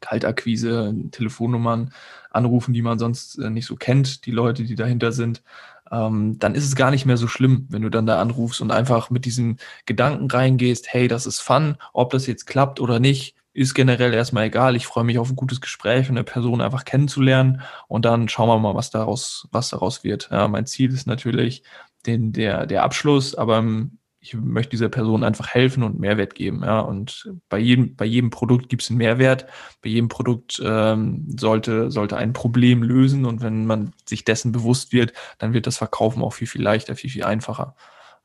Kaltakquise, 0.01 0.93
Telefonnummern 1.11 1.93
anrufen, 2.31 2.73
die 2.73 2.81
man 2.81 2.99
sonst 2.99 3.37
äh, 3.39 3.49
nicht 3.49 3.65
so 3.65 3.75
kennt, 3.75 4.25
die 4.25 4.31
Leute, 4.31 4.63
die 4.63 4.75
dahinter 4.75 5.11
sind, 5.11 5.43
ähm, 5.91 6.37
dann 6.39 6.55
ist 6.55 6.65
es 6.65 6.75
gar 6.75 6.91
nicht 6.91 7.05
mehr 7.05 7.17
so 7.17 7.27
schlimm, 7.27 7.67
wenn 7.69 7.81
du 7.81 7.89
dann 7.89 8.05
da 8.05 8.19
anrufst 8.21 8.61
und 8.61 8.71
einfach 8.71 9.09
mit 9.09 9.25
diesem 9.25 9.57
Gedanken 9.85 10.29
reingehst, 10.29 10.91
hey, 10.91 11.07
das 11.07 11.25
ist 11.25 11.39
Fun, 11.39 11.77
ob 11.93 12.11
das 12.11 12.27
jetzt 12.27 12.45
klappt 12.45 12.79
oder 12.79 12.99
nicht, 12.99 13.34
ist 13.55 13.73
generell 13.73 14.13
erstmal 14.13 14.45
egal. 14.45 14.75
Ich 14.75 14.85
freue 14.85 15.05
mich 15.05 15.17
auf 15.17 15.29
ein 15.29 15.37
gutes 15.37 15.61
Gespräch 15.61 16.09
und 16.09 16.17
eine 16.17 16.25
Person 16.25 16.61
einfach 16.61 16.83
kennenzulernen 16.83 17.61
und 17.87 18.03
dann 18.03 18.27
schauen 18.27 18.49
wir 18.49 18.59
mal, 18.59 18.75
was 18.75 18.89
daraus, 18.91 19.47
was 19.51 19.69
daraus 19.69 20.03
wird. 20.03 20.29
Ja, 20.29 20.47
mein 20.49 20.65
Ziel 20.65 20.93
ist 20.93 21.07
natürlich 21.07 21.63
den, 22.05 22.33
der, 22.33 22.65
der 22.65 22.83
Abschluss, 22.83 23.33
aber 23.33 23.59
ähm, 23.59 23.97
ich 24.19 24.33
möchte 24.33 24.71
dieser 24.71 24.89
Person 24.89 25.23
einfach 25.23 25.47
helfen 25.47 25.83
und 25.83 25.99
Mehrwert 25.99 26.35
geben. 26.35 26.63
Ja, 26.65 26.81
und 26.81 27.31
bei 27.47 27.57
jedem, 27.59 27.95
bei 27.95 28.05
jedem 28.05 28.29
Produkt 28.29 28.67
gibt 28.69 28.81
es 28.81 28.89
einen 28.89 28.97
Mehrwert. 28.97 29.45
Bei 29.81 29.89
jedem 29.89 30.09
Produkt 30.09 30.61
ähm, 30.63 31.25
sollte, 31.39 31.91
sollte 31.91 32.17
ein 32.17 32.33
Problem 32.33 32.83
lösen 32.83 33.25
und 33.25 33.41
wenn 33.41 33.65
man 33.67 33.93
sich 34.05 34.25
dessen 34.25 34.51
bewusst 34.51 34.91
wird, 34.91 35.13
dann 35.37 35.53
wird 35.53 35.67
das 35.67 35.77
Verkaufen 35.77 36.23
auch 36.23 36.33
viel, 36.33 36.47
viel 36.47 36.63
leichter, 36.63 36.95
viel, 36.95 37.11
viel 37.11 37.23
einfacher. 37.23 37.75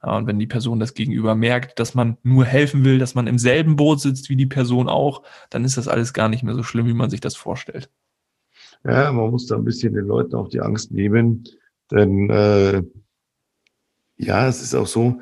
Und 0.02 0.26
wenn 0.26 0.38
die 0.38 0.46
Person 0.46 0.80
das 0.80 0.94
Gegenüber 0.94 1.34
merkt, 1.34 1.78
dass 1.78 1.94
man 1.94 2.16
nur 2.22 2.44
helfen 2.44 2.84
will, 2.84 2.98
dass 2.98 3.14
man 3.14 3.26
im 3.26 3.38
selben 3.38 3.76
Boot 3.76 4.00
sitzt 4.00 4.30
wie 4.30 4.36
die 4.36 4.46
Person 4.46 4.88
auch, 4.88 5.22
dann 5.50 5.64
ist 5.64 5.76
das 5.76 5.88
alles 5.88 6.14
gar 6.14 6.28
nicht 6.28 6.42
mehr 6.42 6.54
so 6.54 6.62
schlimm, 6.62 6.86
wie 6.86 6.94
man 6.94 7.10
sich 7.10 7.20
das 7.20 7.36
vorstellt. 7.36 7.90
Ja, 8.84 9.12
man 9.12 9.30
muss 9.30 9.46
da 9.46 9.56
ein 9.56 9.64
bisschen 9.64 9.92
den 9.92 10.06
Leuten 10.06 10.34
auch 10.36 10.48
die 10.48 10.60
Angst 10.60 10.90
nehmen, 10.90 11.44
denn 11.90 12.30
äh, 12.30 12.82
ja, 14.16 14.48
es 14.48 14.62
ist 14.62 14.74
auch 14.74 14.86
so, 14.86 15.20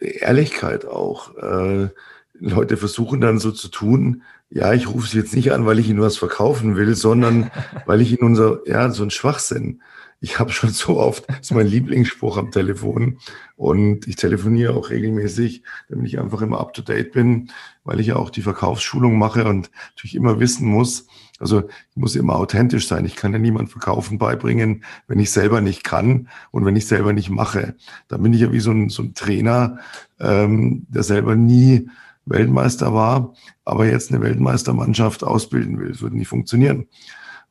Ehrlichkeit 0.00 0.86
auch. 0.86 1.36
Äh, 1.36 1.88
Leute 2.34 2.76
versuchen 2.76 3.20
dann 3.20 3.38
so 3.38 3.52
zu 3.52 3.68
tun, 3.68 4.22
ja, 4.48 4.72
ich 4.72 4.88
rufe 4.88 5.08
sie 5.08 5.18
jetzt 5.18 5.34
nicht 5.34 5.52
an, 5.52 5.66
weil 5.66 5.78
ich 5.78 5.88
ihnen 5.88 6.00
was 6.00 6.16
verkaufen 6.16 6.76
will, 6.76 6.94
sondern 6.94 7.50
weil 7.86 8.00
ich 8.00 8.12
ihnen 8.12 8.26
unser, 8.26 8.60
ja, 8.66 8.90
so 8.90 9.02
ein 9.02 9.10
Schwachsinn. 9.10 9.82
Ich 10.20 10.38
habe 10.38 10.50
schon 10.50 10.70
so 10.70 10.98
oft, 10.98 11.28
das 11.28 11.40
ist 11.40 11.52
mein 11.52 11.66
Lieblingsspruch 11.66 12.36
am 12.36 12.50
Telefon 12.50 13.18
und 13.56 14.06
ich 14.06 14.16
telefoniere 14.16 14.74
auch 14.74 14.90
regelmäßig, 14.90 15.62
damit 15.88 16.06
ich 16.06 16.18
einfach 16.18 16.42
immer 16.42 16.60
up 16.60 16.74
to 16.74 16.82
date 16.82 17.12
bin, 17.12 17.50
weil 17.84 18.00
ich 18.00 18.08
ja 18.08 18.16
auch 18.16 18.30
die 18.30 18.42
Verkaufsschulung 18.42 19.18
mache 19.18 19.46
und 19.46 19.70
natürlich 19.90 20.14
immer 20.14 20.38
wissen 20.38 20.68
muss, 20.68 21.06
also 21.40 21.62
ich 21.62 21.96
muss 21.96 22.16
immer 22.16 22.36
authentisch 22.36 22.86
sein. 22.86 23.06
Ich 23.06 23.16
kann 23.16 23.32
ja 23.32 23.38
niemand 23.38 23.70
Verkaufen 23.70 24.18
beibringen, 24.18 24.84
wenn 25.08 25.18
ich 25.18 25.30
selber 25.30 25.62
nicht 25.62 25.84
kann 25.84 26.28
und 26.50 26.66
wenn 26.66 26.76
ich 26.76 26.86
selber 26.86 27.14
nicht 27.14 27.30
mache. 27.30 27.74
Da 28.08 28.18
bin 28.18 28.34
ich 28.34 28.42
ja 28.42 28.52
wie 28.52 28.60
so 28.60 28.70
ein, 28.70 28.90
so 28.90 29.02
ein 29.02 29.14
Trainer, 29.14 29.78
ähm, 30.20 30.86
der 30.90 31.02
selber 31.02 31.34
nie 31.34 31.88
Weltmeister 32.26 32.92
war, 32.92 33.32
aber 33.64 33.86
jetzt 33.86 34.12
eine 34.12 34.22
Weltmeistermannschaft 34.22 35.24
ausbilden 35.24 35.80
will. 35.80 35.88
Das 35.88 36.02
würde 36.02 36.18
nicht 36.18 36.28
funktionieren. 36.28 36.88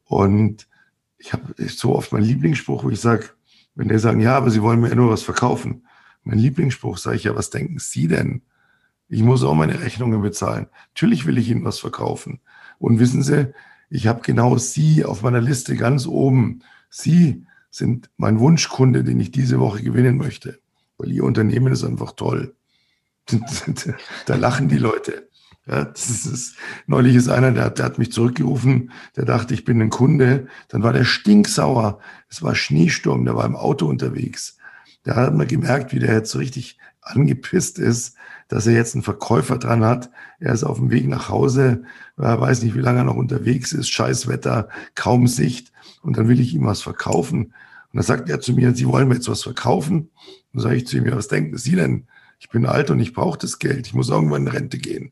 Und 0.05 0.68
ich 1.19 1.33
habe 1.33 1.53
so 1.67 1.95
oft 1.95 2.11
meinen 2.11 2.23
Lieblingsspruch, 2.23 2.83
wo 2.83 2.89
ich 2.89 2.99
sage, 2.99 3.29
wenn 3.75 3.89
die 3.89 3.99
sagen, 3.99 4.21
ja, 4.21 4.35
aber 4.35 4.49
Sie 4.49 4.61
wollen 4.61 4.79
mir 4.79 4.89
ja 4.89 4.95
nur 4.95 5.11
was 5.11 5.21
verkaufen. 5.21 5.85
Mein 6.23 6.39
Lieblingsspruch 6.39 6.97
sage 6.97 7.17
ich 7.17 7.25
ja, 7.25 7.35
was 7.35 7.49
denken 7.49 7.77
Sie 7.79 8.07
denn? 8.07 8.41
Ich 9.09 9.21
muss 9.21 9.43
auch 9.43 9.53
meine 9.53 9.81
Rechnungen 9.81 10.21
bezahlen. 10.21 10.67
Natürlich 10.93 11.25
will 11.25 11.37
ich 11.37 11.49
Ihnen 11.49 11.65
was 11.65 11.79
verkaufen. 11.79 12.39
Und 12.77 12.99
wissen 12.99 13.23
Sie, 13.23 13.53
ich 13.89 14.07
habe 14.07 14.21
genau 14.21 14.57
Sie 14.57 15.03
auf 15.05 15.21
meiner 15.21 15.41
Liste 15.41 15.75
ganz 15.75 16.07
oben. 16.07 16.61
Sie 16.89 17.45
sind 17.69 18.09
mein 18.17 18.39
Wunschkunde, 18.39 19.03
den 19.03 19.19
ich 19.19 19.31
diese 19.31 19.59
Woche 19.59 19.81
gewinnen 19.81 20.17
möchte, 20.17 20.59
weil 20.97 21.11
Ihr 21.11 21.23
Unternehmen 21.23 21.73
ist 21.73 21.83
einfach 21.83 22.13
toll. 22.13 22.55
da 24.25 24.35
lachen 24.35 24.69
die 24.69 24.77
Leute. 24.77 25.28
Ja, 25.69 25.85
das 25.85 26.25
ist, 26.25 26.55
neulich 26.87 27.15
ist 27.15 27.29
einer, 27.29 27.51
der, 27.51 27.69
der 27.69 27.85
hat 27.85 27.99
mich 27.99 28.11
zurückgerufen, 28.11 28.91
der 29.15 29.25
dachte, 29.25 29.53
ich 29.53 29.65
bin 29.65 29.79
ein 29.81 29.91
Kunde. 29.91 30.47
Dann 30.69 30.81
war 30.81 30.93
der 30.93 31.03
stinksauer. 31.03 31.99
Es 32.27 32.41
war 32.41 32.55
Schneesturm, 32.55 33.23
der 33.23 33.35
war 33.35 33.45
im 33.45 33.55
Auto 33.55 33.85
unterwegs. 33.85 34.57
Da 35.03 35.15
hat 35.15 35.35
man 35.35 35.47
gemerkt, 35.47 35.93
wie 35.93 35.99
der 35.99 36.13
jetzt 36.13 36.31
so 36.31 36.39
richtig 36.39 36.79
angepisst 37.01 37.77
ist, 37.77 38.15
dass 38.47 38.65
er 38.65 38.73
jetzt 38.73 38.95
einen 38.95 39.03
Verkäufer 39.03 39.59
dran 39.59 39.85
hat. 39.85 40.09
Er 40.39 40.53
ist 40.53 40.63
auf 40.63 40.77
dem 40.77 40.89
Weg 40.89 41.07
nach 41.07 41.29
Hause, 41.29 41.83
er 42.17 42.41
weiß 42.41 42.63
nicht, 42.63 42.75
wie 42.75 42.81
lange 42.81 43.01
er 43.01 43.05
noch 43.05 43.15
unterwegs 43.15 43.71
ist, 43.71 43.89
scheiß 43.89 44.27
Wetter, 44.27 44.69
kaum 44.95 45.27
Sicht. 45.27 45.71
Und 46.01 46.17
dann 46.17 46.27
will 46.27 46.39
ich 46.39 46.55
ihm 46.55 46.65
was 46.65 46.81
verkaufen. 46.81 47.45
Und 47.45 47.53
dann 47.93 48.03
sagt 48.03 48.27
er 48.29 48.39
zu 48.39 48.53
mir, 48.53 48.73
Sie 48.73 48.87
wollen 48.87 49.07
mir 49.07 49.15
jetzt 49.15 49.29
was 49.29 49.43
verkaufen? 49.43 50.09
Dann 50.51 50.63
sage 50.63 50.77
ich 50.77 50.87
zu 50.87 50.97
ihm, 50.97 51.05
ja, 51.05 51.15
was 51.15 51.27
denken 51.27 51.57
Sie 51.57 51.75
denn? 51.75 52.07
Ich 52.39 52.49
bin 52.49 52.65
alt 52.65 52.89
und 52.89 52.99
ich 52.99 53.13
brauche 53.13 53.37
das 53.37 53.59
Geld. 53.59 53.85
Ich 53.85 53.93
muss 53.93 54.09
irgendwann 54.09 54.43
in 54.43 54.47
Rente 54.47 54.79
gehen. 54.79 55.11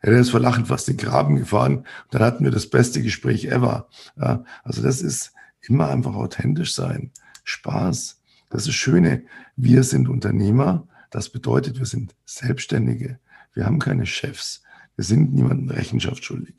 Er 0.00 0.12
ist 0.12 0.30
vor 0.30 0.40
Lachen 0.40 0.66
fast 0.66 0.88
den 0.88 0.96
Graben 0.96 1.36
gefahren. 1.36 1.78
Und 1.78 1.86
dann 2.10 2.22
hatten 2.22 2.44
wir 2.44 2.50
das 2.50 2.68
beste 2.68 3.02
Gespräch 3.02 3.46
ever. 3.46 3.88
Ja, 4.16 4.44
also 4.62 4.82
das 4.82 5.02
ist 5.02 5.32
immer 5.60 5.88
einfach 5.88 6.14
authentisch 6.14 6.74
sein. 6.74 7.10
Spaß. 7.44 8.20
Das 8.50 8.66
ist 8.66 8.74
Schöne. 8.74 9.24
Wir 9.56 9.82
sind 9.82 10.08
Unternehmer. 10.08 10.86
Das 11.10 11.28
bedeutet, 11.30 11.78
wir 11.78 11.86
sind 11.86 12.14
Selbstständige. 12.24 13.18
Wir 13.54 13.64
haben 13.64 13.78
keine 13.78 14.06
Chefs. 14.06 14.62
Wir 14.96 15.04
sind 15.04 15.34
niemandem 15.34 15.70
Rechenschaft 15.70 16.24
schuldig. 16.24 16.54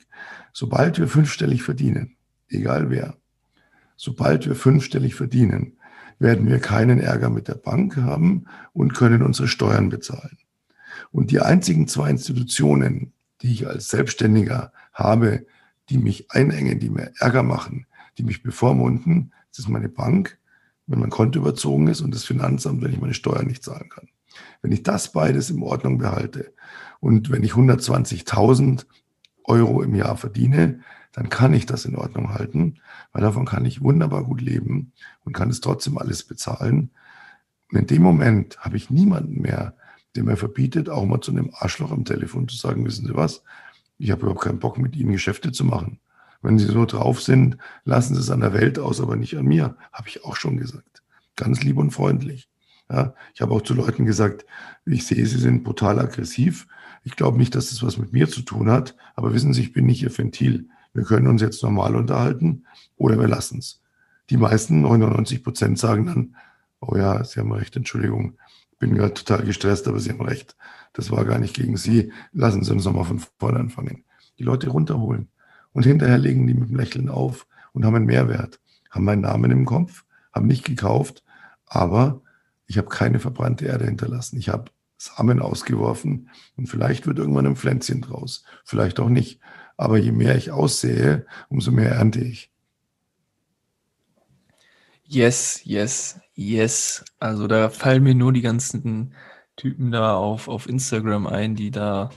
Sobald 0.52 0.98
wir 0.98 1.08
fünfstellig 1.08 1.62
verdienen, 1.62 2.16
egal 2.48 2.90
wer, 2.90 3.16
sobald 3.96 4.46
wir 4.46 4.54
fünfstellig 4.54 5.14
verdienen, 5.14 5.78
werden 6.18 6.48
wir 6.48 6.58
keinen 6.58 7.00
Ärger 7.00 7.30
mit 7.30 7.48
der 7.48 7.54
Bank 7.54 7.96
haben 7.96 8.46
und 8.72 8.94
können 8.94 9.22
unsere 9.22 9.48
Steuern 9.48 9.88
bezahlen. 9.88 10.38
Und 11.12 11.30
die 11.30 11.40
einzigen 11.40 11.86
zwei 11.86 12.10
Institutionen, 12.10 13.12
die 13.42 13.52
ich 13.52 13.66
als 13.66 13.88
Selbstständiger 13.88 14.72
habe, 14.92 15.46
die 15.88 15.98
mich 15.98 16.30
einengen, 16.30 16.78
die 16.78 16.90
mir 16.90 17.12
Ärger 17.18 17.42
machen, 17.42 17.86
die 18.18 18.22
mich 18.22 18.42
bevormunden, 18.42 19.32
das 19.50 19.60
ist 19.60 19.68
meine 19.68 19.88
Bank, 19.88 20.38
wenn 20.86 21.00
mein 21.00 21.10
Konto 21.10 21.38
überzogen 21.38 21.88
ist 21.88 22.00
und 22.00 22.14
das 22.14 22.24
Finanzamt, 22.24 22.82
wenn 22.82 22.92
ich 22.92 23.00
meine 23.00 23.14
Steuern 23.14 23.46
nicht 23.46 23.62
zahlen 23.62 23.88
kann. 23.88 24.08
Wenn 24.62 24.72
ich 24.72 24.82
das 24.82 25.12
beides 25.12 25.50
in 25.50 25.62
Ordnung 25.62 25.98
behalte 25.98 26.52
und 27.00 27.30
wenn 27.30 27.42
ich 27.42 27.52
120.000 27.52 28.86
Euro 29.44 29.82
im 29.82 29.94
Jahr 29.94 30.16
verdiene, 30.16 30.80
dann 31.12 31.30
kann 31.30 31.54
ich 31.54 31.66
das 31.66 31.84
in 31.84 31.96
Ordnung 31.96 32.34
halten, 32.34 32.80
weil 33.12 33.22
davon 33.22 33.46
kann 33.46 33.64
ich 33.64 33.82
wunderbar 33.82 34.24
gut 34.24 34.40
leben 34.40 34.92
und 35.24 35.32
kann 35.32 35.50
es 35.50 35.60
trotzdem 35.60 35.98
alles 35.98 36.22
bezahlen. 36.22 36.90
Und 37.70 37.78
in 37.78 37.86
dem 37.86 38.02
Moment 38.02 38.58
habe 38.60 38.76
ich 38.76 38.90
niemanden 38.90 39.40
mehr, 39.40 39.74
der 40.16 40.24
mir 40.24 40.36
verbietet, 40.36 40.88
auch 40.88 41.04
mal 41.04 41.20
zu 41.20 41.30
einem 41.30 41.50
Arschloch 41.52 41.90
am 41.90 42.04
Telefon 42.04 42.48
zu 42.48 42.56
sagen, 42.56 42.84
wissen 42.84 43.06
Sie 43.06 43.14
was, 43.14 43.42
ich 43.98 44.10
habe 44.10 44.22
überhaupt 44.22 44.42
keinen 44.42 44.58
Bock, 44.58 44.78
mit 44.78 44.96
Ihnen 44.96 45.12
Geschäfte 45.12 45.52
zu 45.52 45.64
machen. 45.64 46.00
Wenn 46.40 46.58
Sie 46.58 46.66
so 46.66 46.84
drauf 46.84 47.20
sind, 47.20 47.58
lassen 47.84 48.14
Sie 48.14 48.20
es 48.20 48.30
an 48.30 48.40
der 48.40 48.52
Welt 48.52 48.78
aus, 48.78 49.00
aber 49.00 49.16
nicht 49.16 49.36
an 49.36 49.46
mir, 49.46 49.76
habe 49.92 50.08
ich 50.08 50.24
auch 50.24 50.36
schon 50.36 50.56
gesagt. 50.56 51.02
Ganz 51.36 51.62
lieb 51.62 51.76
und 51.78 51.90
freundlich. 51.90 52.48
Ja, 52.90 53.14
ich 53.34 53.42
habe 53.42 53.52
auch 53.52 53.62
zu 53.62 53.74
Leuten 53.74 54.06
gesagt, 54.06 54.46
ich 54.86 55.06
sehe, 55.06 55.26
Sie 55.26 55.38
sind 55.38 55.64
brutal 55.64 55.98
aggressiv. 55.98 56.68
Ich 57.04 57.16
glaube 57.16 57.38
nicht, 57.38 57.54
dass 57.54 57.70
das 57.70 57.82
was 57.82 57.98
mit 57.98 58.12
mir 58.12 58.28
zu 58.28 58.42
tun 58.42 58.70
hat, 58.70 58.96
aber 59.14 59.34
wissen 59.34 59.52
Sie, 59.52 59.62
ich 59.62 59.72
bin 59.72 59.86
nicht 59.86 60.02
Ihr 60.02 60.16
Ventil. 60.16 60.68
Wir 60.94 61.04
können 61.04 61.26
uns 61.26 61.42
jetzt 61.42 61.62
normal 61.62 61.96
unterhalten 61.96 62.64
oder 62.96 63.18
wir 63.18 63.28
lassen 63.28 63.58
es. 63.58 63.82
Die 64.30 64.36
meisten, 64.36 64.80
99 64.80 65.42
Prozent, 65.42 65.78
sagen 65.78 66.06
dann, 66.06 66.36
oh 66.80 66.96
ja, 66.96 67.24
Sie 67.24 67.40
haben 67.40 67.52
recht, 67.52 67.76
Entschuldigung, 67.76 68.38
bin 68.78 68.94
gerade 68.94 69.14
total 69.14 69.44
gestresst, 69.44 69.88
aber 69.88 70.00
Sie 70.00 70.10
haben 70.10 70.20
recht. 70.20 70.56
Das 70.92 71.10
war 71.10 71.24
gar 71.24 71.38
nicht 71.38 71.54
gegen 71.54 71.76
Sie. 71.76 72.12
Lassen 72.32 72.64
Sie 72.64 72.72
uns 72.72 72.84
nochmal 72.84 73.04
von 73.04 73.20
vorne 73.38 73.58
anfangen. 73.58 74.04
Die 74.38 74.44
Leute 74.44 74.68
runterholen. 74.70 75.28
Und 75.72 75.84
hinterher 75.84 76.18
legen 76.18 76.46
die 76.46 76.54
mit 76.54 76.70
dem 76.70 76.76
Lächeln 76.76 77.08
auf 77.08 77.46
und 77.72 77.84
haben 77.84 77.94
einen 77.94 78.06
Mehrwert. 78.06 78.60
Haben 78.90 79.04
meinen 79.04 79.22
Namen 79.22 79.50
im 79.50 79.64
Kopf, 79.64 80.04
haben 80.32 80.46
nicht 80.46 80.64
gekauft, 80.64 81.22
aber 81.66 82.22
ich 82.66 82.78
habe 82.78 82.88
keine 82.88 83.18
verbrannte 83.18 83.66
Erde 83.66 83.84
hinterlassen. 83.84 84.38
Ich 84.38 84.48
habe 84.48 84.70
Samen 84.96 85.40
ausgeworfen 85.40 86.28
und 86.56 86.66
vielleicht 86.66 87.06
wird 87.06 87.18
irgendwann 87.18 87.46
ein 87.46 87.56
Pflänzchen 87.56 88.00
draus. 88.00 88.44
Vielleicht 88.64 88.98
auch 89.00 89.08
nicht. 89.08 89.40
Aber 89.76 89.96
je 89.96 90.12
mehr 90.12 90.36
ich 90.36 90.50
aussehe, 90.50 91.26
umso 91.48 91.70
mehr 91.70 91.92
ernte 91.92 92.20
ich. 92.20 92.50
Yes, 95.10 95.62
yes, 95.64 96.20
yes. 96.34 97.02
Also 97.18 97.46
da 97.46 97.70
fallen 97.70 98.02
mir 98.02 98.14
nur 98.14 98.34
die 98.34 98.42
ganzen 98.42 99.14
Typen 99.56 99.90
da 99.90 100.14
auf, 100.14 100.48
auf 100.48 100.68
Instagram 100.68 101.26
ein, 101.26 101.54
die 101.54 101.70
da 101.70 102.10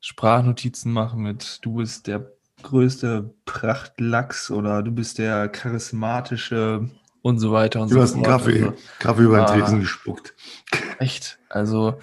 Sprachnotizen 0.00 0.92
machen 0.92 1.20
mit 1.22 1.58
du 1.62 1.74
bist 1.74 2.06
der 2.06 2.32
größte 2.62 3.34
Prachtlachs 3.44 4.50
oder 4.50 4.82
du 4.82 4.92
bist 4.92 5.18
der 5.18 5.48
charismatische 5.48 6.88
und 7.20 7.38
so 7.38 7.52
weiter 7.52 7.82
und 7.82 7.90
du 7.90 7.94
so 7.94 8.00
fort. 8.00 8.08
Du 8.08 8.10
hast 8.10 8.14
einen 8.14 8.24
Kaffee, 8.24 8.64
also, 8.64 8.82
Kaffee 8.98 9.22
über 9.22 9.36
den 9.44 9.46
Tresen 9.46 9.80
gespuckt. 9.80 10.34
Echt, 10.98 11.38
also 11.50 11.98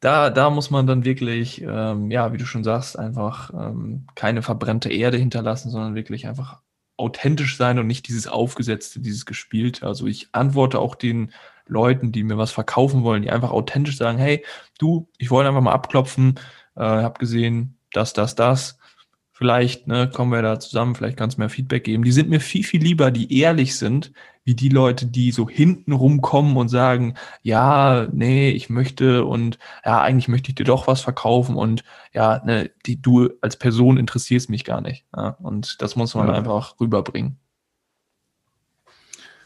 da, 0.00 0.28
da 0.28 0.50
muss 0.50 0.70
man 0.70 0.86
dann 0.86 1.06
wirklich, 1.06 1.62
ähm, 1.62 2.10
ja, 2.10 2.34
wie 2.34 2.36
du 2.36 2.44
schon 2.44 2.64
sagst, 2.64 2.98
einfach 2.98 3.50
ähm, 3.54 4.06
keine 4.14 4.42
verbrannte 4.42 4.90
Erde 4.90 5.16
hinterlassen, 5.16 5.70
sondern 5.70 5.94
wirklich 5.94 6.26
einfach 6.26 6.60
authentisch 7.02 7.56
sein 7.56 7.78
und 7.78 7.86
nicht 7.86 8.08
dieses 8.08 8.26
aufgesetzte, 8.26 9.00
dieses 9.00 9.26
gespielte. 9.26 9.86
Also 9.86 10.06
ich 10.06 10.28
antworte 10.32 10.78
auch 10.78 10.94
den 10.94 11.32
Leuten, 11.66 12.12
die 12.12 12.22
mir 12.22 12.38
was 12.38 12.52
verkaufen 12.52 13.02
wollen, 13.02 13.22
die 13.22 13.30
einfach 13.30 13.50
authentisch 13.50 13.96
sagen, 13.96 14.18
hey, 14.18 14.44
du, 14.78 15.08
ich 15.18 15.30
wollte 15.30 15.48
einfach 15.48 15.60
mal 15.60 15.72
abklopfen, 15.72 16.38
äh, 16.76 16.80
habe 16.80 17.18
gesehen, 17.18 17.76
das, 17.92 18.12
das, 18.12 18.34
das. 18.34 18.78
Vielleicht 19.34 19.86
ne, 19.88 20.10
kommen 20.10 20.30
wir 20.30 20.42
da 20.42 20.60
zusammen, 20.60 20.94
vielleicht 20.94 21.16
kannst 21.16 21.38
du 21.38 21.42
mir 21.42 21.48
Feedback 21.48 21.84
geben. 21.84 22.04
Die 22.04 22.12
sind 22.12 22.28
mir 22.28 22.40
viel, 22.40 22.64
viel 22.64 22.82
lieber, 22.82 23.10
die 23.10 23.40
ehrlich 23.40 23.76
sind, 23.76 24.12
wie 24.44 24.54
die 24.54 24.68
Leute, 24.68 25.06
die 25.06 25.30
so 25.30 25.48
hinten 25.48 25.92
rumkommen 25.92 26.56
und 26.56 26.68
sagen, 26.68 27.14
ja, 27.42 28.08
nee, 28.12 28.50
ich 28.50 28.68
möchte 28.68 29.24
und 29.24 29.58
ja, 29.84 30.00
eigentlich 30.02 30.28
möchte 30.28 30.50
ich 30.50 30.56
dir 30.56 30.64
doch 30.64 30.86
was 30.86 31.00
verkaufen 31.00 31.56
und 31.56 31.82
ja, 32.12 32.42
ne, 32.44 32.70
die, 32.84 33.00
du 33.00 33.30
als 33.40 33.56
Person 33.56 33.96
interessierst 33.96 34.50
mich 34.50 34.64
gar 34.64 34.80
nicht. 34.80 35.06
Ja, 35.16 35.36
und 35.40 35.80
das 35.80 35.96
muss 35.96 36.14
man 36.14 36.28
ja. 36.28 36.34
einfach 36.34 36.78
rüberbringen. 36.78 37.38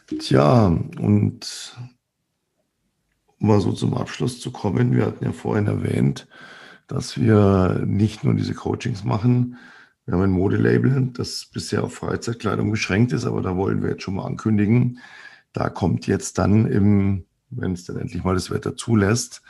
Tja, 0.06 0.66
und 0.66 1.76
um 3.38 3.48
mal 3.48 3.60
so 3.60 3.72
zum 3.72 3.94
Abschluss 3.94 4.40
zu 4.40 4.50
kommen, 4.50 4.96
wir 4.96 5.06
hatten 5.06 5.24
ja 5.24 5.32
vorhin 5.32 5.66
erwähnt, 5.66 6.26
dass 6.86 7.20
wir 7.20 7.82
nicht 7.84 8.24
nur 8.24 8.34
diese 8.34 8.54
Coachings 8.54 9.04
machen, 9.04 9.58
wir 10.06 10.14
haben 10.14 10.22
ein 10.22 10.30
Modelabel, 10.30 11.10
das 11.14 11.46
bisher 11.52 11.82
auf 11.82 11.94
Freizeitkleidung 11.94 12.70
beschränkt 12.70 13.12
ist, 13.12 13.26
aber 13.26 13.42
da 13.42 13.56
wollen 13.56 13.82
wir 13.82 13.90
jetzt 13.90 14.04
schon 14.04 14.14
mal 14.14 14.24
ankündigen. 14.24 15.00
Da 15.52 15.68
kommt 15.68 16.06
jetzt 16.06 16.38
dann 16.38 16.66
im, 16.66 17.24
wenn 17.50 17.72
es 17.72 17.84
dann 17.84 17.96
endlich 17.96 18.22
mal 18.22 18.34
das 18.34 18.50
Wetter 18.50 18.76
zulässt, 18.76 19.42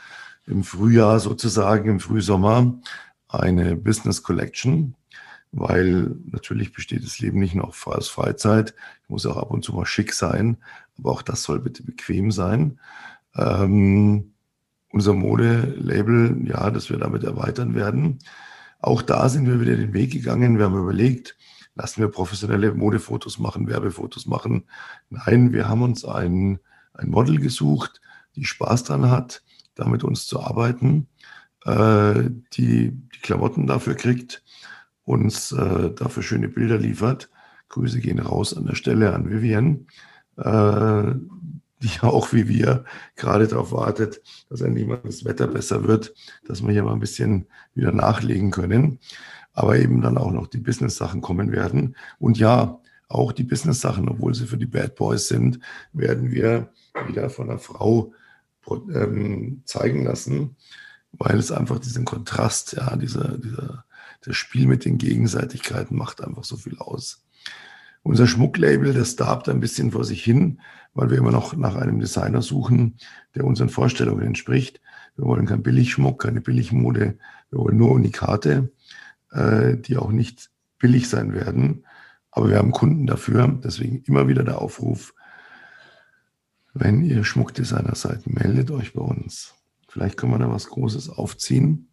im 0.47 0.63
Frühjahr 0.63 1.19
sozusagen, 1.19 1.89
im 1.89 1.99
Frühsommer, 1.99 2.79
eine 3.27 3.75
Business 3.75 4.23
Collection, 4.23 4.95
weil 5.51 6.15
natürlich 6.25 6.73
besteht 6.73 7.03
das 7.03 7.19
Leben 7.19 7.39
nicht 7.39 7.53
nur 7.53 7.71
aus 7.85 8.09
Freizeit, 8.09 8.73
ich 9.03 9.09
muss 9.09 9.27
auch 9.27 9.37
ab 9.37 9.51
und 9.51 9.63
zu 9.63 9.73
mal 9.73 9.85
schick 9.85 10.13
sein, 10.13 10.57
aber 10.97 11.11
auch 11.11 11.21
das 11.21 11.43
soll 11.43 11.59
bitte 11.59 11.83
bequem 11.83 12.31
sein. 12.31 12.79
Ähm, 13.35 14.33
unser 14.91 15.13
Modelabel, 15.13 16.41
ja, 16.45 16.71
das 16.71 16.89
wir 16.89 16.97
damit 16.97 17.23
erweitern 17.23 17.75
werden, 17.75 18.19
auch 18.79 19.01
da 19.01 19.29
sind 19.29 19.47
wir 19.47 19.59
wieder 19.59 19.75
den 19.75 19.93
Weg 19.93 20.11
gegangen. 20.11 20.57
Wir 20.57 20.65
haben 20.65 20.79
überlegt, 20.79 21.37
lassen 21.75 22.01
wir 22.01 22.09
professionelle 22.09 22.73
Modefotos 22.73 23.39
machen, 23.39 23.67
Werbefotos 23.67 24.25
machen. 24.25 24.65
Nein, 25.09 25.53
wir 25.53 25.67
haben 25.67 25.81
uns 25.81 26.05
ein, 26.05 26.59
ein 26.93 27.09
Model 27.09 27.39
gesucht, 27.39 28.01
die 28.35 28.45
Spaß 28.45 28.83
dran 28.83 29.09
hat, 29.09 29.43
da 29.75 29.87
mit 29.87 30.03
uns 30.03 30.25
zu 30.25 30.41
arbeiten, 30.41 31.07
äh, 31.65 32.29
die 32.53 32.91
die 32.91 33.19
Klamotten 33.21 33.67
dafür 33.67 33.95
kriegt, 33.95 34.43
uns 35.03 35.51
äh, 35.51 35.91
dafür 35.91 36.23
schöne 36.23 36.49
Bilder 36.49 36.77
liefert. 36.77 37.29
Grüße 37.69 37.99
gehen 37.99 38.19
raus 38.19 38.55
an 38.55 38.65
der 38.65 38.75
Stelle 38.75 39.13
an 39.13 39.29
Vivian, 39.29 39.87
äh, 40.37 41.13
die 41.81 41.99
auch 42.01 42.33
wie 42.33 42.47
wir 42.47 42.85
gerade 43.15 43.47
darauf 43.47 43.71
wartet, 43.71 44.21
dass 44.49 44.61
endlich 44.61 44.87
mal 44.87 44.99
das 45.03 45.25
Wetter 45.25 45.47
besser 45.47 45.87
wird, 45.87 46.13
dass 46.47 46.61
wir 46.61 46.71
hier 46.71 46.83
mal 46.83 46.93
ein 46.93 46.99
bisschen 46.99 47.47
wieder 47.73 47.91
nachlegen 47.91 48.51
können 48.51 48.99
aber 49.57 49.79
eben 49.79 50.01
dann 50.01 50.19
auch 50.19 50.31
noch 50.31 50.45
die 50.45 50.59
Business-Sachen 50.59 51.21
kommen 51.21 51.51
werden. 51.51 51.95
Und 52.19 52.37
ja, 52.37 52.79
auch 53.09 53.31
die 53.31 53.43
Business-Sachen, 53.43 54.07
obwohl 54.07 54.35
sie 54.35 54.45
für 54.45 54.57
die 54.57 54.67
Bad 54.67 54.95
Boys 54.95 55.29
sind, 55.29 55.59
werden 55.93 56.29
wir 56.29 56.71
wieder 57.07 57.31
von 57.31 57.49
einer 57.49 57.57
Frau 57.57 58.13
ähm, 58.69 59.63
zeigen 59.65 60.03
lassen, 60.03 60.57
weil 61.11 61.39
es 61.39 61.51
einfach 61.51 61.79
diesen 61.79 62.05
Kontrast, 62.05 62.73
ja, 62.73 62.95
dieser, 62.97 63.39
dieser, 63.39 63.85
das 64.21 64.35
Spiel 64.35 64.67
mit 64.67 64.85
den 64.85 64.99
Gegenseitigkeiten 64.99 65.97
macht 65.97 66.21
einfach 66.21 66.43
so 66.43 66.55
viel 66.55 66.77
aus. 66.77 67.25
Unser 68.07 68.27
Schmucklabel, 68.27 68.93
das 68.93 69.15
darbt 69.15 69.49
ein 69.49 69.59
bisschen 69.59 69.91
vor 69.91 70.03
sich 70.03 70.23
hin, 70.23 70.61
weil 70.93 71.09
wir 71.09 71.17
immer 71.17 71.31
noch 71.31 71.55
nach 71.55 71.75
einem 71.75 71.99
Designer 71.99 72.41
suchen, 72.41 72.97
der 73.35 73.43
unseren 73.43 73.69
Vorstellungen 73.69 74.25
entspricht. 74.25 74.81
Wir 75.15 75.25
wollen 75.25 75.45
keinen 75.45 75.63
Billigschmuck, 75.63 76.21
keine 76.21 76.41
Billigmode, 76.41 77.17
wir 77.49 77.59
wollen 77.59 77.77
nur 77.77 77.91
Unikate 77.91 78.71
äh, 79.31 79.77
die 79.77 79.97
auch 79.97 80.11
nicht 80.11 80.49
billig 80.79 81.09
sein 81.09 81.33
werden. 81.33 81.85
Aber 82.31 82.49
wir 82.49 82.57
haben 82.57 82.71
Kunden 82.71 83.07
dafür. 83.07 83.59
Deswegen 83.63 84.03
immer 84.05 84.27
wieder 84.27 84.43
der 84.43 84.61
Aufruf, 84.61 85.13
wenn 86.73 87.03
ihr 87.03 87.23
Schmuckdesigner 87.23 87.95
seid, 87.95 88.27
meldet 88.27 88.69
euch 88.71 88.93
bei 88.93 89.01
uns. 89.01 89.55
Vielleicht 89.89 90.17
können 90.17 90.33
wir 90.33 90.39
da 90.39 90.51
was 90.51 90.67
Großes 90.67 91.09
aufziehen. 91.09 91.86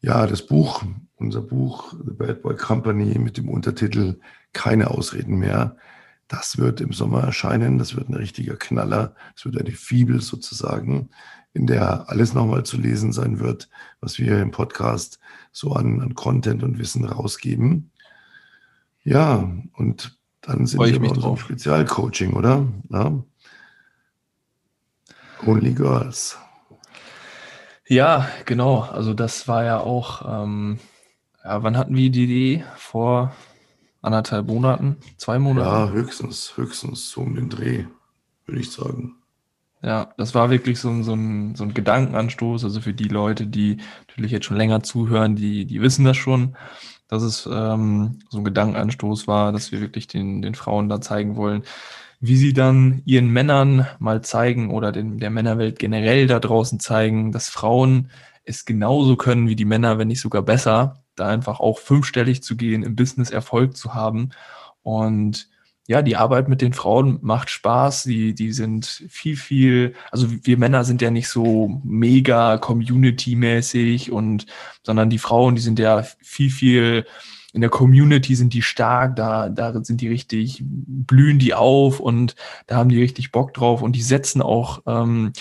Ja, 0.00 0.26
das 0.26 0.46
Buch, 0.46 0.84
unser 1.16 1.42
Buch, 1.42 1.94
The 2.04 2.12
Bad 2.12 2.42
Boy 2.42 2.56
Company 2.56 3.18
mit 3.18 3.36
dem 3.36 3.48
Untertitel 3.48 4.20
Keine 4.52 4.90
Ausreden 4.90 5.38
mehr. 5.38 5.76
Das 6.28 6.58
wird 6.58 6.80
im 6.80 6.92
Sommer 6.92 7.22
erscheinen. 7.22 7.78
Das 7.78 7.96
wird 7.96 8.08
ein 8.08 8.14
richtiger 8.14 8.56
Knaller. 8.56 9.14
Das 9.34 9.44
wird 9.44 9.58
eine 9.58 9.70
Fibel 9.70 10.20
sozusagen 10.20 11.10
in 11.56 11.66
der 11.66 12.10
alles 12.10 12.34
nochmal 12.34 12.64
zu 12.64 12.76
lesen 12.76 13.12
sein 13.12 13.40
wird, 13.40 13.70
was 14.00 14.18
wir 14.18 14.42
im 14.42 14.50
Podcast 14.50 15.18
so 15.52 15.72
an, 15.72 16.02
an 16.02 16.14
Content 16.14 16.62
und 16.62 16.78
Wissen 16.78 17.04
rausgeben. 17.06 17.90
Ja, 19.04 19.50
und 19.72 20.18
dann 20.42 20.66
sind 20.66 20.84
wir 20.84 21.00
bei 21.00 21.08
unserem 21.08 21.38
Spezialcoaching, 21.38 22.34
oder? 22.34 22.66
Ja. 22.90 23.24
Only 25.46 25.72
Girls. 25.72 26.38
Ja, 27.88 28.28
genau. 28.44 28.80
Also 28.80 29.14
das 29.14 29.46
war 29.48 29.64
ja 29.64 29.80
auch, 29.80 30.44
ähm, 30.44 30.78
ja, 31.44 31.62
wann 31.62 31.76
hatten 31.76 31.96
wir 31.96 32.10
die 32.10 32.24
Idee? 32.24 32.64
Vor 32.76 33.32
anderthalb 34.02 34.46
Monaten, 34.46 34.96
zwei 35.16 35.38
Monaten? 35.38 35.68
Ja, 35.68 35.90
höchstens, 35.90 36.56
höchstens 36.56 37.10
so 37.10 37.22
um 37.22 37.34
den 37.34 37.48
Dreh, 37.48 37.84
würde 38.46 38.60
ich 38.60 38.70
sagen. 38.70 39.16
Ja, 39.82 40.12
das 40.16 40.34
war 40.34 40.50
wirklich 40.50 40.80
so 40.80 40.88
ein, 40.88 41.04
so, 41.04 41.14
ein, 41.14 41.54
so 41.54 41.64
ein 41.64 41.74
Gedankenanstoß. 41.74 42.64
Also 42.64 42.80
für 42.80 42.94
die 42.94 43.08
Leute, 43.08 43.46
die 43.46 43.76
natürlich 44.08 44.32
jetzt 44.32 44.46
schon 44.46 44.56
länger 44.56 44.82
zuhören, 44.82 45.36
die, 45.36 45.64
die 45.64 45.80
wissen 45.80 46.04
das 46.04 46.16
schon, 46.16 46.56
dass 47.08 47.22
es 47.22 47.46
ähm, 47.46 48.18
so 48.30 48.38
ein 48.38 48.44
Gedankenanstoß 48.44 49.28
war, 49.28 49.52
dass 49.52 49.70
wir 49.70 49.80
wirklich 49.80 50.08
den, 50.08 50.42
den 50.42 50.56
Frauen 50.56 50.88
da 50.88 51.00
zeigen 51.00 51.36
wollen, 51.36 51.62
wie 52.20 52.36
sie 52.36 52.52
dann 52.52 53.02
ihren 53.04 53.28
Männern 53.28 53.86
mal 53.98 54.22
zeigen 54.22 54.70
oder 54.70 54.92
den, 54.92 55.18
der 55.18 55.30
Männerwelt 55.30 55.78
generell 55.78 56.26
da 56.26 56.40
draußen 56.40 56.80
zeigen, 56.80 57.32
dass 57.32 57.48
Frauen 57.48 58.10
es 58.44 58.64
genauso 58.64 59.16
können 59.16 59.48
wie 59.48 59.56
die 59.56 59.64
Männer, 59.64 59.98
wenn 59.98 60.08
nicht 60.08 60.20
sogar 60.20 60.42
besser, 60.42 61.02
da 61.16 61.28
einfach 61.28 61.60
auch 61.60 61.78
fünfstellig 61.78 62.42
zu 62.42 62.56
gehen, 62.56 62.82
im 62.82 62.96
Business 62.96 63.30
Erfolg 63.30 63.76
zu 63.76 63.94
haben. 63.94 64.30
Und 64.82 65.48
ja, 65.88 66.02
die 66.02 66.16
Arbeit 66.16 66.48
mit 66.48 66.62
den 66.62 66.72
Frauen 66.72 67.18
macht 67.22 67.50
Spaß. 67.50 68.04
Die, 68.04 68.34
die 68.34 68.52
sind 68.52 68.86
viel, 69.08 69.36
viel, 69.36 69.94
also 70.10 70.28
wir 70.30 70.58
Männer 70.58 70.84
sind 70.84 71.00
ja 71.00 71.10
nicht 71.10 71.28
so 71.28 71.80
mega 71.84 72.58
community-mäßig 72.58 74.10
und, 74.10 74.46
sondern 74.82 75.10
die 75.10 75.18
Frauen, 75.18 75.54
die 75.54 75.62
sind 75.62 75.78
ja 75.78 76.02
viel, 76.20 76.50
viel, 76.50 77.06
in 77.56 77.62
der 77.62 77.70
Community 77.70 78.34
sind 78.34 78.52
die 78.52 78.60
stark, 78.60 79.16
da, 79.16 79.48
da 79.48 79.82
sind 79.82 80.02
die 80.02 80.08
richtig, 80.08 80.62
blühen 80.62 81.38
die 81.38 81.54
auf 81.54 82.00
und 82.00 82.36
da 82.66 82.76
haben 82.76 82.90
die 82.90 83.00
richtig 83.00 83.32
Bock 83.32 83.54
drauf 83.54 83.80
und 83.80 83.96
die 83.96 84.02
setzen 84.02 84.42
auch, 84.42 84.82
ähm, 84.86 85.32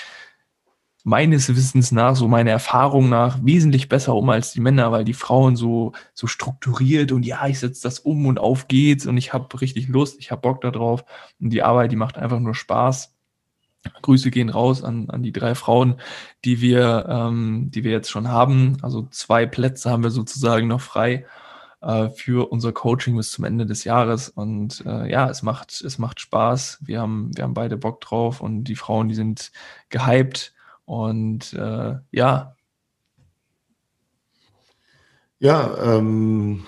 meines 1.03 1.53
Wissens 1.53 1.91
nach, 1.91 2.15
so 2.15 2.29
meine 2.29 2.51
Erfahrung 2.51 3.09
nach, 3.09 3.37
wesentlich 3.43 3.89
besser 3.89 4.15
um 4.15 4.29
als 4.29 4.53
die 4.53 4.61
Männer, 4.61 4.93
weil 4.93 5.03
die 5.03 5.13
Frauen 5.13 5.57
so, 5.57 5.91
so 6.13 6.25
strukturiert 6.25 7.11
und 7.11 7.25
ja, 7.25 7.45
ich 7.47 7.59
setze 7.59 7.83
das 7.83 7.99
um 7.99 8.25
und 8.27 8.39
auf 8.39 8.69
geht's 8.69 9.05
und 9.05 9.17
ich 9.17 9.33
habe 9.33 9.59
richtig 9.59 9.89
Lust, 9.89 10.17
ich 10.17 10.31
habe 10.31 10.41
Bock 10.41 10.61
darauf 10.61 11.03
und 11.41 11.49
die 11.49 11.63
Arbeit, 11.63 11.91
die 11.91 11.97
macht 11.97 12.17
einfach 12.17 12.39
nur 12.39 12.55
Spaß. 12.55 13.13
Grüße 14.01 14.31
gehen 14.31 14.49
raus 14.49 14.85
an, 14.85 15.09
an 15.09 15.21
die 15.21 15.33
drei 15.33 15.53
Frauen, 15.53 15.95
die 16.45 16.61
wir, 16.61 17.07
ähm, 17.09 17.71
die 17.71 17.83
wir 17.83 17.91
jetzt 17.91 18.09
schon 18.09 18.29
haben. 18.29 18.77
Also 18.81 19.05
zwei 19.11 19.45
Plätze 19.45 19.91
haben 19.91 20.01
wir 20.01 20.11
sozusagen 20.11 20.67
noch 20.67 20.81
frei 20.81 21.25
äh, 21.85 22.09
für 22.09 22.51
unser 22.51 22.73
Coaching 22.73 23.15
bis 23.15 23.31
zum 23.31 23.45
Ende 23.45 23.65
des 23.65 23.83
Jahres. 23.83 24.29
Und 24.29 24.83
äh, 24.85 25.09
ja, 25.09 25.29
es 25.29 25.43
macht, 25.43 25.81
es 25.81 25.99
macht 25.99 26.19
Spaß. 26.19 26.79
Wir 26.81 26.99
haben, 26.99 27.31
wir 27.35 27.43
haben 27.43 27.53
beide 27.53 27.77
Bock 27.77 28.01
drauf 28.01 28.41
und 28.41 28.63
die 28.65 28.75
Frauen, 28.75 29.07
die 29.07 29.15
sind 29.15 29.51
gehypt 29.89 30.53
und 30.85 31.53
äh, 31.53 31.95
ja. 32.11 32.55
Ja, 35.39 35.77
ähm, 35.97 36.65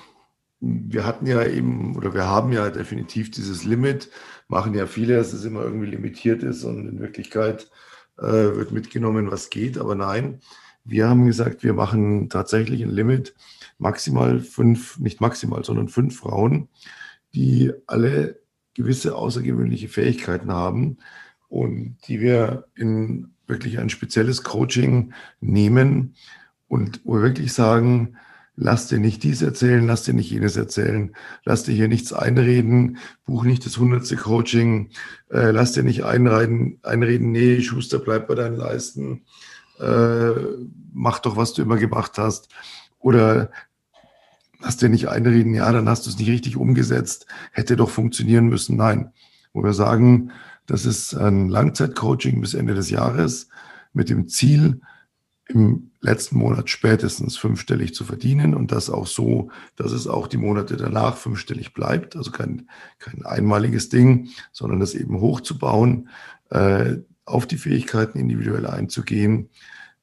wir 0.59 1.05
hatten 1.05 1.25
ja 1.25 1.43
eben, 1.45 1.95
oder 1.95 2.13
wir 2.13 2.27
haben 2.27 2.51
ja 2.51 2.69
definitiv 2.69 3.31
dieses 3.31 3.63
Limit, 3.63 4.09
machen 4.47 4.73
ja 4.75 4.85
viele, 4.85 5.15
dass 5.15 5.33
es 5.33 5.45
immer 5.45 5.63
irgendwie 5.63 5.87
limitiert 5.87 6.43
ist 6.43 6.63
und 6.63 6.87
in 6.87 6.99
Wirklichkeit 6.99 7.71
äh, 8.19 8.23
wird 8.23 8.71
mitgenommen, 8.71 9.31
was 9.31 9.49
geht, 9.49 9.77
aber 9.77 9.95
nein, 9.95 10.41
wir 10.87 11.09
haben 11.09 11.25
gesagt, 11.25 11.63
wir 11.63 11.73
machen 11.73 12.29
tatsächlich 12.29 12.81
ein 12.81 12.89
Limit, 12.89 13.35
maximal 13.77 14.39
fünf, 14.39 14.97
nicht 14.99 15.21
maximal, 15.21 15.63
sondern 15.63 15.89
fünf 15.89 16.17
Frauen, 16.17 16.69
die 17.33 17.71
alle 17.85 18.39
gewisse 18.73 19.15
außergewöhnliche 19.15 19.89
Fähigkeiten 19.89 20.51
haben 20.51 20.97
und 21.49 21.97
die 22.07 22.21
wir 22.21 22.67
in 22.75 23.31
wirklich 23.47 23.79
ein 23.79 23.89
spezielles 23.89 24.43
Coaching 24.43 25.13
nehmen 25.41 26.15
und 26.67 27.01
wo 27.03 27.15
wir 27.15 27.21
wirklich 27.21 27.53
sagen, 27.53 28.17
lass 28.55 28.87
dir 28.87 28.99
nicht 28.99 29.23
dies 29.23 29.41
erzählen, 29.41 29.85
lass 29.85 30.03
dir 30.03 30.13
nicht 30.13 30.31
jenes 30.31 30.57
erzählen, 30.57 31.15
lass 31.45 31.63
dir 31.63 31.73
hier 31.73 31.87
nichts 31.87 32.11
einreden, 32.11 32.97
buch 33.25 33.45
nicht 33.45 33.65
das 33.65 33.77
hundertste 33.77 34.17
Coaching, 34.17 34.89
äh, 35.29 35.51
lass 35.51 35.73
dir 35.73 35.83
nicht 35.83 36.03
einreden, 36.03 36.79
einreden, 36.83 37.31
nee, 37.31 37.61
Schuster, 37.61 37.99
bleib 37.99 38.27
bei 38.27 38.35
deinen 38.35 38.57
Leisten, 38.57 39.21
äh, 39.79 40.31
mach 40.93 41.19
doch, 41.19 41.37
was 41.37 41.53
du 41.53 41.61
immer 41.61 41.77
gemacht 41.77 42.17
hast. 42.17 42.49
Oder 42.99 43.51
lass 44.59 44.77
dir 44.77 44.89
nicht 44.89 45.09
einreden, 45.09 45.53
ja, 45.53 45.71
dann 45.71 45.87
hast 45.87 46.05
du 46.05 46.09
es 46.09 46.17
nicht 46.17 46.29
richtig 46.29 46.57
umgesetzt, 46.57 47.27
hätte 47.51 47.75
doch 47.75 47.89
funktionieren 47.89 48.47
müssen. 48.47 48.75
Nein, 48.75 49.11
wo 49.53 49.63
wir 49.63 49.73
sagen, 49.73 50.31
das 50.65 50.85
ist 50.85 51.13
ein 51.13 51.49
Langzeitcoaching 51.49 52.41
bis 52.41 52.53
Ende 52.53 52.73
des 52.73 52.89
Jahres 52.89 53.49
mit 53.93 54.09
dem 54.09 54.27
Ziel, 54.27 54.81
im 55.49 55.91
letzten 56.01 56.37
Monat 56.37 56.69
spätestens 56.69 57.37
fünfstellig 57.37 57.93
zu 57.93 58.03
verdienen 58.03 58.53
und 58.53 58.71
das 58.71 58.89
auch 58.89 59.07
so, 59.07 59.49
dass 59.75 59.91
es 59.91 60.07
auch 60.07 60.27
die 60.27 60.37
Monate 60.37 60.75
danach 60.75 61.15
fünfstellig 61.15 61.73
bleibt. 61.73 62.15
Also 62.15 62.31
kein, 62.31 62.69
kein 62.99 63.25
einmaliges 63.25 63.89
Ding, 63.89 64.29
sondern 64.51 64.79
das 64.79 64.93
eben 64.93 65.19
hochzubauen, 65.19 66.09
äh, 66.49 66.97
auf 67.27 67.45
die 67.45 67.57
Fähigkeiten 67.57 68.17
individuell 68.17 68.65
einzugehen, 68.65 69.49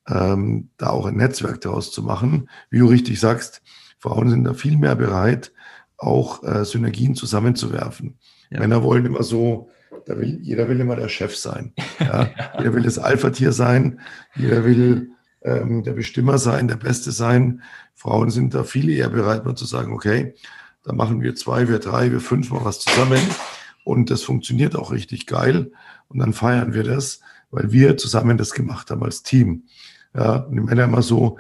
ähm, 0.09 0.71
da 0.77 0.91
auch 0.91 1.07
ein 1.07 1.17
Netzwerk 1.17 1.61
daraus 1.61 1.91
zu 1.91 2.03
machen. 2.03 2.49
Wie 2.71 2.79
du 2.79 2.87
richtig 2.87 3.19
sagst, 3.19 3.63
Frauen 3.99 4.31
sind 4.31 4.45
da 4.45 4.55
viel 4.55 4.77
mehr 4.77 4.95
bereit, 4.95 5.53
auch 5.97 6.43
äh, 6.43 6.65
Synergien 6.65 7.15
zusammenzuwerfen. 7.15 8.19
Ja. 8.51 8.61
Männer 8.61 8.83
wollen 8.83 9.07
immer 9.07 9.23
so 9.23 9.71
da 10.07 10.19
will, 10.19 10.39
jeder 10.43 10.69
will 10.69 10.81
immer 10.81 10.97
der 10.97 11.09
Chef 11.09 11.37
sein. 11.37 11.73
Ja? 11.99 12.29
jeder 12.59 12.75
will 12.75 12.83
das 12.83 12.99
Alpha-Tier 12.99 13.53
sein. 13.53 14.01
Jeder 14.37 14.65
will 14.65 15.11
ähm, 15.43 15.83
der 15.83 15.93
Bestimmer 15.93 16.39
sein, 16.39 16.69
der 16.69 16.77
Beste 16.77 17.13
sein. 17.13 17.63
Frauen 17.95 18.31
sind 18.31 18.55
da 18.55 18.65
viel 18.65 18.91
eher 18.91 19.09
bereit, 19.09 19.45
mal 19.45 19.55
zu 19.55 19.67
sagen, 19.67 19.93
okay, 19.93 20.35
da 20.83 20.93
machen 20.93 21.23
wir 21.23 21.35
zwei, 21.35 21.69
wir 21.69 21.79
drei, 21.79 22.13
wir 22.13 22.21
fünf 22.21 22.51
mal 22.51 22.65
was 22.65 22.81
zusammen. 22.81 23.21
Und 23.85 24.11
das 24.11 24.23
funktioniert 24.23 24.75
auch 24.75 24.91
richtig 24.91 25.27
geil. 25.27 25.71
Und 26.09 26.19
dann 26.19 26.33
feiern 26.33 26.75
wir 26.75 26.83
das, 26.83 27.21
weil 27.51 27.71
wir 27.71 27.97
zusammen 27.97 28.37
das 28.37 28.53
gemacht 28.53 28.91
haben 28.91 29.05
als 29.05 29.23
Team. 29.23 29.65
Ja, 30.15 30.37
und 30.37 30.57
die 30.57 30.63
Männer 30.63 30.85
immer 30.85 31.03
so, 31.03 31.39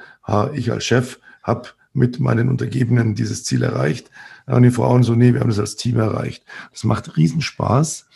ich 0.52 0.70
als 0.70 0.84
Chef 0.84 1.18
habe 1.42 1.70
mit 1.92 2.20
meinen 2.20 2.48
Untergebenen 2.48 3.14
dieses 3.14 3.44
Ziel 3.44 3.62
erreicht. 3.62 4.10
Und 4.46 4.62
die 4.62 4.70
Frauen 4.70 5.02
so, 5.02 5.14
nee, 5.14 5.32
wir 5.32 5.40
haben 5.40 5.48
das 5.48 5.58
als 5.58 5.76
Team 5.76 5.98
erreicht. 5.98 6.44
Das 6.72 6.84
macht 6.84 7.16
Riesenspaß. 7.16 8.06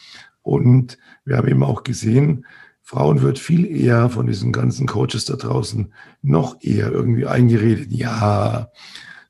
Und 0.43 0.99
wir 1.25 1.37
haben 1.37 1.49
eben 1.49 1.63
auch 1.63 1.85
gesehen, 1.85 2.45
Frauen 2.83 3.21
wird 3.23 3.39
viel 3.39 3.67
eher 3.67 4.09
von 4.09 4.27
diesen 4.27 4.51
ganzen 4.51 4.87
Coaches 4.87 5.27
da 5.27 5.37
draußen 5.37 5.93
noch 6.23 6.57
eher 6.63 6.91
irgendwie 6.91 7.27
eingeredet. 7.27 7.93
Ja, 7.93 8.71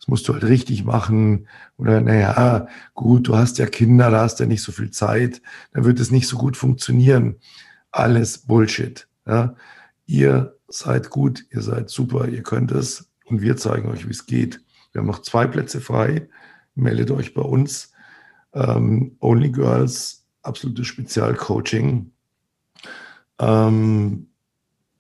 musst 0.08 0.26
du 0.26 0.32
halt 0.32 0.44
richtig 0.44 0.84
machen. 0.84 1.46
Oder 1.76 2.00
naja, 2.00 2.66
gut, 2.94 3.28
du 3.28 3.36
hast 3.36 3.58
ja 3.58 3.66
Kinder, 3.66 4.10
da 4.10 4.22
hast 4.22 4.40
ja 4.40 4.46
nicht 4.46 4.62
so 4.62 4.72
viel 4.72 4.90
Zeit, 4.90 5.42
dann 5.72 5.84
wird 5.84 6.00
es 6.00 6.10
nicht 6.10 6.26
so 6.26 6.36
gut 6.38 6.56
funktionieren. 6.56 7.36
Alles 7.90 8.38
Bullshit. 8.38 9.06
Ja. 9.26 9.54
Ihr 10.06 10.56
seid 10.68 11.10
gut, 11.10 11.44
ihr 11.50 11.60
seid 11.60 11.90
super, 11.90 12.26
ihr 12.28 12.42
könnt 12.42 12.72
es 12.72 13.10
und 13.26 13.42
wir 13.42 13.56
zeigen 13.56 13.88
euch, 13.90 14.06
wie 14.06 14.12
es 14.12 14.26
geht. 14.26 14.60
Wir 14.92 15.00
haben 15.00 15.06
noch 15.06 15.22
zwei 15.22 15.46
Plätze 15.46 15.80
frei. 15.80 16.28
Meldet 16.74 17.10
euch 17.10 17.34
bei 17.34 17.42
uns. 17.42 17.92
Ähm, 18.54 19.16
Only 19.20 19.50
Girls, 19.50 20.24
absolutes 20.42 20.86
Spezialcoaching. 20.86 22.10
Ähm, 23.38 24.27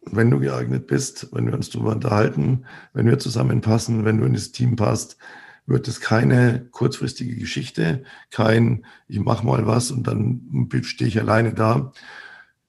wenn 0.02 0.30
du 0.30 0.40
geeignet 0.40 0.86
bist, 0.86 1.28
wenn 1.32 1.46
wir 1.46 1.54
uns 1.54 1.70
darüber 1.70 1.92
unterhalten, 1.92 2.64
wenn 2.92 3.06
wir 3.06 3.18
zusammenpassen, 3.18 4.04
wenn 4.04 4.18
du 4.18 4.24
in 4.24 4.34
das 4.34 4.52
Team 4.52 4.76
passt, 4.76 5.18
wird 5.66 5.86
es 5.86 6.00
keine 6.00 6.66
kurzfristige 6.70 7.36
Geschichte, 7.36 8.04
kein 8.30 8.86
ich 9.06 9.20
mache 9.20 9.44
mal 9.44 9.66
was 9.66 9.90
und 9.90 10.06
dann 10.06 10.68
stehe 10.82 11.08
ich 11.08 11.20
alleine 11.20 11.52
da. 11.52 11.74
Du 11.74 11.92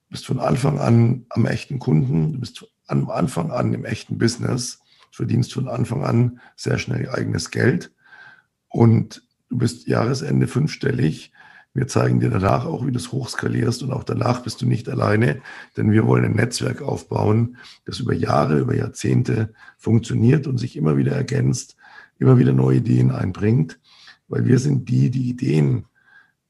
bist 0.10 0.26
von 0.26 0.40
Anfang 0.40 0.80
an 0.80 1.26
am 1.30 1.46
echten 1.46 1.80
Kunden, 1.80 2.34
du 2.34 2.40
bist 2.40 2.66
am 2.88 3.10
Anfang 3.10 3.52
an 3.52 3.74
im 3.74 3.86
echten 3.86 4.18
Business, 4.18 4.82
verdienst 5.12 5.54
von 5.54 5.70
Anfang 5.70 6.04
an 6.04 6.40
sehr 6.56 6.78
schnell 6.78 7.10
eigenes 7.10 7.52
Geld 7.52 7.92
und 8.68 9.24
du 9.50 9.58
bist 9.58 9.88
Jahresende 9.88 10.48
fünfstellig. 10.48 11.32
Wir 11.74 11.88
zeigen 11.88 12.20
dir 12.20 12.30
danach 12.30 12.66
auch, 12.66 12.86
wie 12.86 12.92
du 12.92 12.98
es 12.98 13.12
hochskalierst 13.12 13.84
und 13.84 13.92
auch 13.92 14.04
danach 14.04 14.42
bist 14.42 14.62
du 14.62 14.66
nicht 14.66 14.90
alleine, 14.90 15.42
denn 15.78 15.92
wir 15.92 16.06
wollen 16.08 16.26
ein 16.26 16.36
Netzwerk 16.36 16.82
aufbauen, 16.82 17.58
das 17.86 18.00
über 18.00 18.14
Jahre, 18.14 18.60
über 18.60 18.76
Jahrzehnte 18.76 19.54
funktioniert 19.78 20.48
und 20.48 20.58
sich 20.58 20.76
immer 20.76 20.98
wieder 20.98 21.14
ergänzt, 21.14 21.76
immer 22.18 22.38
wieder 22.38 22.54
neue 22.54 22.78
Ideen 22.78 23.12
einbringt, 23.12 23.80
weil 24.28 24.46
wir 24.46 24.60
sind 24.60 24.90
die, 24.90 25.12
die 25.12 25.30
Ideen 25.30 25.86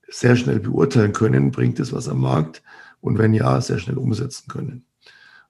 sehr 0.08 0.36
schnell 0.36 0.60
beurteilen 0.60 1.14
können, 1.14 1.52
bringt 1.52 1.80
es 1.80 1.94
was 1.94 2.08
am 2.08 2.22
Markt 2.22 2.64
und 3.02 3.18
wenn 3.18 3.34
ja, 3.34 3.60
sehr 3.62 3.80
schnell 3.80 3.98
umsetzen 3.98 4.48
können. 4.48 4.86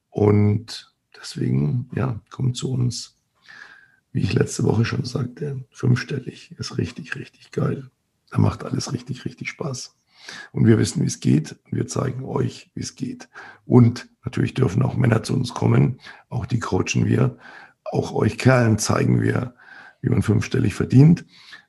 Und 0.10 0.94
deswegen, 1.20 1.90
ja, 1.96 2.20
kommt 2.30 2.58
zu 2.58 2.72
uns. 2.72 3.16
Wie 4.12 4.22
ich 4.22 4.34
letzte 4.34 4.64
Woche 4.64 4.86
schon 4.86 5.06
sagte, 5.06 5.64
fünfstellig 5.70 6.56
ist 6.58 6.78
richtig, 6.78 7.16
richtig 7.16 7.52
geil. 7.52 7.90
Da 8.32 8.40
macht 8.40 8.64
alles 8.64 8.94
richtig, 8.94 9.26
richtig 9.26 9.50
Spaß. 9.50 9.96
Und 10.52 10.66
wir 10.66 10.78
wissen, 10.78 11.02
wie 11.02 11.08
es 11.08 11.20
geht. 11.20 11.58
Wir 11.72 11.88
zeigen 11.88 12.26
euch, 12.26 12.70
wie 12.76 12.82
es 12.82 12.96
geht. 12.96 13.30
Und 13.66 14.10
natürlich 14.24 14.54
dürfen 14.54 14.84
auch 14.84 14.96
Männer 14.96 15.24
zu 15.24 15.34
uns 15.34 15.54
kommen. 15.54 16.00
Auch 16.30 16.46
die 16.46 16.60
coachen 16.60 17.06
wir. 17.06 17.38
Auch 17.84 18.14
euch 18.14 18.38
Kerlen 18.38 18.78
zeigen 18.78 19.22
wir, 19.22 19.56
wie 20.02 20.10
man 20.10 20.22
fünfstellig 20.22 20.76
verdient. 20.76 21.26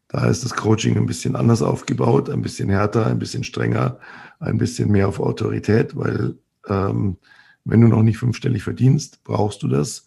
Da 0.09 0.27
ist 0.27 0.45
das 0.45 0.55
Coaching 0.55 0.97
ein 0.97 1.07
bisschen 1.07 1.37
anders 1.37 1.63
aufgebaut, 1.63 2.29
ein 2.31 2.43
bisschen 2.43 2.69
härter, 2.69 3.07
ein 3.07 3.19
bisschen 3.19 3.45
strenger, 3.45 3.99
ein 4.41 4.59
bisschen 4.59 4.91
mehr 4.91 5.09
auf 5.09 5.21
Autorität, 5.21 5.97
weil 5.97 6.37
ähm, 6.69 7.17
wenn 7.65 7.81
du 7.81 7.89
noch 7.89 8.03
nicht 8.03 8.19
fünfstellig 8.19 8.65
verdienst, 8.65 9.23
brauchst 9.23 9.63
du 9.63 9.69
das. 9.69 10.07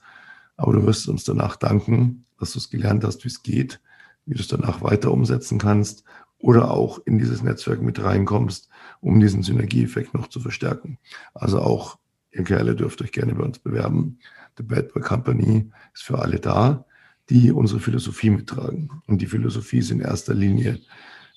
Aber 0.58 0.74
du 0.74 0.86
wirst 0.86 1.08
uns 1.08 1.24
danach 1.24 1.56
danken, 1.56 2.26
dass 2.38 2.52
du 2.52 2.60
es 2.60 2.70
gelernt 2.70 3.04
hast, 3.06 3.24
wie 3.24 3.30
es 3.30 3.44
geht, 3.44 3.80
wie 4.26 4.34
du 4.34 4.42
es 4.42 4.50
danach 4.50 4.82
weiter 4.82 5.12
umsetzen 5.12 5.58
kannst 5.58 6.04
oder 6.44 6.72
auch 6.72 7.00
in 7.06 7.18
dieses 7.18 7.42
Netzwerk 7.42 7.82
mit 7.82 8.04
reinkommst, 8.04 8.68
um 9.00 9.22
diesen 9.22 9.44
Synergieeffekt 9.44 10.14
noch 10.14 10.28
zu 10.28 10.42
verstärken. 10.42 11.00
Also 11.34 11.62
auch 11.62 11.98
ihr 12.32 12.44
Kerle 12.44 12.76
dürft 12.76 13.02
euch 13.02 13.14
gerne 13.14 13.34
bei 13.34 13.46
uns 13.46 13.60
bewerben. 13.60 14.20
The 14.58 14.64
Bad 14.64 14.94
Boy 14.94 15.02
Company 15.02 15.72
ist 15.94 16.04
für 16.04 16.20
alle 16.20 16.42
da, 16.42 16.86
die 17.30 17.54
unsere 17.54 17.80
Philosophie 17.80 18.30
mittragen. 18.30 18.90
Und 19.08 19.22
die 19.22 19.28
Philosophie 19.28 19.78
ist 19.78 19.90
in 19.90 20.02
erster 20.02 20.34
Linie, 20.34 20.80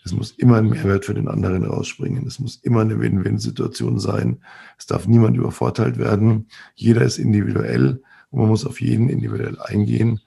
es 0.05 0.13
muss 0.13 0.33
immer 0.33 0.57
ein 0.57 0.69
Mehrwert 0.69 1.05
für 1.05 1.15
den 1.15 1.29
anderen 1.29 1.65
rausspringen. 1.65 2.27
Es 2.27 2.41
muss 2.41 2.57
immer 2.57 2.81
eine 2.81 2.99
Win-Win-Situation 2.99 4.01
sein. 4.01 4.41
Es 4.77 4.87
darf 4.87 5.07
niemand 5.07 5.37
übervorteilt 5.37 5.99
werden. 5.99 6.49
Jeder 6.75 7.03
ist 7.03 7.19
individuell 7.19 8.03
und 8.31 8.41
man 8.41 8.49
muss 8.49 8.67
auf 8.67 8.81
jeden 8.81 9.09
individuell 9.09 9.61
eingehen 9.61 10.21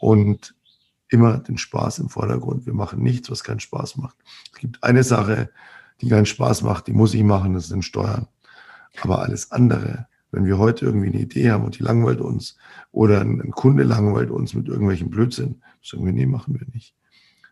und 0.00 0.56
immer 1.08 1.38
den 1.38 1.58
Spaß 1.58 1.98
im 2.00 2.08
Vordergrund. 2.08 2.66
Wir 2.66 2.74
machen 2.74 3.02
nichts, 3.02 3.30
was 3.30 3.44
keinen 3.44 3.60
Spaß 3.60 3.96
macht. 3.96 4.16
Es 4.52 4.58
gibt 4.58 4.82
eine 4.82 5.02
Sache, 5.02 5.50
die 6.00 6.08
keinen 6.08 6.26
Spaß 6.26 6.62
macht, 6.62 6.86
die 6.86 6.92
muss 6.92 7.14
ich 7.14 7.22
machen, 7.22 7.54
das 7.54 7.68
sind 7.68 7.84
Steuern. 7.84 8.26
Aber 9.00 9.20
alles 9.20 9.50
andere, 9.52 10.06
wenn 10.30 10.44
wir 10.44 10.58
heute 10.58 10.86
irgendwie 10.86 11.08
eine 11.08 11.20
Idee 11.20 11.50
haben 11.50 11.64
und 11.64 11.78
die 11.78 11.82
langweilt 11.82 12.20
uns 12.20 12.56
oder 12.92 13.20
ein, 13.20 13.50
Kunde 13.50 13.84
langweilt 13.84 14.30
uns 14.30 14.54
mit 14.54 14.68
irgendwelchen 14.68 15.10
Blödsinn, 15.10 15.62
sagen 15.82 16.04
wir, 16.04 16.12
nee, 16.12 16.26
machen 16.26 16.58
wir 16.58 16.66
nicht. 16.72 16.94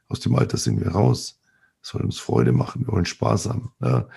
Aus 0.08 0.20
dem 0.20 0.34
Alter 0.34 0.56
sind 0.56 0.80
wir 0.80 0.92
raus. 0.92 1.40
Es 1.82 1.90
soll 1.90 2.02
uns 2.02 2.18
Freude 2.18 2.52
machen, 2.52 2.86
wir 2.86 2.92
wollen 2.92 3.04
Spaß 3.04 3.48
haben. 3.48 3.72
Ja. 3.80 4.08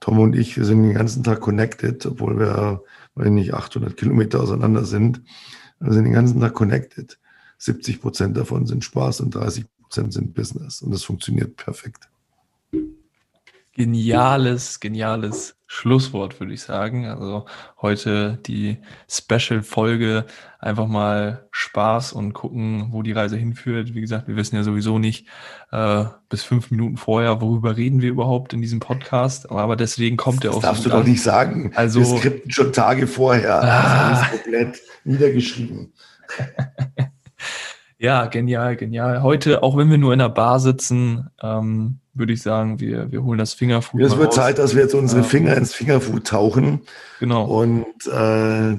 Tom 0.00 0.18
und 0.18 0.34
ich, 0.34 0.56
wir 0.56 0.64
sind 0.64 0.82
den 0.82 0.94
ganzen 0.94 1.22
Tag 1.22 1.40
connected, 1.40 2.06
obwohl 2.06 2.38
wir, 2.38 2.82
weil 3.14 3.30
nicht 3.30 3.52
800 3.52 3.96
Kilometer 3.96 4.40
auseinander 4.40 4.84
sind. 4.84 5.22
Wir 5.78 5.92
sind 5.92 6.04
den 6.04 6.12
ganzen 6.12 6.40
Tag 6.40 6.54
connected. 6.54 7.18
70 7.60 8.00
Prozent 8.00 8.36
davon 8.36 8.66
sind 8.66 8.84
Spaß 8.84 9.20
und 9.20 9.34
30 9.34 9.66
Prozent 9.82 10.12
sind 10.14 10.34
Business. 10.34 10.80
Und 10.80 10.92
das 10.92 11.04
funktioniert 11.04 11.56
perfekt. 11.56 12.08
Geniales, 13.74 14.80
geniales 14.80 15.56
Schlusswort, 15.66 16.40
würde 16.40 16.54
ich 16.54 16.62
sagen. 16.62 17.06
Also 17.06 17.44
heute 17.80 18.38
die 18.46 18.78
Special-Folge 19.08 20.24
einfach 20.58 20.86
mal 20.86 21.48
Spaß 21.50 22.14
und 22.14 22.32
gucken, 22.32 22.88
wo 22.92 23.02
die 23.02 23.12
Reise 23.12 23.36
hinführt. 23.36 23.94
Wie 23.94 24.00
gesagt, 24.00 24.26
wir 24.26 24.36
wissen 24.36 24.56
ja 24.56 24.62
sowieso 24.62 24.98
nicht 24.98 25.26
äh, 25.70 26.04
bis 26.30 26.42
fünf 26.42 26.70
Minuten 26.70 26.96
vorher, 26.96 27.42
worüber 27.42 27.76
reden 27.76 28.00
wir 28.00 28.08
überhaupt 28.08 28.54
in 28.54 28.62
diesem 28.62 28.80
Podcast. 28.80 29.50
Aber 29.50 29.76
deswegen 29.76 30.16
kommt 30.16 30.44
er 30.46 30.52
auch. 30.52 30.54
Das 30.56 30.62
darfst 30.62 30.82
so 30.84 30.90
du 30.90 30.96
doch 30.96 31.04
nicht 31.04 31.22
sagen. 31.22 31.72
Also, 31.74 32.00
wir 32.00 32.18
skripten 32.18 32.50
schon 32.50 32.72
Tage 32.72 33.06
vorher. 33.06 33.62
Ah. 33.62 34.10
Das 34.10 34.22
ist 34.22 34.30
komplett 34.30 34.80
niedergeschrieben. 35.04 35.92
ja, 38.00 38.26
genial, 38.26 38.76
genial. 38.76 39.22
Heute, 39.22 39.62
auch 39.62 39.76
wenn 39.76 39.90
wir 39.90 39.98
nur 39.98 40.14
in 40.14 40.20
der 40.20 40.30
Bar 40.30 40.58
sitzen, 40.58 41.28
ähm, 41.42 41.98
würde 42.14 42.32
ich 42.32 42.40
sagen, 42.40 42.80
wir, 42.80 43.12
wir 43.12 43.22
holen 43.22 43.38
das 43.38 43.52
Fingerfood. 43.52 44.00
Es 44.00 44.16
wird 44.16 44.28
raus. 44.28 44.34
Zeit, 44.34 44.58
dass 44.58 44.74
wir 44.74 44.82
jetzt 44.82 44.94
unsere 44.94 45.22
Finger 45.22 45.54
ins 45.54 45.74
Fingerfood 45.74 46.26
tauchen. 46.26 46.80
Genau. 47.18 47.44
Und 47.44 47.84
äh, 48.06 48.78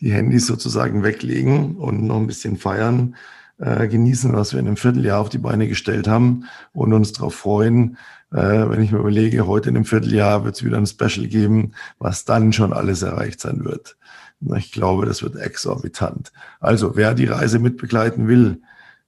die 0.00 0.12
Handys 0.12 0.48
sozusagen 0.48 1.04
weglegen 1.04 1.76
und 1.76 2.02
noch 2.02 2.16
ein 2.16 2.26
bisschen 2.26 2.56
feiern, 2.56 3.14
äh, 3.58 3.86
genießen, 3.86 4.32
was 4.32 4.52
wir 4.52 4.58
in 4.58 4.66
einem 4.66 4.76
Vierteljahr 4.76 5.20
auf 5.20 5.28
die 5.28 5.38
Beine 5.38 5.68
gestellt 5.68 6.08
haben 6.08 6.44
und 6.72 6.92
uns 6.92 7.12
darauf 7.12 7.36
freuen. 7.36 7.96
Äh, 8.32 8.68
wenn 8.68 8.82
ich 8.82 8.90
mir 8.90 8.98
überlege, 8.98 9.46
heute 9.46 9.68
in 9.68 9.76
einem 9.76 9.84
Vierteljahr 9.84 10.44
wird 10.44 10.56
es 10.56 10.64
wieder 10.64 10.78
ein 10.78 10.86
Special 10.86 11.28
geben, 11.28 11.74
was 12.00 12.24
dann 12.24 12.52
schon 12.52 12.72
alles 12.72 13.02
erreicht 13.02 13.40
sein 13.40 13.64
wird. 13.64 13.96
Ich 14.56 14.72
glaube, 14.72 15.06
das 15.06 15.22
wird 15.22 15.36
exorbitant. 15.36 16.32
Also, 16.60 16.96
wer 16.96 17.14
die 17.14 17.26
Reise 17.26 17.58
mitbegleiten 17.58 18.28
will, 18.28 18.62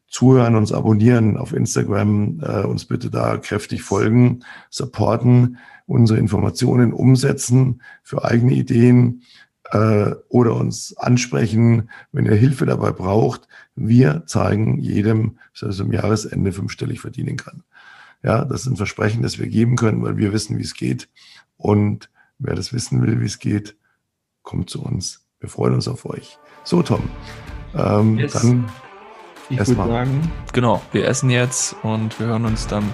zuhören, 0.09 0.57
uns 0.57 0.73
abonnieren 0.73 1.37
auf 1.37 1.53
Instagram, 1.53 2.41
äh, 2.43 2.65
uns 2.65 2.85
bitte 2.85 3.11
da 3.11 3.37
kräftig 3.39 3.83
folgen, 3.83 4.41
supporten, 4.69 5.59
unsere 5.87 6.19
Informationen 6.19 6.93
umsetzen 6.93 7.81
für 8.03 8.25
eigene 8.25 8.53
Ideen 8.53 9.23
äh, 9.71 10.13
oder 10.29 10.57
uns 10.57 10.97
ansprechen, 10.97 11.91
wenn 12.13 12.27
ihr 12.27 12.35
Hilfe 12.35 12.67
dabei 12.67 12.91
braucht. 12.91 13.47
Wir 13.77 14.25
zeigen 14.27 14.79
jedem, 14.79 15.39
dass 15.59 15.79
er 15.79 15.85
am 15.85 15.93
Jahresende 15.93 16.53
fünfstellig 16.53 17.01
verdienen 17.01 17.37
kann. 17.37 17.63
Ja, 18.23 18.45
das 18.45 18.63
ist 18.63 18.67
ein 18.67 18.77
Versprechen, 18.77 19.23
das 19.23 19.39
wir 19.39 19.47
geben 19.47 19.77
können, 19.77 20.03
weil 20.03 20.17
wir 20.17 20.33
wissen, 20.33 20.59
wie 20.59 20.63
es 20.63 20.75
geht. 20.75 21.09
Und 21.57 22.11
wer 22.39 22.55
das 22.55 22.73
wissen 22.73 23.01
will, 23.03 23.21
wie 23.21 23.27
es 23.27 23.39
geht, 23.39 23.77
kommt 24.43 24.71
zu 24.71 24.83
uns. 24.83 25.27
Wir 25.39 25.49
freuen 25.49 25.75
uns 25.75 25.89
auf 25.89 26.05
euch. 26.07 26.39
So, 26.65 26.83
Tom. 26.83 27.03
Ähm, 27.75 28.19
yes. 28.19 28.33
Dann 28.33 28.71
ich 29.49 29.59
würde 29.59 29.75
sagen, 29.75 30.33
genau, 30.53 30.81
wir 30.93 31.09
essen 31.09 31.29
jetzt 31.29 31.75
und 31.83 32.19
wir 32.21 32.29
hören 32.29 32.45
uns 32.45 32.69
dann 32.69 32.85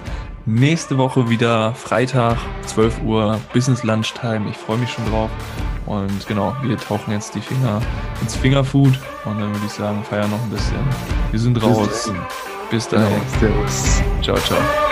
nächste 0.47 0.97
Woche 0.97 1.29
wieder 1.29 1.75
Freitag, 1.75 2.37
12 2.65 3.03
Uhr, 3.03 3.39
Business 3.53 3.83
Lunchtime. 3.83 4.49
Ich 4.49 4.57
freue 4.57 4.77
mich 4.77 4.89
schon 4.89 5.05
drauf. 5.09 5.29
Und 5.85 6.27
genau, 6.27 6.55
wir 6.63 6.77
tauchen 6.77 7.13
jetzt 7.13 7.35
die 7.35 7.41
Finger 7.41 7.81
ins 8.21 8.35
Fingerfood 8.35 8.99
und 9.25 9.39
dann 9.39 9.53
würde 9.53 9.65
ich 9.65 9.71
sagen, 9.71 10.03
feiern 10.03 10.31
noch 10.31 10.41
ein 10.41 10.49
bisschen. 10.49 10.79
Wir 11.31 11.39
sind 11.39 11.61
raus. 11.61 11.87
Bis 11.87 12.03
dahin. 12.05 12.21
Bis 12.69 12.87
dahin. 12.87 13.21
Genau. 13.39 14.21
Ciao, 14.21 14.37
ciao. 14.37 14.86